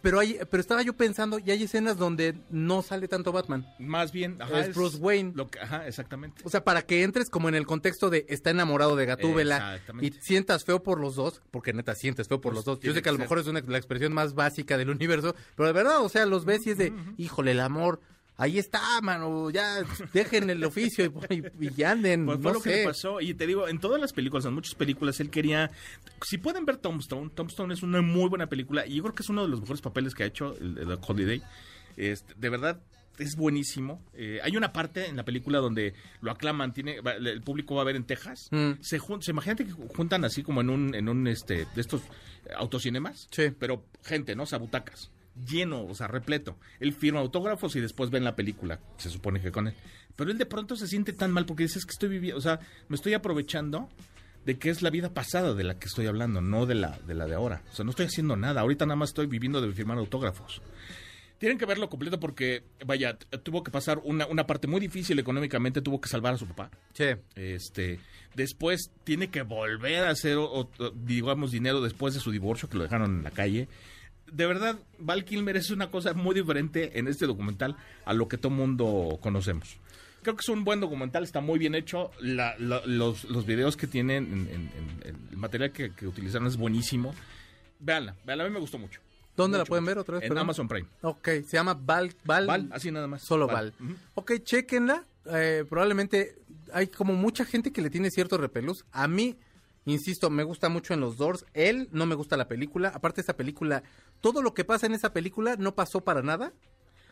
pero 0.04 0.20
hay, 0.20 0.38
pero 0.50 0.60
estaba 0.60 0.82
yo 0.82 0.92
pensando, 0.92 1.38
y 1.38 1.50
hay 1.50 1.62
escenas 1.62 1.96
donde 1.96 2.38
no 2.50 2.82
sale 2.82 3.08
tanto 3.08 3.32
Batman. 3.32 3.66
Más 3.78 4.12
bien, 4.12 4.36
ajá, 4.38 4.60
Es 4.60 4.74
Bruce 4.74 4.98
Wayne. 4.98 5.32
Lo 5.34 5.48
que, 5.48 5.58
ajá, 5.58 5.88
exactamente. 5.88 6.42
O 6.44 6.50
sea, 6.50 6.62
para 6.62 6.82
que 6.82 7.04
entres 7.04 7.30
como 7.30 7.48
en 7.48 7.54
el 7.54 7.66
contexto 7.66 8.10
de 8.10 8.26
está 8.28 8.50
enamorado 8.50 8.96
de 8.96 9.06
Gatúbela 9.06 9.80
y 10.02 10.10
sientas 10.10 10.64
feo 10.64 10.82
por 10.82 11.00
los 11.00 11.16
dos, 11.16 11.40
porque 11.50 11.72
neta 11.72 11.94
sientes 11.94 12.28
feo 12.28 12.38
por 12.38 12.52
Pues 12.52 12.56
los 12.56 12.64
dos. 12.66 12.80
Yo 12.80 12.92
sé 12.92 13.00
que 13.00 13.08
a 13.08 13.12
lo 13.12 13.18
mejor 13.18 13.38
es 13.38 13.46
una, 13.46 13.62
la 13.62 13.78
expresión 13.78 14.12
más 14.12 14.34
básica 14.34 14.76
del 14.76 14.90
universo, 14.90 15.34
pero 15.56 15.68
de 15.68 15.72
verdad, 15.72 16.02
o 16.02 16.10
sea, 16.10 16.26
los 16.26 16.44
ves 16.44 16.66
y 16.66 16.72
es 16.72 16.76
de, 16.76 16.92
híjole, 17.16 17.52
el 17.52 17.60
amor, 17.60 18.00
ahí 18.36 18.58
está, 18.58 19.00
mano, 19.02 19.50
ya 19.50 19.82
dejen 20.12 20.50
el 20.50 20.64
oficio 20.64 21.04
y, 21.30 21.34
y- 21.60 21.70
y 21.76 21.82
anden, 21.82 22.26
Pues 22.26 22.38
fue 22.40 22.52
no 22.52 22.58
lo 22.58 22.62
que 22.62 22.76
le 22.76 22.84
pasó. 22.84 23.20
Y 23.20 23.34
te 23.34 23.46
digo, 23.46 23.68
en 23.68 23.78
todas 23.78 24.00
las 24.00 24.12
películas, 24.12 24.44
en 24.46 24.54
muchas 24.54 24.74
películas, 24.74 25.20
él 25.20 25.30
quería. 25.30 25.70
Si 26.24 26.38
pueden 26.38 26.64
ver 26.64 26.76
Tombstone, 26.78 27.30
Tombstone 27.30 27.74
es 27.74 27.82
una 27.82 28.02
muy 28.02 28.28
buena 28.28 28.48
película. 28.48 28.86
Y 28.86 28.96
yo 28.96 29.02
creo 29.04 29.14
que 29.14 29.22
es 29.22 29.28
uno 29.28 29.42
de 29.42 29.48
los 29.48 29.60
mejores 29.60 29.80
papeles 29.82 30.14
que 30.14 30.24
ha 30.24 30.26
hecho 30.26 30.56
el, 30.58 30.78
el 30.78 30.98
Holiday. 31.06 31.42
Este, 31.96 32.34
de 32.36 32.48
verdad, 32.48 32.80
es 33.18 33.36
buenísimo. 33.36 34.02
Eh, 34.14 34.40
hay 34.42 34.56
una 34.56 34.72
parte 34.72 35.06
en 35.06 35.16
la 35.16 35.24
película 35.24 35.58
donde 35.60 35.94
lo 36.20 36.32
aclaman, 36.32 36.72
tiene, 36.72 36.96
el 37.20 37.42
público 37.42 37.76
va 37.76 37.82
a 37.82 37.84
ver 37.84 37.94
en 37.94 38.04
Texas. 38.04 38.48
Mm. 38.50 38.72
Se, 38.80 38.98
se 39.20 39.30
imagínate 39.30 39.64
que 39.64 39.70
juntan 39.70 40.24
así 40.24 40.42
como 40.42 40.60
en 40.62 40.70
un, 40.70 40.94
en 40.96 41.08
un 41.08 41.28
este, 41.28 41.66
de 41.74 41.80
estos 41.80 42.02
autocinemas. 42.56 43.28
Sí. 43.30 43.50
Pero 43.58 43.84
gente, 44.02 44.34
¿no? 44.34 44.42
O 44.42 44.46
sea, 44.46 44.58
butacas. 44.58 45.10
Lleno, 45.46 45.84
o 45.84 45.94
sea, 45.94 46.06
repleto. 46.06 46.56
Él 46.80 46.92
firma 46.92 47.20
autógrafos 47.20 47.74
y 47.76 47.80
después 47.80 48.10
ven 48.10 48.24
la 48.24 48.36
película. 48.36 48.80
Se 48.98 49.10
supone 49.10 49.40
que 49.40 49.50
con 49.50 49.68
él. 49.68 49.74
Pero 50.16 50.30
él 50.30 50.38
de 50.38 50.46
pronto 50.46 50.76
se 50.76 50.86
siente 50.86 51.12
tan 51.12 51.32
mal 51.32 51.44
porque 51.44 51.64
dice 51.64 51.78
"Es 51.78 51.86
que 51.86 51.90
estoy 51.92 52.08
viviendo, 52.08 52.38
o 52.38 52.40
sea, 52.40 52.60
me 52.88 52.94
estoy 52.94 53.14
aprovechando 53.14 53.88
de 54.44 54.58
que 54.58 54.70
es 54.70 54.82
la 54.82 54.90
vida 54.90 55.12
pasada 55.12 55.54
de 55.54 55.64
la 55.64 55.78
que 55.78 55.86
estoy 55.86 56.06
hablando, 56.06 56.40
no 56.40 56.66
de 56.66 56.74
la 56.76 56.98
de 57.06 57.14
la 57.14 57.26
de 57.26 57.34
ahora. 57.34 57.62
O 57.72 57.74
sea, 57.74 57.84
no 57.84 57.90
estoy 57.90 58.06
haciendo 58.06 58.36
nada. 58.36 58.60
Ahorita 58.60 58.86
nada 58.86 58.96
más 58.96 59.10
estoy 59.10 59.26
viviendo 59.26 59.60
de 59.60 59.72
firmar 59.72 59.98
autógrafos. 59.98 60.62
Tienen 61.38 61.58
que 61.58 61.66
verlo 61.66 61.90
completo 61.90 62.20
porque, 62.20 62.62
vaya, 62.86 63.18
tuvo 63.42 63.64
que 63.64 63.70
pasar 63.72 64.00
una, 64.04 64.26
una 64.28 64.46
parte 64.46 64.68
muy 64.68 64.80
difícil 64.80 65.18
económicamente, 65.18 65.82
tuvo 65.82 66.00
que 66.00 66.08
salvar 66.08 66.34
a 66.34 66.38
su 66.38 66.46
papá. 66.46 66.70
Sí. 66.92 67.06
Este, 67.34 67.98
después 68.34 68.92
tiene 69.02 69.28
que 69.28 69.42
volver 69.42 70.04
a 70.04 70.10
hacer, 70.10 70.36
o- 70.36 70.60
o- 70.60 70.90
digamos, 70.94 71.50
dinero 71.50 71.80
después 71.80 72.14
de 72.14 72.20
su 72.20 72.30
divorcio, 72.30 72.68
que 72.68 72.76
lo 72.78 72.84
dejaron 72.84 73.16
en 73.18 73.24
la 73.24 73.30
calle. 73.32 73.68
De 74.30 74.46
verdad, 74.46 74.76
Val 74.98 75.24
Kilmer 75.24 75.56
es 75.56 75.70
una 75.70 75.90
cosa 75.90 76.12
muy 76.14 76.34
diferente 76.34 76.98
en 76.98 77.08
este 77.08 77.26
documental 77.26 77.76
a 78.04 78.14
lo 78.14 78.26
que 78.28 78.36
todo 78.38 78.50
mundo 78.50 79.18
conocemos. 79.20 79.76
Creo 80.22 80.34
que 80.36 80.40
es 80.40 80.48
un 80.48 80.64
buen 80.64 80.80
documental, 80.80 81.22
está 81.22 81.40
muy 81.40 81.58
bien 81.58 81.74
hecho. 81.74 82.10
La- 82.20 82.56
la- 82.58 82.84
los, 82.86 83.24
los 83.24 83.44
videos 83.46 83.76
que 83.76 83.86
tienen, 83.86 84.24
en- 84.24 84.48
en- 84.48 84.70
en- 85.04 85.28
el 85.30 85.36
material 85.36 85.70
que, 85.72 85.92
que 85.92 86.06
utilizaron 86.06 86.46
es 86.48 86.56
buenísimo. 86.56 87.14
Véanla, 87.78 88.14
véanla, 88.24 88.44
a 88.44 88.46
mí 88.48 88.52
me 88.54 88.60
gustó 88.60 88.78
mucho. 88.78 89.00
¿Dónde 89.36 89.58
la 89.58 89.64
pueden 89.64 89.84
ver 89.84 89.98
otra 89.98 90.14
vez? 90.14 90.22
En 90.22 90.28
perdón? 90.28 90.42
Amazon 90.44 90.68
Prime. 90.68 90.88
Ok, 91.02 91.28
se 91.46 91.56
llama 91.56 91.74
Val, 91.74 92.14
Val, 92.24 92.46
Val, 92.46 92.68
así 92.72 92.90
nada 92.90 93.06
más. 93.08 93.22
Solo 93.22 93.46
Val. 93.48 93.74
Ujú. 93.80 93.94
Ok, 94.14 94.32
chequenla. 94.44 95.04
Eh, 95.26 95.64
probablemente 95.68 96.36
hay 96.72 96.86
como 96.86 97.14
mucha 97.14 97.44
gente 97.44 97.72
que 97.72 97.82
le 97.82 97.90
tiene 97.90 98.10
cierto 98.10 98.38
repelús. 98.38 98.84
A 98.92 99.08
mí, 99.08 99.36
insisto, 99.86 100.30
me 100.30 100.42
gusta 100.44 100.68
mucho 100.68 100.94
en 100.94 101.00
los 101.00 101.16
Doors. 101.16 101.44
Él 101.54 101.88
no 101.92 102.06
me 102.06 102.14
gusta 102.14 102.36
la 102.36 102.48
película. 102.48 102.88
Aparte, 102.94 103.20
esa 103.20 103.36
película, 103.36 103.82
todo 104.20 104.42
lo 104.42 104.54
que 104.54 104.64
pasa 104.64 104.86
en 104.86 104.92
esa 104.94 105.12
película 105.12 105.56
no 105.56 105.74
pasó 105.74 106.00
para 106.02 106.22
nada. 106.22 106.52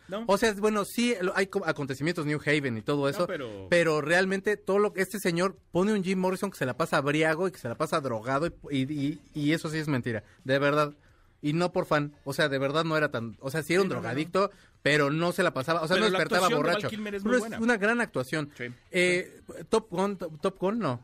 ¿No? 0.09 0.25
O 0.27 0.37
sea, 0.37 0.49
es- 0.49 0.59
bueno, 0.59 0.83
sí, 0.83 1.15
hay 1.33 1.47
co- 1.47 1.63
acontecimientos 1.65 2.25
New 2.25 2.39
Haven 2.45 2.77
y 2.77 2.81
todo 2.81 3.07
eso, 3.07 3.25
pero- 3.25 3.67
pero... 3.69 4.01
realmente 4.01 4.57
todo 4.57 4.77
lo 4.77 4.91
que 4.91 5.01
este 5.01 5.17
señor 5.17 5.57
pone 5.71 5.93
un 5.93 6.03
Jim 6.03 6.19
Morrison 6.19 6.51
que 6.51 6.57
se 6.57 6.65
la 6.65 6.75
pasa 6.75 6.99
briago 6.99 7.47
y 7.47 7.51
que 7.51 7.57
se 7.57 7.69
la 7.69 7.75
pasa 7.75 8.01
drogado 8.01 8.47
y, 8.69 8.79
y- 8.93 9.21
y 9.33 9.53
eso 9.53 9.69
sí 9.69 9.77
es 9.77 9.87
mentira, 9.87 10.23
de 10.43 10.59
verdad. 10.59 10.93
Y 11.41 11.53
no 11.53 11.71
por 11.71 11.85
fan, 11.85 12.13
o 12.25 12.33
sea, 12.33 12.49
de 12.49 12.57
verdad 12.57 12.83
no 12.83 12.97
era 12.97 13.11
tan, 13.11 13.37
o 13.39 13.49
sea, 13.49 13.63
sí 13.63 13.73
era 13.73 13.81
un 13.81 13.87
Sí, 13.87 13.89
no, 13.89 13.95
no, 13.95 14.01
drogadicto, 14.01 14.51
pero 14.81 15.09
no 15.09 15.31
se 15.31 15.41
la 15.43 15.53
pasaba, 15.53 15.81
o 15.81 15.87
sea, 15.87 15.95
Pero 15.95 16.07
no 16.07 16.11
despertaba 16.11 16.47
de 16.49 16.55
borracho. 16.55 16.87
Es 16.87 17.23
Pero 17.23 17.37
es 17.37 17.59
una 17.61 17.77
gran 17.77 18.01
actuación. 18.01 18.49
Sí. 18.57 18.65
Eh, 18.91 19.41
Top 19.69 19.87
Gun, 19.89 20.17
Top, 20.17 20.41
Top 20.41 20.57
Gun 20.59 20.79
no. 20.79 20.99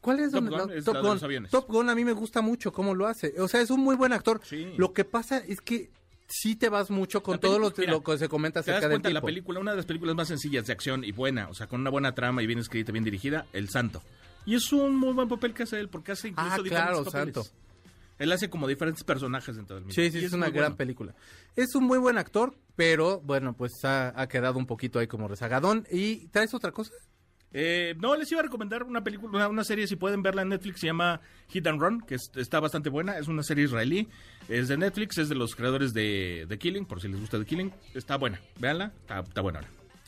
¿Cuál 0.00 0.20
es? 0.20 0.30
Top 0.32 0.42
donde- 0.44 0.50
Gun 0.58 0.68
no, 0.68 0.72
es 0.74 0.84
Top 0.84 0.94
la 0.94 1.00
de 1.00 1.06
Gun. 1.06 1.14
los 1.16 1.22
aviones. 1.22 1.50
Top 1.50 1.66
Gun 1.68 1.90
a 1.90 1.94
mí 1.94 2.04
me 2.04 2.12
gusta 2.12 2.40
mucho 2.40 2.72
cómo 2.72 2.94
lo 2.94 3.06
hace. 3.06 3.34
O 3.40 3.48
sea, 3.48 3.60
es 3.60 3.70
un 3.70 3.80
muy 3.80 3.96
buen 3.96 4.12
actor. 4.12 4.40
Sí. 4.44 4.72
Lo 4.76 4.92
que 4.92 5.04
pasa 5.04 5.38
es 5.38 5.60
que 5.60 5.90
sí 6.26 6.56
te 6.56 6.68
vas 6.68 6.90
mucho 6.90 7.22
con 7.22 7.34
La 7.34 7.40
todo 7.40 7.58
lo, 7.58 7.70
película- 7.70 7.92
lo 7.98 8.02
que 8.02 8.18
se 8.18 8.28
comenta 8.28 8.62
¿Te 8.62 8.70
das 8.70 8.78
acerca 8.78 8.92
cuenta? 8.94 9.10
La 9.10 9.20
película, 9.20 9.60
una 9.60 9.72
de 9.72 9.78
las 9.78 9.86
películas 9.86 10.14
más 10.14 10.28
sencillas 10.28 10.66
de 10.66 10.72
acción 10.72 11.04
y 11.04 11.12
buena, 11.12 11.48
o 11.48 11.54
sea, 11.54 11.66
con 11.66 11.80
una 11.80 11.90
buena 11.90 12.14
trama 12.14 12.42
y 12.42 12.46
bien 12.46 12.58
escrita, 12.60 12.92
bien 12.92 13.04
dirigida, 13.04 13.46
El 13.52 13.68
Santo. 13.68 14.02
Y 14.46 14.54
es 14.54 14.72
un 14.72 14.96
muy 14.96 15.12
buen 15.12 15.28
papel 15.28 15.52
que 15.52 15.64
hace 15.64 15.78
él, 15.80 15.88
porque 15.88 16.12
hace 16.12 16.28
incluso 16.28 16.50
Ah, 16.50 16.56
diferentes 16.56 16.86
claro, 16.92 17.04
papeles. 17.04 17.34
Santo. 17.34 17.50
Él 18.18 18.32
hace 18.32 18.48
como 18.50 18.68
diferentes 18.68 19.02
personajes 19.02 19.56
dentro 19.56 19.76
del 19.76 19.86
mismo. 19.86 20.02
Sí, 20.02 20.10
sí, 20.10 20.18
Y 20.18 20.24
es, 20.24 20.32
una 20.32 20.46
gran 20.50 20.64
bueno. 20.72 20.76
película. 20.76 21.14
Es 21.56 21.74
un 21.74 21.84
muy 21.84 21.98
buen 21.98 22.16
actor, 22.18 22.54
pero 22.76 23.20
bueno, 23.22 23.54
pues 23.54 23.72
ha, 23.84 24.12
ha 24.18 24.28
quedado 24.28 24.58
un 24.58 24.66
poquito 24.66 24.98
ahí 24.98 25.06
como 25.06 25.26
rezagadón. 25.26 25.86
¿Y 25.90 26.26
traes 26.28 26.52
otra 26.54 26.70
cosa? 26.70 26.92
Eh, 27.52 27.96
no, 27.98 28.14
les 28.16 28.30
iba 28.30 28.40
a 28.40 28.44
recomendar 28.44 28.84
una 28.84 29.02
película, 29.02 29.30
una, 29.36 29.48
una 29.48 29.64
serie, 29.64 29.86
si 29.86 29.96
pueden 29.96 30.22
verla 30.22 30.42
en 30.42 30.50
Netflix, 30.50 30.80
se 30.80 30.86
llama 30.86 31.20
Hit 31.48 31.66
and 31.66 31.80
Run, 31.80 32.00
que 32.00 32.14
es- 32.14 32.30
está 32.36 32.60
bastante 32.60 32.90
buena. 32.90 33.18
Es 33.18 33.26
una 33.28 33.42
serie 33.42 33.64
israelí, 33.64 34.08
es 34.48 34.68
de 34.68 34.76
Netflix, 34.76 35.18
es 35.18 35.28
de 35.28 35.34
los 35.34 35.56
creadores 35.56 35.92
de 35.92 36.46
The 36.48 36.58
Killing, 36.58 36.86
por 36.86 37.00
si 37.00 37.08
les 37.08 37.18
gusta 37.20 37.38
The 37.38 37.44
Killing. 37.46 37.72
Está 37.94 38.16
buena, 38.16 38.40
véanla, 38.58 38.92
está, 39.00 39.20
está 39.20 39.40
buena. 39.40 39.60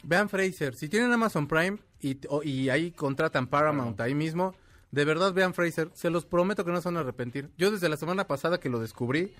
Vean 0.04 0.28
Fraser. 0.28 0.74
Si 0.74 0.88
tienen 0.88 1.12
Amazon 1.12 1.46
Prime 1.48 1.78
y, 2.00 2.18
o- 2.28 2.42
y 2.42 2.68
ahí 2.68 2.90
contratan 2.92 3.46
Paramount 3.48 4.00
ahí 4.00 4.14
mismo, 4.14 4.54
de 4.90 5.04
verdad 5.04 5.32
vean 5.32 5.54
Fraser. 5.54 5.90
Se 5.94 6.10
los 6.10 6.24
prometo 6.26 6.64
que 6.64 6.70
no 6.70 6.80
se 6.80 6.88
van 6.88 6.96
a 6.98 7.00
arrepentir. 7.00 7.48
Yo 7.58 7.70
desde 7.70 7.88
la 7.88 7.96
semana 7.96 8.26
pasada 8.26 8.60
que 8.60 8.68
lo 8.68 8.78
descubrí, 8.80 9.32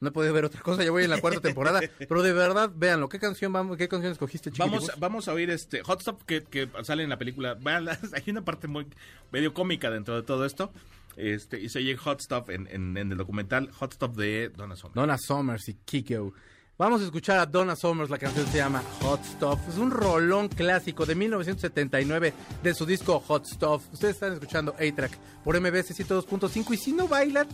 no 0.00 0.08
he 0.08 0.12
podido 0.12 0.32
ver 0.32 0.44
otra 0.46 0.60
cosa, 0.62 0.82
ya 0.82 0.90
voy 0.90 1.04
en 1.04 1.10
la 1.10 1.20
cuarta 1.20 1.40
temporada. 1.40 1.80
Pero 1.98 2.22
de 2.22 2.32
verdad, 2.32 2.70
véanlo. 2.74 3.08
¿Qué 3.08 3.18
canción 3.18 3.52
vamos, 3.52 3.76
qué 3.76 3.88
canción 3.88 4.12
escogiste, 4.12 4.50
Vamos, 4.58 4.80
chiquitibus? 4.80 5.00
vamos 5.00 5.28
a 5.28 5.32
oír 5.32 5.50
este 5.50 5.82
Hot 5.82 6.00
Stop 6.00 6.22
que, 6.24 6.42
que 6.44 6.68
sale 6.82 7.02
en 7.02 7.10
la 7.10 7.18
película. 7.18 7.54
Véanla, 7.54 7.98
hay 8.14 8.22
una 8.30 8.42
parte 8.44 8.66
muy 8.68 8.86
medio 9.30 9.52
cómica 9.54 9.90
dentro 9.90 10.16
de 10.16 10.22
todo 10.22 10.44
esto. 10.44 10.72
Este, 11.16 11.60
y 11.60 11.68
se 11.68 11.80
oye 11.80 11.96
Hot 11.96 12.20
Stop 12.20 12.50
en, 12.50 12.66
en- 12.68 12.96
en 12.96 13.12
el 13.12 13.18
documental 13.18 13.70
Hot 13.72 13.92
Stop 13.92 14.16
de 14.16 14.48
Donna 14.56 14.76
Summer. 14.76 14.94
Donna 14.94 15.18
Summers 15.18 15.68
y 15.68 15.74
Kiko. 15.74 16.32
Vamos 16.78 17.02
a 17.02 17.04
escuchar 17.04 17.38
a 17.40 17.44
Donna 17.44 17.76
Summers, 17.76 18.08
la 18.08 18.16
canción 18.16 18.46
se 18.46 18.56
llama 18.56 18.82
Hot 19.02 19.22
Stuff. 19.22 19.58
Es 19.68 19.76
un 19.76 19.90
rolón 19.90 20.48
clásico 20.48 21.04
de 21.04 21.14
1979 21.14 22.32
de 22.62 22.74
su 22.74 22.86
disco 22.86 23.20
Hot 23.20 23.44
Stuff. 23.44 23.84
Ustedes 23.92 24.14
están 24.14 24.32
escuchando 24.32 24.72
A-Track 24.78 25.14
por 25.44 25.60
MBS 25.60 25.90
102.5 25.94 26.72
y 26.72 26.76
si 26.78 26.92
no 26.94 27.06
bailan, 27.06 27.46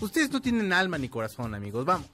ustedes 0.00 0.30
no 0.30 0.40
tienen 0.40 0.72
alma 0.72 0.98
ni 0.98 1.08
corazón, 1.08 1.54
amigos. 1.54 1.84
Vamos. 1.84 2.06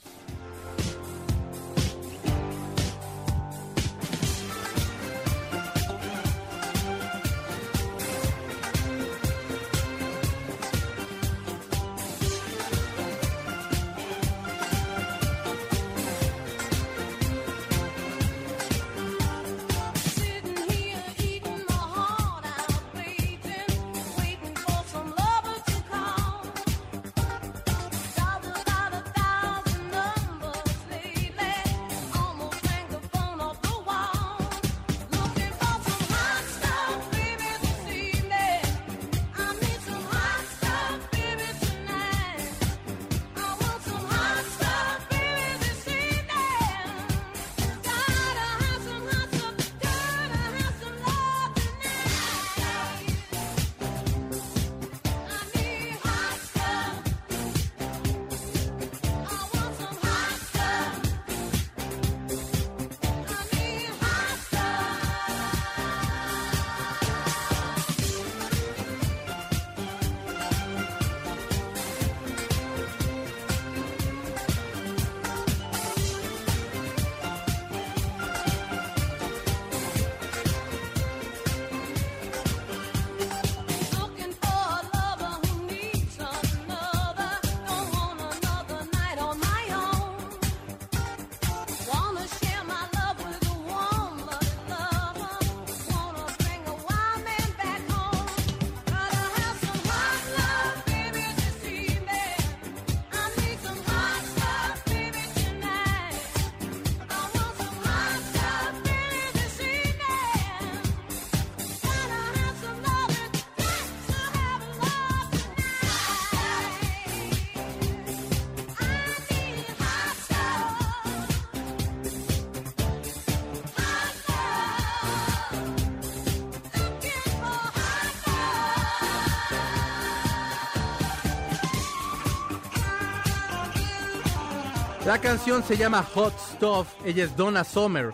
La 135.07 135.19
canción 135.19 135.65
se 135.65 135.79
llama 135.79 136.03
Hot 136.15 136.39
Stuff. 136.39 136.87
Ella 137.07 137.25
es 137.25 137.35
Donna 137.35 137.65
Summer. 137.65 138.13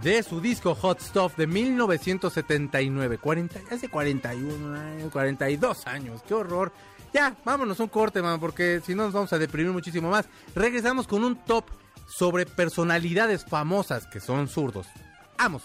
De 0.00 0.22
su 0.22 0.40
disco 0.40 0.76
Hot 0.76 1.00
Stuff 1.00 1.36
de 1.36 1.48
1979. 1.48 3.18
40, 3.18 3.60
hace 3.68 3.88
41, 3.88 4.74
años, 4.74 5.12
42 5.12 5.86
años. 5.88 6.22
¡Qué 6.26 6.34
horror! 6.34 6.72
Ya, 7.12 7.34
vámonos 7.44 7.80
un 7.80 7.88
corte, 7.88 8.22
man, 8.22 8.38
porque 8.38 8.80
si 8.86 8.94
no 8.94 9.02
nos 9.02 9.12
vamos 9.12 9.32
a 9.32 9.38
deprimir 9.38 9.72
muchísimo 9.72 10.08
más. 10.08 10.26
Regresamos 10.54 11.08
con 11.08 11.24
un 11.24 11.34
top 11.34 11.64
sobre 12.06 12.46
personalidades 12.46 13.44
famosas 13.44 14.06
que 14.06 14.20
son 14.20 14.46
zurdos. 14.46 14.86
¡Vamos! 15.36 15.64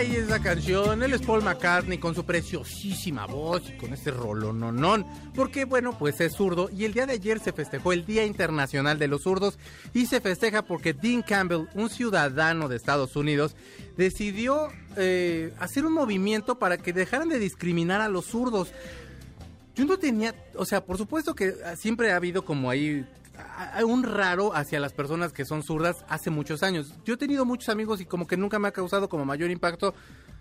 Ay, 0.00 0.16
esa 0.16 0.40
canción, 0.40 1.02
él 1.02 1.12
es 1.12 1.20
Paul 1.20 1.42
McCartney 1.42 1.98
con 1.98 2.14
su 2.14 2.24
preciosísima 2.24 3.26
voz 3.26 3.68
y 3.68 3.76
con 3.76 3.92
ese 3.92 4.10
rolononón, 4.10 5.04
porque 5.34 5.66
bueno, 5.66 5.98
pues 5.98 6.22
es 6.22 6.32
zurdo 6.32 6.70
y 6.74 6.86
el 6.86 6.94
día 6.94 7.04
de 7.04 7.12
ayer 7.12 7.38
se 7.38 7.52
festejó 7.52 7.92
el 7.92 8.06
Día 8.06 8.24
Internacional 8.24 8.98
de 8.98 9.08
los 9.08 9.24
Zurdos 9.24 9.58
y 9.92 10.06
se 10.06 10.22
festeja 10.22 10.62
porque 10.62 10.94
Dean 10.94 11.20
Campbell, 11.20 11.66
un 11.74 11.90
ciudadano 11.90 12.66
de 12.66 12.76
Estados 12.76 13.14
Unidos, 13.14 13.54
decidió 13.98 14.68
eh, 14.96 15.52
hacer 15.58 15.84
un 15.84 15.92
movimiento 15.92 16.58
para 16.58 16.78
que 16.78 16.94
dejaran 16.94 17.28
de 17.28 17.38
discriminar 17.38 18.00
a 18.00 18.08
los 18.08 18.24
zurdos. 18.24 18.72
Yo 19.74 19.84
no 19.84 19.98
tenía, 19.98 20.34
o 20.54 20.64
sea, 20.64 20.82
por 20.82 20.96
supuesto 20.96 21.34
que 21.34 21.54
siempre 21.76 22.10
ha 22.10 22.16
habido 22.16 22.42
como 22.42 22.70
ahí 22.70 23.04
un 23.84 24.02
raro 24.02 24.54
hacia 24.54 24.80
las 24.80 24.92
personas 24.92 25.32
que 25.32 25.44
son 25.44 25.62
zurdas 25.62 26.04
hace 26.08 26.30
muchos 26.30 26.62
años. 26.62 26.94
Yo 27.04 27.14
he 27.14 27.16
tenido 27.16 27.44
muchos 27.44 27.68
amigos 27.68 28.00
y 28.00 28.06
como 28.06 28.26
que 28.26 28.36
nunca 28.36 28.58
me 28.58 28.68
ha 28.68 28.72
causado 28.72 29.08
como 29.08 29.24
mayor 29.24 29.50
impacto, 29.50 29.94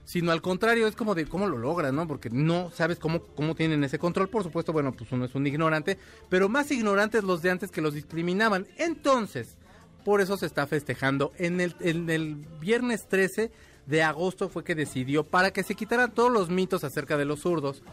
sino 0.06 0.32
al 0.32 0.42
contrario, 0.42 0.88
es 0.88 0.96
como 0.96 1.16
de 1.16 1.26
cómo 1.26 1.48
lo 1.48 1.58
logran, 1.58 1.96
¿no? 1.96 2.08
Porque 2.08 2.30
no 2.30 2.72
sabes 2.72 3.00
cómo, 3.00 3.22
cómo 3.22 3.56
tienen 3.56 3.84
ese 3.84 4.00
control. 4.00 4.30
Por 4.30 4.44
supuesto, 4.44 4.74
bueno, 4.74 4.92
pues 4.92 5.12
uno 5.12 5.26
es 5.26 5.36
un 5.36 5.46
ignorante, 5.46 5.98
pero 6.30 6.50
más 6.50 6.72
ignorantes 6.72 7.24
los 7.24 7.42
de 7.42 7.52
antes 7.52 7.72
que 7.72 7.82
los 7.82 7.94
discriminaban. 7.94 8.68
Entonces, 8.78 9.56
por 10.04 10.22
eso 10.22 10.38
se 10.38 10.46
está 10.46 10.66
festejando. 10.66 11.32
En 11.38 11.62
el, 11.62 11.76
en 11.80 12.10
el 12.10 12.36
viernes 12.60 13.08
13 13.08 13.52
de 13.86 14.04
agosto 14.04 14.50
fue 14.50 14.64
que 14.64 14.76
decidió 14.76 15.24
para 15.24 15.52
que 15.52 15.64
se 15.64 15.76
quitaran 15.76 16.12
todos 16.12 16.32
los 16.32 16.50
mitos 16.50 16.84
acerca 16.84 17.18
de 17.18 17.26
los 17.26 17.42
zurdos. 17.42 17.84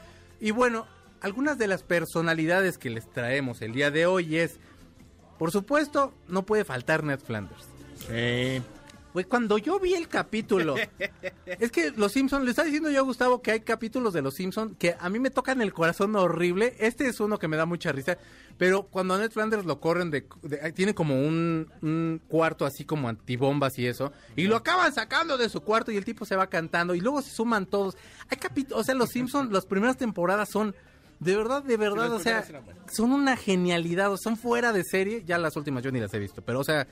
Y 0.41 0.51
bueno, 0.51 0.87
algunas 1.21 1.59
de 1.59 1.67
las 1.67 1.83
personalidades 1.83 2.79
que 2.79 2.91
les 2.91 3.11
traemos 3.11 3.63
el 3.63 3.73
día 3.73 3.91
de 3.91 4.07
hoy 4.07 4.37
es, 4.37 4.59
por 5.39 5.51
supuesto, 5.51 6.13
no 6.29 6.45
puede 6.45 6.65
faltar 6.65 7.05
Ned 7.05 7.21
Flanders. 7.21 7.65
Eh, 8.11 8.63
Güey, 9.13 9.25
cuando 9.25 9.57
yo 9.57 9.81
vi 9.81 9.95
el 9.95 10.09
capítulo, 10.09 10.75
es 11.47 11.71
que 11.73 11.91
los 11.93 12.13
Simpsons, 12.13 12.45
le 12.45 12.51
está 12.51 12.65
diciendo 12.65 12.91
yo 12.91 12.99
a 12.99 13.03
Gustavo 13.03 13.41
que 13.41 13.51
hay 13.51 13.61
capítulos 13.61 14.13
de 14.13 14.21
los 14.21 14.35
Simpsons 14.35 14.75
que 14.79 14.95
a 15.01 15.09
mí 15.09 15.19
me 15.19 15.31
tocan 15.31 15.63
el 15.63 15.73
corazón 15.73 16.15
horrible. 16.17 16.77
Este 16.79 17.09
es 17.09 17.19
uno 17.19 17.39
que 17.39 17.49
me 17.49 17.57
da 17.57 17.65
mucha 17.65 17.93
risa, 17.93 18.19
pero 18.59 18.83
cuando 18.83 19.15
a 19.15 19.19
Ned 19.19 19.31
Flanders 19.31 19.65
lo 19.65 19.81
corren 19.81 20.11
de, 20.11 20.27
de- 20.43 20.71
tiene 20.73 20.95
como 20.95 21.19
un, 21.19 21.67
un 21.81 22.21
cuarto 22.29 22.67
así 22.67 22.85
como 22.85 23.09
antibombas 23.09 23.79
y 23.79 23.87
eso, 23.87 24.13
y 24.37 24.49
lo 24.49 24.57
acaban 24.57 24.93
sacando 24.93 25.39
de 25.39 25.49
su 25.49 25.63
cuarto 25.63 25.91
y 25.93 25.97
el 25.97 26.05
tipo 26.05 26.27
se 26.27 26.37
va 26.37 26.49
cantando 26.49 26.95
y 26.95 27.01
luego 27.01 27.23
se 27.23 27.31
suman 27.31 27.65
todos. 27.65 27.97
Hay 28.29 28.37
capítulos, 28.37 28.83
o 28.83 28.85
sea, 28.85 28.95
los 28.95 29.09
Simpsons, 29.09 29.51
las 29.51 29.65
primeras 29.65 29.97
temporadas 29.97 30.51
son 30.51 30.75
de 31.19 31.37
verdad, 31.37 31.63
de 31.63 31.77
verdad, 31.77 32.13
o 32.13 32.19
sea, 32.19 32.45
son 32.93 33.13
una 33.13 33.37
genialidad, 33.37 34.13
o 34.13 34.17
son 34.17 34.37
fuera 34.37 34.73
de 34.73 34.85
serie. 34.85 35.23
Ya 35.27 35.39
las 35.39 35.57
últimas 35.57 35.83
yo 35.83 35.91
ni 35.91 36.01
las 36.01 36.13
he 36.15 36.19
visto, 36.19 36.43
pero 36.43 36.61
o 36.61 36.65
sea, 36.65 36.87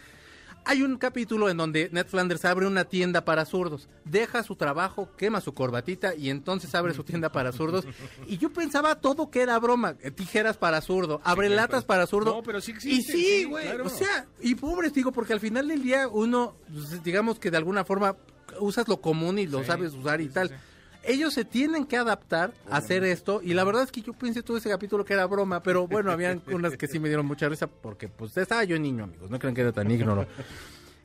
hay 0.67 0.83
un 0.83 0.97
capítulo 0.97 1.51
en 1.51 1.59
donde 1.59 1.91
Ned 1.93 2.07
Flanders 2.07 2.45
abre 2.47 2.67
una 2.67 2.85
tienda 2.87 3.25
para 3.25 3.45
zurdos, 3.45 3.89
deja 4.05 4.43
su 4.43 4.57
trabajo, 4.57 5.11
quema 5.17 5.43
su 5.43 5.53
corbatita 5.53 6.15
y 6.15 6.31
entonces 6.31 6.75
abre 6.75 6.95
su 6.95 7.05
tienda 7.05 7.31
para 7.31 7.53
zurdos. 7.53 7.85
Y 8.27 8.39
yo 8.39 8.51
pensaba 8.51 8.95
todo 8.95 9.31
que 9.31 9.43
era 9.43 9.59
broma, 9.59 9.97
eh, 10.01 10.11
tijeras 10.11 10.57
para 10.57 10.81
zurdo, 10.81 11.21
abre 11.25 11.51
latas 11.51 11.85
para 11.85 12.07
zurdo. 12.07 12.37
No, 12.37 12.43
pero 12.43 12.63
sí 12.63 12.71
Y 12.71 12.75
existe, 12.77 13.13
sí, 13.13 13.25
sí, 13.25 13.45
güey, 13.45 13.67
claro. 13.67 13.85
o 13.85 13.91
sea, 13.91 14.27
y 14.41 14.55
pobres 14.55 14.95
digo, 14.95 15.13
porque 15.13 15.35
al 15.35 15.41
final 15.41 15.69
del 15.69 15.83
día 15.83 16.09
uno, 16.09 16.57
pues, 16.73 17.03
digamos 17.03 17.39
que 17.39 17.51
de 17.51 17.59
alguna 17.59 17.85
forma 17.85 18.17
usas 18.61 18.89
lo 18.89 19.01
común 19.03 19.39
y 19.39 19.47
lo 19.47 19.61
Sí, 19.61 19.67
sabes 19.67 19.93
usar 19.93 20.21
y 20.23 20.29
tal. 20.29 20.51
Ellos 21.07 21.35
se 21.35 21.45
tienen 21.45 21.85
que 21.85 21.97
adaptar 21.97 22.53
a 22.71 22.79
hacer 22.79 23.05
esto 23.05 23.41
y 23.43 23.55
la 23.55 23.65
verdad 23.65 23.83
es 23.83 23.93
que 23.93 24.01
yo 24.01 24.13
pensé 24.13 24.43
todo 24.43 24.57
ese 24.57 24.71
capítulo 24.71 25.05
que 25.05 25.13
era 25.15 25.27
broma, 25.27 25.63
pero 25.63 25.87
bueno, 25.87 26.11
habían 26.11 26.43
unas 26.53 26.77
que 26.77 26.87
sí 26.87 26.99
me 26.99 27.09
dieron 27.09 27.27
mucha 27.27 27.49
risa 27.49 27.67
porque 27.67 28.09
pues 28.09 28.37
estaba 28.37 28.65
yo 28.65 28.79
niño, 28.79 29.05
amigos, 29.05 29.31
no 29.31 29.39
crean 29.39 29.55
que 29.55 29.61
era 29.61 29.73
tan 29.73 29.91
ígnoro. 29.91 30.27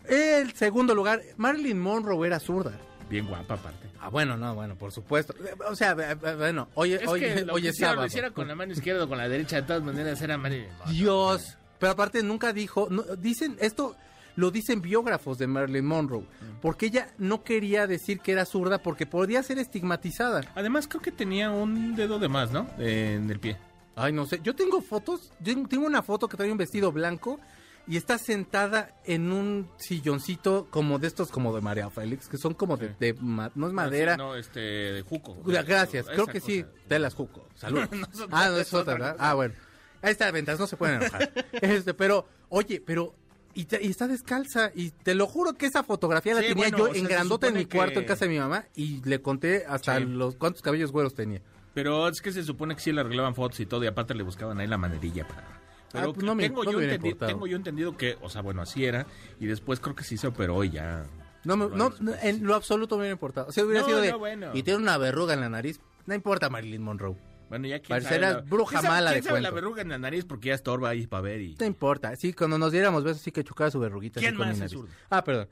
El 0.08 0.54
segundo 0.54 0.96
lugar, 0.96 1.22
Marilyn 1.38 1.80
Monroe 1.80 2.26
era 2.26 2.40
zurda. 2.40 2.72
bien 3.10 3.28
guapa 3.28 3.56
aparte. 3.56 3.88
Ah, 4.00 4.10
bueno, 4.10 4.38
no, 4.38 4.56
bueno, 4.56 4.76
por 4.76 4.92
supuesto. 4.92 5.34
O 5.70 5.76
sea, 5.76 5.92
eh, 5.92 6.18
eh, 6.24 6.36
bueno, 6.36 6.70
hoy, 6.76 6.94
Es 6.94 7.08
hoy, 7.08 7.20
que 7.20 7.46
lo 7.46 7.58
hiciera, 7.58 7.94
lo 7.94 8.06
hiciera 8.06 8.32
con 8.32 8.48
la 8.48 8.56
mano 8.56 8.72
izquierda 8.72 9.04
o 9.04 9.10
con 9.10 9.18
la 9.18 9.28
derecha, 9.28 9.58
de 9.58 9.64
todas 9.64 9.84
maneras 9.84 10.22
era 10.22 10.38
Marilyn 10.38 10.70
Monroe. 10.80 10.94
Dios. 10.94 11.58
Pero 11.80 11.92
aparte 11.92 12.24
nunca 12.24 12.54
dijo, 12.54 12.88
no, 12.90 13.04
dicen 13.18 13.58
esto 13.60 13.96
lo 14.40 14.52
dicen 14.52 14.82
biógrafos 14.82 15.38
de 15.38 15.48
Marilyn 15.48 15.86
Monroe, 15.86 16.26
porque 16.62 16.86
ella 16.86 17.10
no 17.18 17.44
quería 17.44 17.88
decir 17.88 18.22
que 18.22 18.32
era 18.32 18.46
zurda 18.46 18.82
porque 18.82 19.06
podía 19.06 19.44
ser 19.44 19.60
estigmatizada. 19.60 20.42
Además, 20.56 20.88
creo 20.88 21.02
que 21.02 21.12
tenía 21.12 21.52
un 21.52 21.96
dedo 21.96 22.20
de 22.20 22.30
más, 22.30 22.52
¿no? 22.52 22.68
Eh, 22.80 23.18
en 23.18 23.30
el 23.30 23.40
pie. 23.40 23.58
Ay, 23.96 24.14
no 24.14 24.26
sé, 24.26 24.40
yo 24.42 24.56
tengo 24.56 24.82
fotos, 24.82 25.34
yo 25.42 25.68
tengo 25.68 25.86
una 25.86 26.02
foto 26.02 26.30
que 26.30 26.38
trae 26.38 26.50
un 26.50 26.58
vestido 26.58 26.94
blanco 26.94 27.38
y 27.86 27.98
está 27.98 28.18
sentada 28.18 28.96
en 29.04 29.34
un 29.34 29.70
silloncito 29.76 30.68
como 30.70 31.00
de 31.00 31.08
estos 31.08 31.32
como 31.32 31.54
de 31.54 31.60
María 31.60 31.90
Félix, 31.90 32.30
que 32.30 32.38
son 32.38 32.54
como 32.54 32.78
de, 32.78 32.96
de 32.98 33.14
no 33.22 33.68
es 33.68 33.74
madera. 33.74 34.16
No, 34.16 34.38
este, 34.38 34.60
de 34.60 35.02
juco. 35.02 35.38
Gracias, 35.44 36.06
creo 36.06 36.28
que 36.28 36.40
sí. 36.40 36.64
cosa. 36.64 36.76
Telas 36.88 37.14
Juco. 37.14 37.46
Salud. 37.56 37.82
son 38.14 38.30
ah, 38.32 38.48
no 38.50 38.58
es 38.58 38.74
otra, 38.74 38.94
¿verdad? 38.94 39.18
Ah, 39.20 39.34
bueno. 39.34 39.54
Ahí 40.02 40.12
está, 40.12 40.32
ventas, 40.32 40.58
no 40.58 40.66
se 40.66 40.78
pueden 40.78 41.02
enojar. 41.02 41.30
este, 41.62 41.94
pero, 41.94 42.26
oye, 42.48 42.82
pero. 42.86 43.16
Y, 43.54 43.66
te- 43.66 43.84
y 43.84 43.88
está 43.90 44.08
descalza. 44.08 44.72
Y 44.76 44.92
te 44.92 45.16
lo 45.16 45.28
juro 45.28 45.54
que 45.54 45.66
esa 45.66 45.84
fotografía 45.84 46.34
la 46.36 46.42
Sí, 46.42 46.48
tenía 46.50 46.70
bueno, 46.70 46.78
yo 46.78 46.84
o 46.84 46.88
sea, 46.94 46.96
en 47.02 47.08
se 47.08 47.14
grandota 47.14 47.48
en 47.48 47.54
mi 47.56 47.66
cuarto 47.66 47.94
que- 47.96 48.00
en 48.00 48.06
casa 48.06 48.26
de 48.26 48.32
mi 48.32 48.40
mamá. 48.40 48.66
Y 48.76 49.02
le 49.04 49.22
conté 49.22 49.66
hasta 49.68 49.98
Sí. 49.98 50.06
los 50.06 50.36
cuántos 50.36 50.62
cabellos 50.62 50.92
güeros 50.92 51.14
tenía. 51.16 51.42
Pero 51.74 52.08
es 52.08 52.22
que 52.22 52.32
se 52.32 52.44
supone 52.44 52.76
que 52.76 52.82
sí 52.82 52.92
le 52.92 53.02
arreglaban 53.02 53.36
fotos 53.36 53.60
y 53.60 53.66
todo, 53.66 53.84
y 53.84 53.88
aparte 53.88 54.14
le 54.14 54.24
buscaban 54.24 54.60
ahí 54.60 54.68
la 54.68 54.78
manerilla 54.78 55.28
para... 55.28 55.60
Pero 55.92 56.10
Ah, 56.10 56.14
pues 56.14 56.26
no 56.26 56.36
me- 56.36 56.44
tengo, 56.44 56.64
no 56.64 56.72
yo 56.72 56.80
entendi- 56.82 57.18
tengo 57.18 57.48
yo 57.48 57.56
entendido 57.56 57.98
que, 57.98 58.18
o 58.22 58.30
sea, 58.30 58.42
bueno, 58.42 58.62
así 58.62 58.86
era, 58.86 59.08
y 59.40 59.48
después 59.48 59.80
creo 59.80 59.96
que 59.96 60.04
sí 60.04 60.18
se 60.18 60.28
operó 60.28 60.64
y 60.64 60.70
ya... 60.72 61.06
No, 61.46 61.58
me- 61.58 61.68
no, 61.76 61.92
no, 62.00 62.12
en 62.22 62.44
lo 62.46 62.54
absoluto 62.56 62.96
me 62.96 63.02
hubiera 63.02 63.14
importado. 63.14 63.48
O 63.48 63.52
sea, 63.52 63.64
hubiera 63.66 63.84
sido 63.86 64.02
de. 64.02 64.12
no, 64.12 64.20
bueno. 64.20 64.52
Y 64.54 64.62
tiene 64.64 64.80
una 64.80 64.98
verruga 64.98 65.34
en 65.34 65.40
la 65.40 65.48
nariz. 65.50 65.80
No 66.06 66.14
importa 66.14 66.50
Marilyn 66.50 66.82
Monroe. 66.82 67.16
Bueno, 67.50 67.68
ya 67.68 67.80
quién 67.80 67.90
Parecerás 67.90 68.32
sabe 68.32 68.44
la- 68.44 68.50
bruja 68.50 68.80
¿quién 68.80 68.92
mala 68.92 69.12
quién 69.12 69.24
de 69.24 69.28
sabe 69.30 69.42
la 69.42 69.50
cuento. 69.50 69.56
verruga 69.66 69.82
en 69.82 69.90
la 69.90 69.98
nariz 69.98 70.26
porque 70.26 70.48
ya 70.50 70.54
estorba 70.56 70.90
ahí 70.90 71.08
para 71.08 71.22
ver 71.22 71.42
y... 71.42 71.56
No 71.60 71.66
importa. 71.66 72.16
Sí, 72.16 72.32
cuando 72.34 72.58
nos 72.58 72.72
diéramos 72.72 73.04
besos, 73.04 73.22
sí 73.22 73.32
que 73.32 73.44
chocaba 73.44 73.72
su 73.72 73.80
verruguita. 73.80 74.20
¿Quién 74.20 74.30
así 74.34 74.38
con 74.38 74.48
más 74.48 74.58
mi 74.58 74.66
es 74.66 74.72
nariz. 74.72 74.74
zurdo? 74.74 74.94
Ah, 75.10 75.24
perdón. 75.24 75.48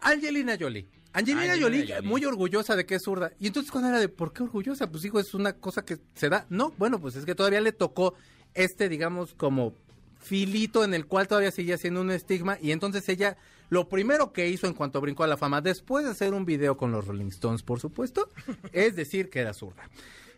Angelina 0.00 0.56
Jolie. 0.58 0.86
Angelina, 1.12 1.42
Angelina 1.52 1.64
Jolie, 1.66 1.86
Jolie. 1.94 2.08
muy 2.08 2.24
orgullosa 2.24 2.74
de 2.74 2.86
que 2.86 2.94
es 2.96 3.02
zurda. 3.02 3.32
Y 3.38 3.46
entonces 3.46 3.70
cuando 3.70 3.90
era 3.90 4.00
de, 4.00 4.08
¿por 4.08 4.32
qué 4.32 4.42
orgullosa? 4.42 4.90
Pues 4.90 5.02
digo, 5.02 5.20
es 5.20 5.34
una 5.34 5.52
cosa 5.52 5.84
que 5.84 5.98
se 6.14 6.28
da. 6.28 6.46
No, 6.48 6.72
bueno, 6.78 7.00
pues 7.00 7.16
es 7.16 7.24
que 7.26 7.34
todavía 7.34 7.60
le 7.60 7.72
tocó 7.72 8.14
este, 8.54 8.88
digamos, 8.88 9.34
como 9.34 9.74
filito 10.20 10.84
en 10.84 10.94
el 10.94 11.06
cual 11.06 11.28
todavía 11.28 11.50
seguía 11.50 11.76
siendo 11.76 12.00
un 12.00 12.10
estigma. 12.10 12.56
Y 12.62 12.70
entonces 12.72 13.08
ella, 13.08 13.36
lo 13.70 13.88
primero 13.88 14.32
que 14.32 14.48
hizo 14.48 14.66
en 14.66 14.74
cuanto 14.74 15.00
brincó 15.00 15.24
a 15.24 15.26
la 15.26 15.36
fama, 15.36 15.60
después 15.60 16.04
de 16.04 16.12
hacer 16.12 16.32
un 16.32 16.44
video 16.46 16.76
con 16.76 16.92
los 16.92 17.06
Rolling 17.06 17.26
Stones, 17.26 17.62
por 17.62 17.78
supuesto, 17.80 18.28
es 18.72 18.96
decir 18.96 19.28
que 19.30 19.40
era 19.40 19.52
zurda. 19.52 19.82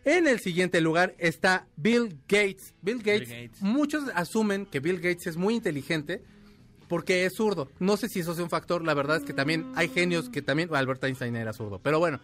En 0.05 0.27
el 0.27 0.39
siguiente 0.39 0.81
lugar 0.81 1.15
está 1.17 1.67
Bill 1.75 2.19
Gates. 2.27 2.75
Bill 2.83 2.99
Gates, 2.99 3.29
Gates. 3.29 3.61
muchos 3.61 4.03
asumen 4.13 4.67
que 4.67 4.79
Bill 4.79 4.97
Gates 4.97 5.25
es 5.25 5.35
muy 5.35 5.55
inteligente 5.55 6.21
porque 6.87 7.25
es 7.25 7.35
zurdo. 7.35 7.71
No 7.79 7.97
sé 7.97 8.07
si 8.07 8.19
eso 8.19 8.35
sea 8.35 8.43
un 8.43 8.51
factor, 8.51 8.85
la 8.85 8.93
verdad 8.93 9.17
es 9.17 9.23
que 9.23 9.33
también 9.33 9.71
hay 9.75 9.89
genios 9.89 10.29
que 10.29 10.43
también, 10.43 10.69
Albert 10.73 11.03
Einstein 11.03 11.35
era 11.35 11.53
zurdo, 11.53 11.79
pero 11.79 11.97
bueno. 11.97 12.19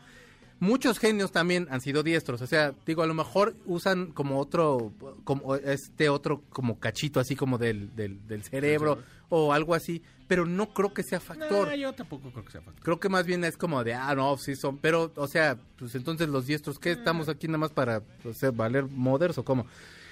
Muchos 0.61 0.99
genios 0.99 1.31
también 1.31 1.67
han 1.71 1.81
sido 1.81 2.03
diestros, 2.03 2.39
o 2.39 2.45
sea, 2.45 2.75
digo, 2.85 3.01
a 3.01 3.07
lo 3.07 3.15
mejor 3.15 3.55
usan 3.65 4.11
como 4.11 4.37
otro, 4.37 4.93
como 5.23 5.55
este 5.55 6.07
otro 6.07 6.43
como 6.51 6.79
cachito 6.79 7.19
así 7.19 7.35
como 7.35 7.57
del, 7.57 7.95
del, 7.95 8.27
del 8.27 8.43
cerebro 8.43 8.99
o 9.29 9.53
algo 9.53 9.73
así, 9.73 10.03
pero 10.27 10.45
no 10.45 10.71
creo 10.71 10.93
que 10.93 11.01
sea 11.01 11.19
factor. 11.19 11.67
No, 11.67 11.73
yo 11.73 11.93
tampoco 11.93 12.29
creo 12.29 12.45
que 12.45 12.51
sea 12.51 12.61
factor. 12.61 12.83
Creo 12.83 12.99
que 12.99 13.09
más 13.09 13.25
bien 13.25 13.43
es 13.43 13.57
como 13.57 13.83
de, 13.83 13.95
ah, 13.95 14.13
no, 14.13 14.37
sí 14.37 14.55
son, 14.55 14.77
pero, 14.77 15.11
o 15.15 15.27
sea, 15.27 15.57
pues 15.79 15.95
entonces 15.95 16.29
los 16.29 16.45
diestros, 16.45 16.77
¿qué 16.77 16.91
estamos 16.91 17.27
aquí 17.27 17.47
nada 17.47 17.57
más 17.57 17.71
para, 17.71 18.03
o 18.23 18.31
sea, 18.31 18.51
valer 18.51 18.85
moders 18.85 19.39
o 19.39 19.43
cómo? 19.43 19.65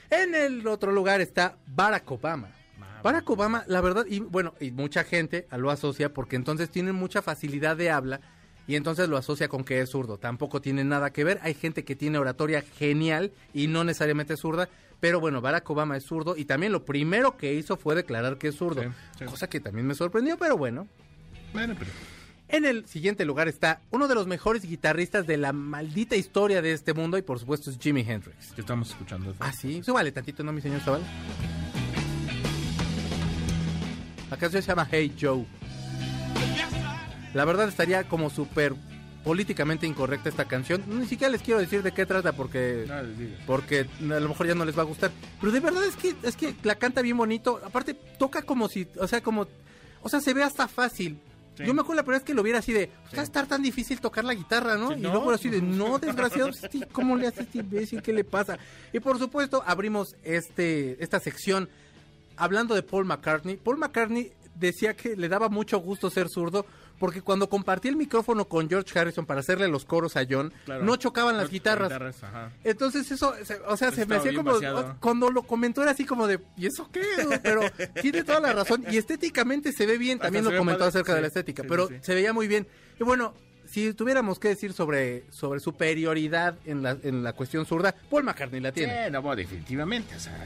En 0.10 0.34
el 0.34 0.66
otro 0.66 0.92
lugar 0.92 1.22
está 1.22 1.58
Barack 1.68 2.10
Obama. 2.10 2.50
Barack 3.04 3.30
Obama, 3.30 3.66
la 3.68 3.82
verdad, 3.82 4.06
y 4.10 4.20
bueno, 4.20 4.56
y 4.60 4.72
mucha 4.72 5.04
gente 5.04 5.48
lo 5.52 5.70
asocia 5.70 6.12
porque 6.12 6.38
entonces 6.38 6.72
tienen 6.72 6.96
mucha 6.96 7.22
facilidad 7.22 7.78
de 7.78 7.92
habla 7.92 8.20
y 8.70 8.76
entonces 8.76 9.10
lo 9.10 9.18
asocia 9.18 9.48
con 9.48 9.64
que 9.64 9.82
es 9.82 9.90
zurdo. 9.90 10.20
Tampoco 10.20 10.62
tiene 10.62 10.84
nada 10.84 11.12
que 11.12 11.24
ver. 11.24 11.40
Hay 11.42 11.56
gente 11.56 11.84
que 11.84 11.96
tiene 11.96 12.20
oratoria 12.20 12.62
genial 12.78 13.32
y 13.52 13.66
no 13.66 13.84
necesariamente 13.84 14.36
es 14.36 14.42
zurda, 14.42 14.70
pero 15.00 15.20
bueno, 15.20 15.42
Barack 15.42 15.68
Obama 15.72 15.98
es 15.98 16.04
zurdo 16.04 16.38
y 16.38 16.46
también 16.46 16.72
lo 16.72 16.86
primero 16.86 17.36
que 17.36 17.56
hizo 17.56 17.78
fue 17.78 17.96
declarar 17.96 18.38
que 18.38 18.50
es 18.50 18.56
zurdo, 18.56 18.84
Sí, 18.84 18.90
sí. 19.18 19.26
cosa 19.26 19.50
que 19.50 19.60
también 19.60 19.88
me 19.88 19.96
sorprendió, 19.96 20.38
pero 20.38 20.56
bueno. 20.56 20.88
Bueno, 21.52 21.74
pero... 21.80 21.90
En 22.48 22.64
el 22.64 22.86
siguiente 22.86 23.26
lugar 23.26 23.48
está 23.48 23.82
uno 23.90 24.08
de 24.08 24.14
los 24.14 24.28
mejores 24.28 24.64
guitarristas 24.64 25.26
de 25.26 25.38
la 25.38 25.52
maldita 25.52 26.16
historia 26.16 26.62
de 26.62 26.72
este 26.74 26.94
mundo 26.94 27.18
y 27.18 27.24
por 27.24 27.40
supuesto 27.40 27.72
es 27.72 27.80
Jimi 27.80 28.02
Hendrix. 28.02 28.54
¿Qué 28.54 28.62
estamos 28.62 28.90
escuchando? 28.92 29.34
Ah, 29.40 29.52
sí, 29.52 29.82
súbale 29.82 30.12
tantito, 30.12 30.44
¿no, 30.44 30.52
mi 30.54 30.62
señor 30.62 30.82
Zavala? 30.82 31.06
La 34.30 34.38
canción 34.38 34.62
se 34.62 34.68
llama 34.68 34.88
Hey 34.92 35.16
Joe. 35.20 35.44
La 37.34 37.46
verdad 37.46 37.68
estaría 37.68 38.04
como 38.06 38.30
súper 38.30 38.76
políticamente 39.24 39.86
incorrecta 39.86 40.30
esta 40.30 40.46
canción. 40.46 40.84
Ni 40.88 41.06
siquiera 41.06 41.32
les 41.32 41.42
quiero 41.42 41.60
decir 41.60 41.84
de 41.84 41.92
qué 41.92 42.06
trata 42.06 42.34
porque 42.34 42.86
No 42.88 42.96
porque 43.46 43.82
a 43.82 44.20
lo 44.20 44.30
mejor 44.30 44.48
ya 44.48 44.56
no 44.56 44.66
les 44.66 44.78
va 44.78 44.84
a 44.84 44.86
gustar. 44.86 45.12
Pero 45.40 45.52
de 45.52 45.60
verdad 45.60 45.84
es 45.86 45.96
que 45.96 46.16
es 46.24 46.36
que 46.36 46.56
la 46.64 46.76
canta 46.76 47.02
bien 47.02 47.18
bonito. 47.18 47.60
Aparte 47.64 47.94
toca 47.94 48.42
como 48.42 48.68
si, 48.68 48.88
o 49.00 49.08
sea, 49.08 49.22
como, 49.22 49.48
o 50.02 50.10
sea, 50.10 50.22
se 50.22 50.34
ve 50.34 50.44
hasta 50.44 50.68
fácil. 50.68 51.20
Sí. 51.58 51.66
Yo 51.66 51.74
me 51.74 51.82
acuerdo 51.82 51.98
la 51.98 52.04
primera 52.04 52.20
vez 52.20 52.26
que 52.26 52.34
lo 52.34 52.42
viera 52.42 52.60
así 52.60 52.72
de, 52.72 52.90
va 53.16 53.20
a 53.20 53.24
estar 53.24 53.46
tan 53.46 53.62
difícil 53.62 54.00
tocar 54.00 54.24
la 54.24 54.34
guitarra, 54.34 54.78
¿no? 54.78 54.90
Sí, 54.90 55.00
y 55.00 55.02
no. 55.02 55.12
luego 55.12 55.32
así 55.32 55.50
de, 55.50 55.62
no, 55.62 56.00
desgraciado, 56.00 56.52
¿cómo 56.94 57.18
le 57.18 57.28
hace 57.28 57.42
este 57.42 57.58
imbécil? 57.58 58.02
¿Qué 58.02 58.14
le 58.14 58.24
pasa? 58.24 58.58
Y 58.94 59.02
por 59.02 59.20
supuesto, 59.20 59.62
abrimos 59.66 60.16
este 60.24 61.04
esta 61.04 61.20
sección 61.20 61.68
hablando 62.38 62.76
de 62.76 62.84
Paul 62.84 63.06
McCartney. 63.06 63.58
Paul 63.58 63.78
McCartney 63.78 64.32
decía 64.56 64.96
que 64.96 65.16
le 65.16 65.28
daba 65.28 65.50
mucho 65.50 65.80
gusto 65.80 66.10
ser 66.10 66.30
zurdo 66.30 66.66
porque 67.00 67.22
cuando 67.22 67.50
compartía 67.50 67.90
el 67.92 67.98
micrófono 67.98 68.46
con 68.46 68.70
George 68.70 68.98
Harrison 69.00 69.26
para 69.26 69.40
hacerle 69.40 69.68
los 69.68 69.86
coros 69.86 70.16
a 70.18 70.26
John, 70.30 70.54
Claro. 70.66 70.84
no 70.84 70.96
chocaban 70.98 71.38
las 71.38 71.50
guitarras. 71.50 71.92
ajá. 72.24 72.52
Entonces 72.64 73.10
eso, 73.12 73.34
o 73.68 73.78
sea, 73.78 73.92
se 73.92 74.06
me 74.06 74.18
hacía 74.18 74.34
como, 74.36 74.52
vaciado. 74.54 74.98
cuando 75.00 75.32
lo 75.32 75.44
comentó 75.44 75.82
era 75.82 75.92
así 75.92 76.06
como 76.06 76.28
de, 76.28 76.40
¿y 76.58 76.68
eso 76.68 76.90
qué? 76.92 77.02
Pero 77.42 77.62
tiene 78.02 78.24
toda 78.24 78.40
la 78.42 78.54
razón 78.54 78.84
y 78.92 78.98
estéticamente 78.98 79.72
se 79.72 79.86
ve 79.86 79.98
bien, 79.98 80.20
también 80.20 80.44
lo 80.44 80.52
comentó 80.52 80.80
padre, 80.80 80.90
acerca 80.90 81.16
de 81.16 81.22
la 81.22 81.28
estética, 81.28 81.64
sí, 81.64 81.70
pero 81.70 81.88
sí, 81.88 81.96
se 82.02 82.14
veía 82.14 82.34
muy 82.34 82.48
bien. 82.48 82.68
Y 83.00 83.04
bueno, 83.04 83.34
si 83.66 83.94
tuviéramos 83.94 84.40
que 84.40 84.50
decir 84.50 84.74
sobre, 84.74 85.24
sobre 85.32 85.60
superioridad 85.60 86.56
en 86.66 86.82
la, 86.84 86.98
en 87.04 87.24
la 87.24 87.34
cuestión 87.34 87.66
zurda, 87.66 87.96
Paul 88.10 88.24
McCartney 88.24 88.60
la 88.62 88.72
tiene. 88.72 89.06
Sí, 89.06 89.12
no, 89.12 89.22
bueno, 89.22 89.36
definitivamente. 89.38 90.16
O 90.16 90.20
sea, 90.20 90.46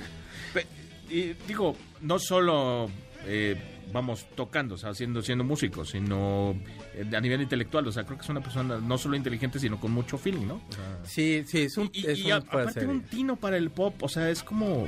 pe- 0.54 0.68
y 1.10 1.34
digo, 1.48 1.76
no 2.02 2.20
solo 2.20 2.90
eh, 3.26 3.73
vamos 3.92 4.26
tocando, 4.36 4.76
o 4.76 4.78
sea, 4.78 4.94
siendo, 4.94 5.22
siendo 5.22 5.44
músicos, 5.44 5.90
sino 5.90 6.56
eh, 6.94 7.06
a 7.16 7.20
nivel 7.22 7.42
intelectual. 7.42 7.88
O 7.88 7.92
sea, 7.92 8.04
creo 8.06 8.18
que 8.18 8.24
es 8.24 8.30
una 8.30 8.42
persona 8.42 8.78
no 8.80 8.98
solo 8.98 9.16
inteligente, 9.16 9.60
sino 9.60 9.80
con 9.80 9.92
mucho 9.92 10.18
feeling, 10.18 10.48
¿no? 10.48 10.56
O 10.56 10.72
sea, 10.74 11.00
Sí, 11.06 11.44
sí, 11.48 11.62
es 11.64 11.78
un, 11.78 11.90
y 11.94 12.08
es 12.08 12.20
y 12.20 12.26
un 12.28 12.32
a- 12.34 12.42
fuera 12.42 12.58
de 12.58 12.62
aparte 12.64 12.80
serie. 12.80 12.90
un 12.96 13.04
tino 13.04 13.36
para 13.36 13.58
el 13.58 13.70
pop, 13.72 13.96
o 14.02 14.08
sea, 14.10 14.30
es 14.30 14.42
como 14.44 14.88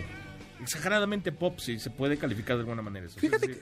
exageradamente 0.62 1.32
pop, 1.32 1.60
si 1.60 1.80
se 1.80 1.89
puede 1.89 2.18
calificar 2.18 2.56
de 2.56 2.62
alguna 2.62 2.82
manera. 2.82 3.06
eso. 3.08 3.20
Fíjate 3.20 3.48
que, 3.48 3.62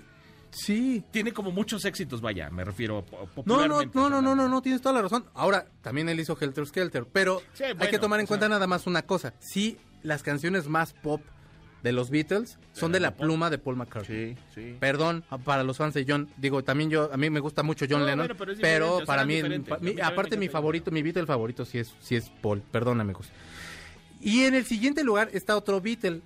sí, 0.51 1.03
Tiene 1.11 1.31
como 1.33 1.51
muchos 1.51 1.83
éxitos, 1.85 2.21
vaya, 2.21 2.49
me 2.49 2.63
refiero 2.63 3.03
po- 3.05 3.17
No, 3.17 3.25
no, 3.25 3.33
popularmente. 3.33 3.97
no, 3.99 4.09
no, 4.09 4.21
no, 4.21 4.35
no, 4.35 4.47
no, 4.47 4.61
tienes 4.61 4.81
toda 4.81 4.93
la 4.95 5.01
razón. 5.01 5.25
Ahora, 5.33 5.65
también 5.81 6.09
él 6.09 6.19
hizo 6.19 6.37
Helter 6.39 6.65
Skelter, 6.67 7.05
pero 7.11 7.41
Sí, 7.53 7.63
hay 7.63 7.89
que 7.89 7.99
tomar 7.99 8.19
en 8.19 8.27
cuenta 8.27 8.45
sea- 8.45 8.55
nada 8.55 8.67
más 8.67 8.85
una 8.87 9.01
cosa. 9.01 9.33
Sí, 9.39 9.77
las 10.03 10.21
canciones 10.23 10.67
más 10.67 10.93
pop 10.93 11.21
de 11.83 11.91
los 11.91 12.09
Beatles 12.09 12.57
son 12.71 12.91
de 12.93 12.99
la 12.99 13.15
pluma 13.15 13.49
de 13.49 13.57
Paul 13.59 13.75
McCartney. 13.75 14.35
Sí, 14.35 14.41
sí. 14.55 14.77
Perdón 14.79 15.23
para 15.43 15.63
los 15.63 15.77
fans 15.77 15.93
de 15.93 16.05
John. 16.07 16.29
Digo, 16.37 16.63
también 16.63 16.89
yo, 16.89 17.09
a 17.13 17.17
mí 17.17 17.29
me 17.29 17.39
gusta 17.41 17.61
mucho 17.61 17.85
John 17.89 17.99
No, 17.99 18.05
Lennon, 18.05 18.27
bueno, 18.27 18.35
pero 18.39 18.51
es 18.53 18.59
pero, 18.59 18.85
diferente, 18.99 19.03
o 19.03 19.05
sea, 19.05 19.05
para 19.05 19.25
mí, 19.25 19.59
pa- 19.59 19.77
mi- 19.79 20.01
aparte 20.01 20.37
mi 20.37 20.47
favorito, 20.49 20.89
mi 20.91 21.01
Beatle 21.03 21.25
favorito 21.25 21.65
sí 21.65 21.77
es, 21.79 21.93
sí 21.99 22.15
es 22.15 22.29
Paul. 22.41 22.61
Perdón, 22.71 23.01
amigos. 23.01 23.27
Y 24.21 24.43
en 24.45 24.53
el 24.55 24.65
siguiente 24.65 25.03
lugar 25.03 25.29
está 25.33 25.57
otro 25.57 25.81
Beatle 25.81 26.21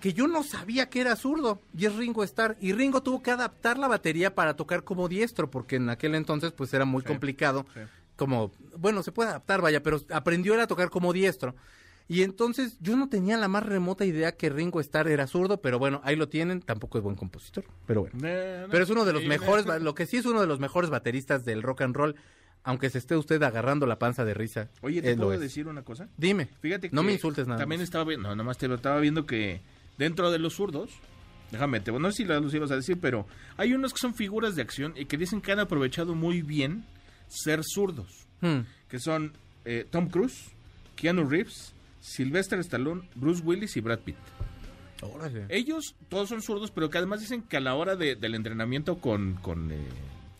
que 0.00 0.12
yo 0.12 0.26
no 0.26 0.42
sabía 0.42 0.90
que 0.90 1.00
era 1.00 1.16
zurdo 1.16 1.62
y 1.76 1.86
es 1.86 1.94
Ringo 1.94 2.22
Starr 2.24 2.56
y 2.60 2.72
Ringo 2.72 3.02
tuvo 3.02 3.22
que 3.22 3.30
adaptar 3.30 3.78
la 3.78 3.88
batería 3.88 4.34
para 4.34 4.54
tocar 4.54 4.84
como 4.84 5.08
diestro 5.08 5.48
porque 5.50 5.76
en 5.76 5.88
aquel 5.88 6.14
entonces 6.14 6.52
pues 6.52 6.74
era 6.74 6.84
muy 6.84 7.00
Sí, 7.00 7.08
complicado 7.08 7.64
sí. 7.72 7.80
como 8.16 8.50
bueno 8.76 9.02
se 9.02 9.10
puede 9.12 9.30
adaptar 9.30 9.62
vaya 9.62 9.82
pero 9.82 10.02
aprendió 10.10 10.52
él 10.52 10.60
a 10.60 10.66
tocar 10.66 10.90
como 10.90 11.14
diestro 11.14 11.54
y 12.08 12.22
entonces 12.22 12.76
yo 12.80 12.96
no 12.96 13.08
tenía 13.08 13.36
la 13.36 13.48
más 13.48 13.64
remota 13.66 14.04
idea 14.04 14.32
que 14.36 14.48
Ringo 14.48 14.80
Starr 14.80 15.08
era 15.08 15.26
zurdo 15.26 15.60
pero 15.60 15.78
bueno 15.78 16.00
ahí 16.04 16.16
lo 16.16 16.28
tienen 16.28 16.60
tampoco 16.62 16.98
es 16.98 17.04
buen 17.04 17.16
compositor 17.16 17.64
pero 17.86 18.02
bueno 18.02 18.14
no, 18.16 18.68
pero 18.70 18.84
es 18.84 18.90
uno 18.90 19.04
de 19.04 19.12
los 19.12 19.22
sí, 19.22 19.28
mejores 19.28 19.66
no, 19.66 19.78
lo 19.78 19.94
que 19.94 20.06
sí 20.06 20.16
es 20.18 20.26
uno 20.26 20.40
de 20.40 20.46
los 20.46 20.60
mejores 20.60 20.90
bateristas 20.90 21.44
del 21.44 21.62
rock 21.62 21.82
and 21.82 21.96
roll 21.96 22.14
aunque 22.62 22.90
se 22.90 22.98
esté 22.98 23.16
usted 23.16 23.42
agarrando 23.42 23.86
la 23.86 23.98
panza 23.98 24.24
de 24.24 24.34
risa 24.34 24.70
Oye, 24.82 25.00
¿te 25.02 25.16
puedo 25.16 25.38
decir 25.38 25.68
una 25.68 25.82
cosa? 25.82 26.08
dime 26.16 26.48
Fíjate 26.60 26.90
no 26.92 27.02
que 27.02 27.06
me 27.06 27.12
insultes 27.14 27.46
nada 27.46 27.60
También 27.60 27.80
más. 27.80 27.84
estaba 27.88 28.04
viendo, 28.04 28.28
no, 28.28 28.36
nomás 28.36 28.58
te 28.58 28.68
lo 28.68 28.74
estaba 28.76 28.98
viendo 29.00 29.24
que 29.26 29.60
dentro 29.98 30.30
de 30.30 30.38
los 30.38 30.54
zurdos, 30.54 30.90
déjame, 31.50 31.80
te, 31.80 31.90
no 31.92 32.10
sé 32.10 32.16
si 32.18 32.24
lo 32.24 32.38
los 32.40 32.52
ibas 32.54 32.70
a 32.72 32.76
decir, 32.76 32.98
pero 33.00 33.26
hay 33.56 33.72
unos 33.72 33.92
que 33.94 33.98
son 34.00 34.14
figuras 34.14 34.56
de 34.56 34.62
acción 34.62 34.92
y 34.96 35.06
que 35.06 35.16
dicen 35.16 35.40
que 35.40 35.52
han 35.52 35.58
aprovechado 35.60 36.14
muy 36.14 36.42
bien 36.42 36.84
ser 37.28 37.62
zurdos, 37.64 38.26
Hmm. 38.42 38.60
que 38.88 38.98
son 38.98 39.32
eh, 39.64 39.86
Tom 39.90 40.08
Cruise, 40.10 40.50
Keanu 40.96 41.24
Reeves, 41.28 41.72
Sylvester 42.06 42.58
Stallone, 42.60 43.08
Bruce 43.14 43.42
Willis 43.44 43.76
y 43.76 43.80
Brad 43.80 43.98
Pitt. 44.00 44.16
Órale. 45.02 45.44
Ellos 45.50 45.94
todos 46.08 46.28
son 46.28 46.40
zurdos, 46.40 46.70
pero 46.70 46.88
que 46.88 46.98
además 46.98 47.20
dicen 47.20 47.42
que 47.42 47.56
a 47.58 47.60
la 47.60 47.74
hora 47.74 47.96
de- 47.96 48.16
del 48.16 48.34
entrenamiento 48.34 48.98
con, 48.98 49.34
con, 49.42 49.70
eh, 49.70 49.76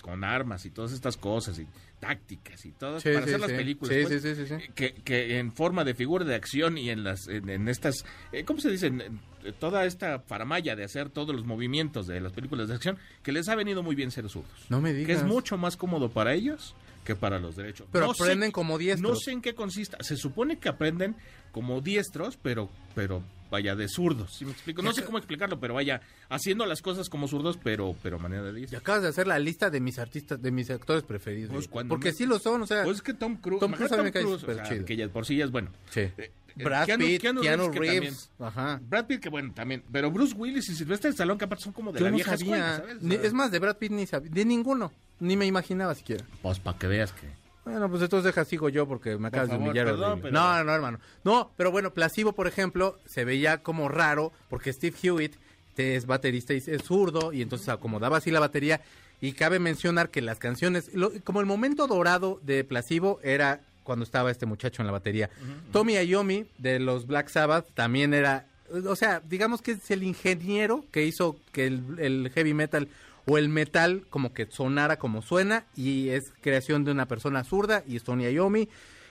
con 0.01 0.25
armas 0.25 0.65
y 0.65 0.71
todas 0.71 0.93
estas 0.93 1.17
cosas 1.17 1.59
y 1.59 1.67
tácticas 2.01 2.65
y 2.65 2.71
todo, 2.73 3.01
Sí, 3.01 3.09
para 3.13 3.27
sí, 3.27 3.35
hacer 3.35 3.41
las 3.41 3.51
películas, 3.53 3.95
Sí, 3.95 4.03
pues. 4.07 4.63
Que, 4.75 4.95
que 4.95 5.39
en 5.39 5.53
forma 5.53 5.85
de 5.85 5.95
figura 5.95 6.25
de 6.25 6.35
acción 6.35 6.79
y 6.79 6.89
en 6.91 7.05
las 7.05 7.27
en, 7.29 7.49
en 7.51 7.69
estas, 7.69 8.05
eh, 8.33 8.45
¿cómo 8.45 8.61
se 8.61 8.71
dice? 8.71 8.87
En- 8.87 9.01
en 9.03 9.21
toda 9.61 9.85
esta 9.85 10.21
faramaya 10.21 10.75
de 10.75 10.85
hacer 10.85 11.11
todos 11.11 11.35
los 11.35 11.45
movimientos 11.45 12.07
de 12.07 12.21
las 12.21 12.33
películas 12.33 12.69
de 12.69 12.75
acción, 12.75 12.97
que 13.23 13.33
les 13.33 13.49
ha 13.49 13.55
venido 13.57 13.83
muy 13.83 13.95
bien 13.95 14.11
ser 14.11 14.29
zurdos. 14.29 14.67
No 14.71 14.81
me 14.81 14.91
Que 14.93 14.99
digas. 14.99 15.19
es 15.19 15.25
mucho 15.25 15.57
más 15.59 15.77
cómodo 15.77 16.11
para 16.11 16.33
ellos 16.35 16.75
que 17.07 17.17
para 17.17 17.39
los 17.39 17.57
derechos. 17.57 17.87
Pero 17.91 18.11
aprenden 18.11 18.51
como 18.53 18.77
diestros. 18.77 19.11
No 19.13 19.17
sé 19.19 19.31
en 19.33 19.41
qué 19.41 19.55
consista. 19.55 19.97
Se 20.03 20.17
supone 20.17 20.59
que 20.59 20.69
aprenden 20.69 21.17
como 21.53 21.81
diestros, 21.81 22.37
pero, 22.43 22.69
pero 22.95 23.23
vaya 23.51 23.75
de 23.77 23.89
zurdos. 23.89 24.35
¿sí 24.37 24.45
me 24.45 24.51
explico? 24.51 24.83
No 24.83 24.93
sé 24.93 25.05
cómo 25.05 25.17
explicarlo, 25.19 25.59
pero 25.61 25.73
vaya 25.75 26.03
haciendo 26.29 26.67
las 26.67 26.83
cosas 26.83 27.09
como 27.09 27.29
zurdos, 27.29 27.59
pero, 27.63 27.95
pero 28.03 28.19
manera 28.19 28.43
de 28.43 28.51
Y 28.51 28.55
diestro. 28.57 28.79
acabas 28.81 29.03
de 29.03 29.09
hacer 29.09 29.27
la 29.27 29.39
lista 29.39 29.71
de 29.71 29.81
mis 29.81 29.99
artistas, 29.99 30.43
de 30.43 30.51
mis 30.51 30.69
actores 30.69 31.05
preferidos. 31.05 31.53
Pues, 31.53 31.69
cuando 31.69 31.95
Porque 31.95 32.09
me- 32.09 32.15
sí 32.15 32.27
lo 32.27 32.39
son, 32.41 32.63
o 32.63 32.67
sea. 32.67 32.83
Pues 32.85 32.97
es 32.97 33.03
que 33.03 33.15
Tom 33.15 33.37
Cruise, 33.37 33.61
Tom 33.61 33.73
Cruise 33.73 33.91
cae 33.91 34.11
Cruise, 34.25 34.43
o 34.45 34.55
sea, 34.55 34.65
chido. 34.65 34.85
que 34.85 34.97
ya 34.97 35.09
por 35.09 35.25
sí 35.25 35.37
ya 35.37 35.45
es 35.47 35.51
bueno. 35.51 35.71
sí. 35.91 36.01
Eh, 36.01 36.13
eh, 36.59 36.65
Brad 36.65 36.89
Keanu- 36.89 36.99
Pitt, 37.07 37.21
Keanu 37.21 37.41
Keanu, 37.43 37.63
Reeves, 37.65 37.73
que 37.75 37.81
Reeves. 38.01 38.31
también. 38.39 38.49
Ajá. 38.49 38.81
Brad 38.89 39.07
Pitt, 39.07 39.21
que 39.21 39.29
bueno, 39.29 39.53
también. 39.55 39.85
Pero 39.93 40.11
Bruce 40.11 40.35
Willis 40.35 40.67
y 40.71 40.75
Sylvester 40.75 41.11
Stallone, 41.11 41.37
que 41.39 41.45
aparte 41.45 41.65
son 41.65 41.75
como 41.75 41.93
de 41.93 41.99
Yo 42.01 42.07
la 42.07 42.11
no 42.13 42.17
vieja 42.17 42.31
sabía. 42.37 42.47
escuela, 42.77 42.77
¿sabes? 42.79 43.03
Ni- 43.03 43.15
es 43.15 43.33
más, 43.35 43.51
de 43.51 43.59
Brad 43.59 43.77
Pitt 43.77 43.93
ni 43.93 44.07
sabía. 44.07 44.31
De 44.31 44.45
ninguno. 44.47 44.91
Ni 45.21 45.37
me 45.37 45.47
imaginaba 45.47 45.95
siquiera. 45.95 46.25
Pues 46.43 46.59
para 46.59 46.79
que 46.79 46.87
veas 46.87 47.13
que... 47.13 47.27
Bueno, 47.65 47.89
pues 47.91 48.01
entonces 48.03 48.25
deja 48.25 48.45
sigo 48.45 48.69
yo 48.69 48.87
porque 48.87 49.17
me 49.19 49.29
acabas 49.29 49.49
de 49.49 49.55
favor, 49.57 49.69
humillar. 49.69 49.87
perdón, 49.87 50.21
pero- 50.23 50.33
No, 50.33 50.63
no, 50.65 50.73
hermano. 50.75 51.01
No, 51.25 51.51
pero 51.57 51.73
bueno, 51.73 51.93
Placebo, 51.93 52.33
por 52.33 52.47
ejemplo, 52.47 52.97
se 53.07 53.25
veía 53.25 53.59
como 53.59 53.89
raro 53.89 54.33
porque 54.49 54.73
Steve 54.73 54.97
Hewitt 55.03 55.35
es 55.77 56.07
baterista 56.07 56.55
y 56.55 56.59
es 56.59 56.83
zurdo 56.85 57.33
y 57.33 57.43
entonces 57.43 57.69
acomodaba 57.69 58.19
así 58.19 58.31
la 58.31 58.41
batería. 58.41 58.81
Y 59.21 59.33
cabe 59.33 59.59
mencionar 59.59 60.11
que 60.11 60.23
las 60.23 60.39
canciones, 60.39 60.95
lo- 60.95 61.11
como 61.25 61.41
el 61.41 61.47
momento 61.47 61.87
dorado 61.89 62.39
de 62.43 62.63
Placebo 62.65 63.19
era 63.23 63.61
cuando 63.83 64.05
estaba 64.05 64.31
este 64.31 64.47
muchacho 64.47 64.83
en 64.83 64.87
la 64.87 64.93
batería. 64.93 65.31
Tommy 65.73 65.95
Iommi 65.95 66.47
de 66.59 66.79
los 66.79 67.07
Black 67.07 67.29
Sabbath 67.29 67.67
también 67.75 68.15
era, 68.15 68.47
o 68.87 68.95
sea, 68.97 69.21
digamos 69.29 69.61
que 69.63 69.73
es 69.73 69.91
el 69.91 70.03
ingeniero 70.03 70.85
que 70.93 71.05
hizo 71.05 71.37
que 71.53 71.67
el, 71.67 71.83
el 71.99 72.31
heavy 72.35 72.53
metal 72.55 72.89
o 73.27 73.39
el 73.39 73.49
metal 73.49 74.07
como 74.09 74.33
que 74.33 74.47
sonara 74.47 74.99
como 74.99 75.23
suena 75.23 75.67
y 75.75 76.09
es 76.11 76.33
creación 76.41 76.85
de 76.85 76.93
una 76.93 77.07
persona 77.07 77.45
zurda 77.45 77.83
y 77.87 77.99
Tony 78.01 78.29
Iommi. 78.31 78.69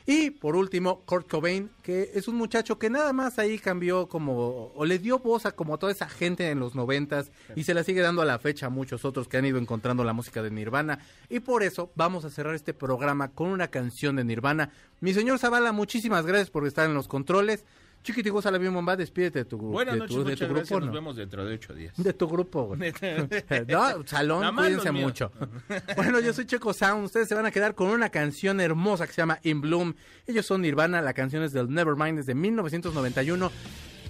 Y 0.08 0.30
por 0.30 0.56
último, 0.56 1.02
Kurt 1.06 1.28
Cobain, 1.28 1.72
que 1.82 2.12
es 2.14 2.28
un 2.28 2.36
muchacho 2.36 2.78
que 2.78 2.92
nada 2.92 3.12
más 3.12 3.40
ahí 3.40 3.58
cambió 3.58 4.08
como, 4.08 4.72
o 4.76 4.86
le 4.86 5.00
dio 5.00 5.18
voz 5.18 5.48
a 5.48 5.54
como 5.54 5.80
toda 5.80 5.92
esa 5.92 6.08
gente 6.08 6.52
en 6.52 6.60
los 6.60 6.76
noventas 6.76 7.32
y 7.56 7.64
se 7.64 7.74
la 7.74 7.84
sigue 7.84 8.02
dando 8.02 8.22
a 8.22 8.26
la 8.26 8.38
fecha 8.38 8.68
a 8.68 8.70
muchos 8.70 9.04
otros 9.04 9.28
que 9.28 9.38
han 9.38 9.46
ido 9.46 9.58
encontrando 9.58 10.04
la 10.04 10.14
música 10.14 10.44
de 10.44 10.52
Nirvana. 10.52 11.00
Y 11.28 11.40
por 11.40 11.64
eso 11.64 11.92
vamos 11.96 12.24
a 12.24 12.30
cerrar 12.30 12.54
este 12.54 12.76
programa 12.76 13.30
con 13.30 13.50
una 13.50 13.70
canción 13.70 14.16
de 14.16 14.24
Nirvana. 14.24 14.70
Mi 15.00 15.12
señor 15.12 15.40
Zavala, 15.40 15.72
muchísimas 15.72 16.28
gracias 16.28 16.52
por 16.52 16.68
estar 16.68 16.88
en 16.88 16.94
los 16.94 17.08
controles. 17.08 17.66
Chiquitigo 18.06 18.40
Salavín 18.40 18.72
Bomba, 18.72 18.96
despídete 18.96 19.40
de 19.40 19.46
tu, 19.46 19.58
Buenas 19.58 19.96
de 19.96 20.00
noches, 20.02 20.16
tu, 20.16 20.24
de 20.24 20.30
muchas 20.32 20.48
tu 20.48 20.54
gracias. 20.54 20.70
grupo. 20.70 20.80
Nos 20.80 20.88
¿no? 20.90 20.94
vemos 20.94 21.16
dentro 21.16 21.44
de 21.44 21.56
ocho 21.56 21.74
días. 21.74 21.94
De 21.98 22.14
tu 22.14 22.28
grupo, 22.28 22.66
güey. 22.68 22.94
No, 23.68 24.06
salón, 24.06 24.56
cuídense 24.56 24.92
mucho. 24.92 25.32
Bueno, 25.96 26.20
yo 26.20 26.32
soy 26.32 26.46
Checo 26.46 26.72
Sound. 26.72 27.06
Ustedes 27.06 27.28
se 27.28 27.34
van 27.34 27.48
a 27.48 27.52
quedar 27.52 27.74
con 27.74 27.88
una 27.88 28.10
canción 28.10 28.62
hermosa 28.62 29.08
que 29.08 29.14
se 29.14 29.22
llama 29.24 29.40
In 29.42 29.60
Bloom. 29.60 29.96
Ellos 30.28 30.46
son 30.46 30.62
Nirvana. 30.62 31.02
La 31.02 31.14
canción 31.14 31.42
es 31.42 31.52
del 31.52 31.68
Nevermind 31.70 32.20
desde 32.20 32.36
1991. 32.36 33.52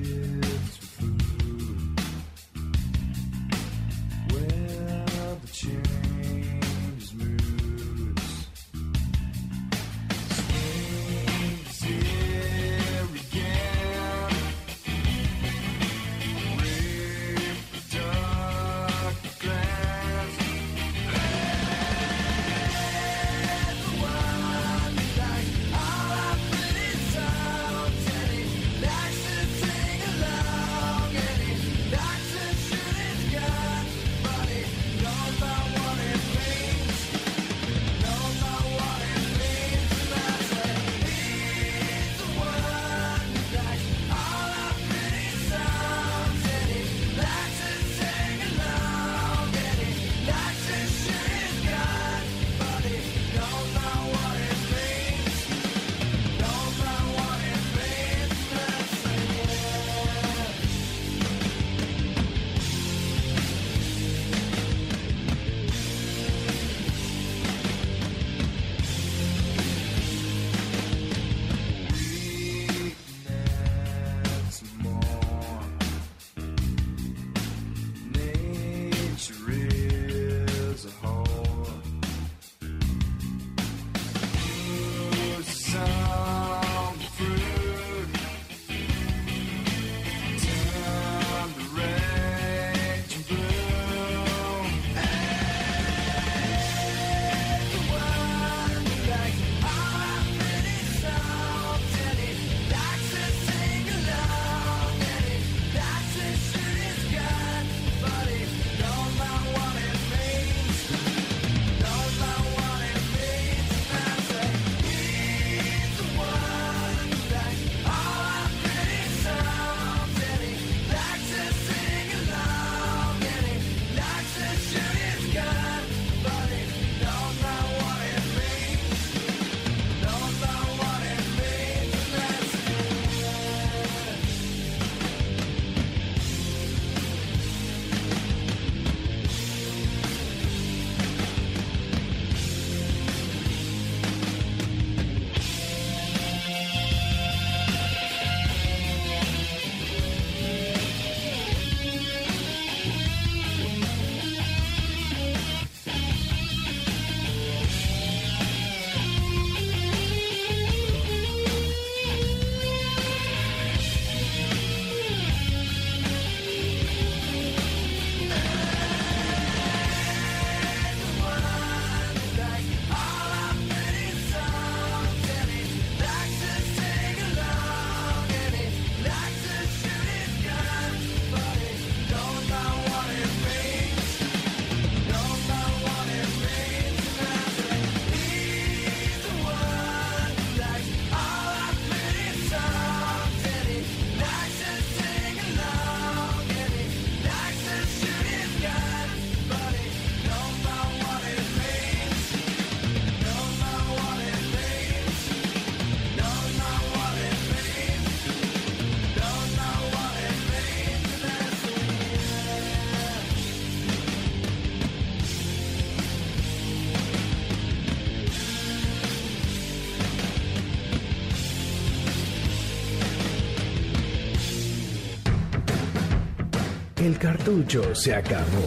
El 227.04 227.18
cartucho 227.18 227.94
se 227.94 228.14
acabó. 228.14 228.66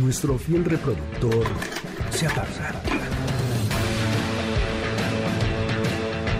Nuestro 0.00 0.36
fiel 0.36 0.64
reproductor 0.64 1.46
se 2.10 2.26
apaga. 2.26 2.72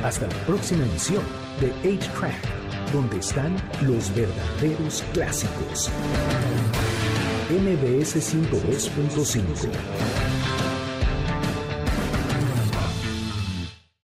Hasta 0.02 0.26
la 0.26 0.34
próxima 0.46 0.82
emisión 0.82 1.22
de 1.60 1.72
8-Track 1.88 2.92
donde 2.92 3.20
están 3.20 3.54
los 3.82 4.12
verdaderos 4.16 5.04
clásicos. 5.12 5.88
MBS 7.50 8.16
102.5 8.16 9.70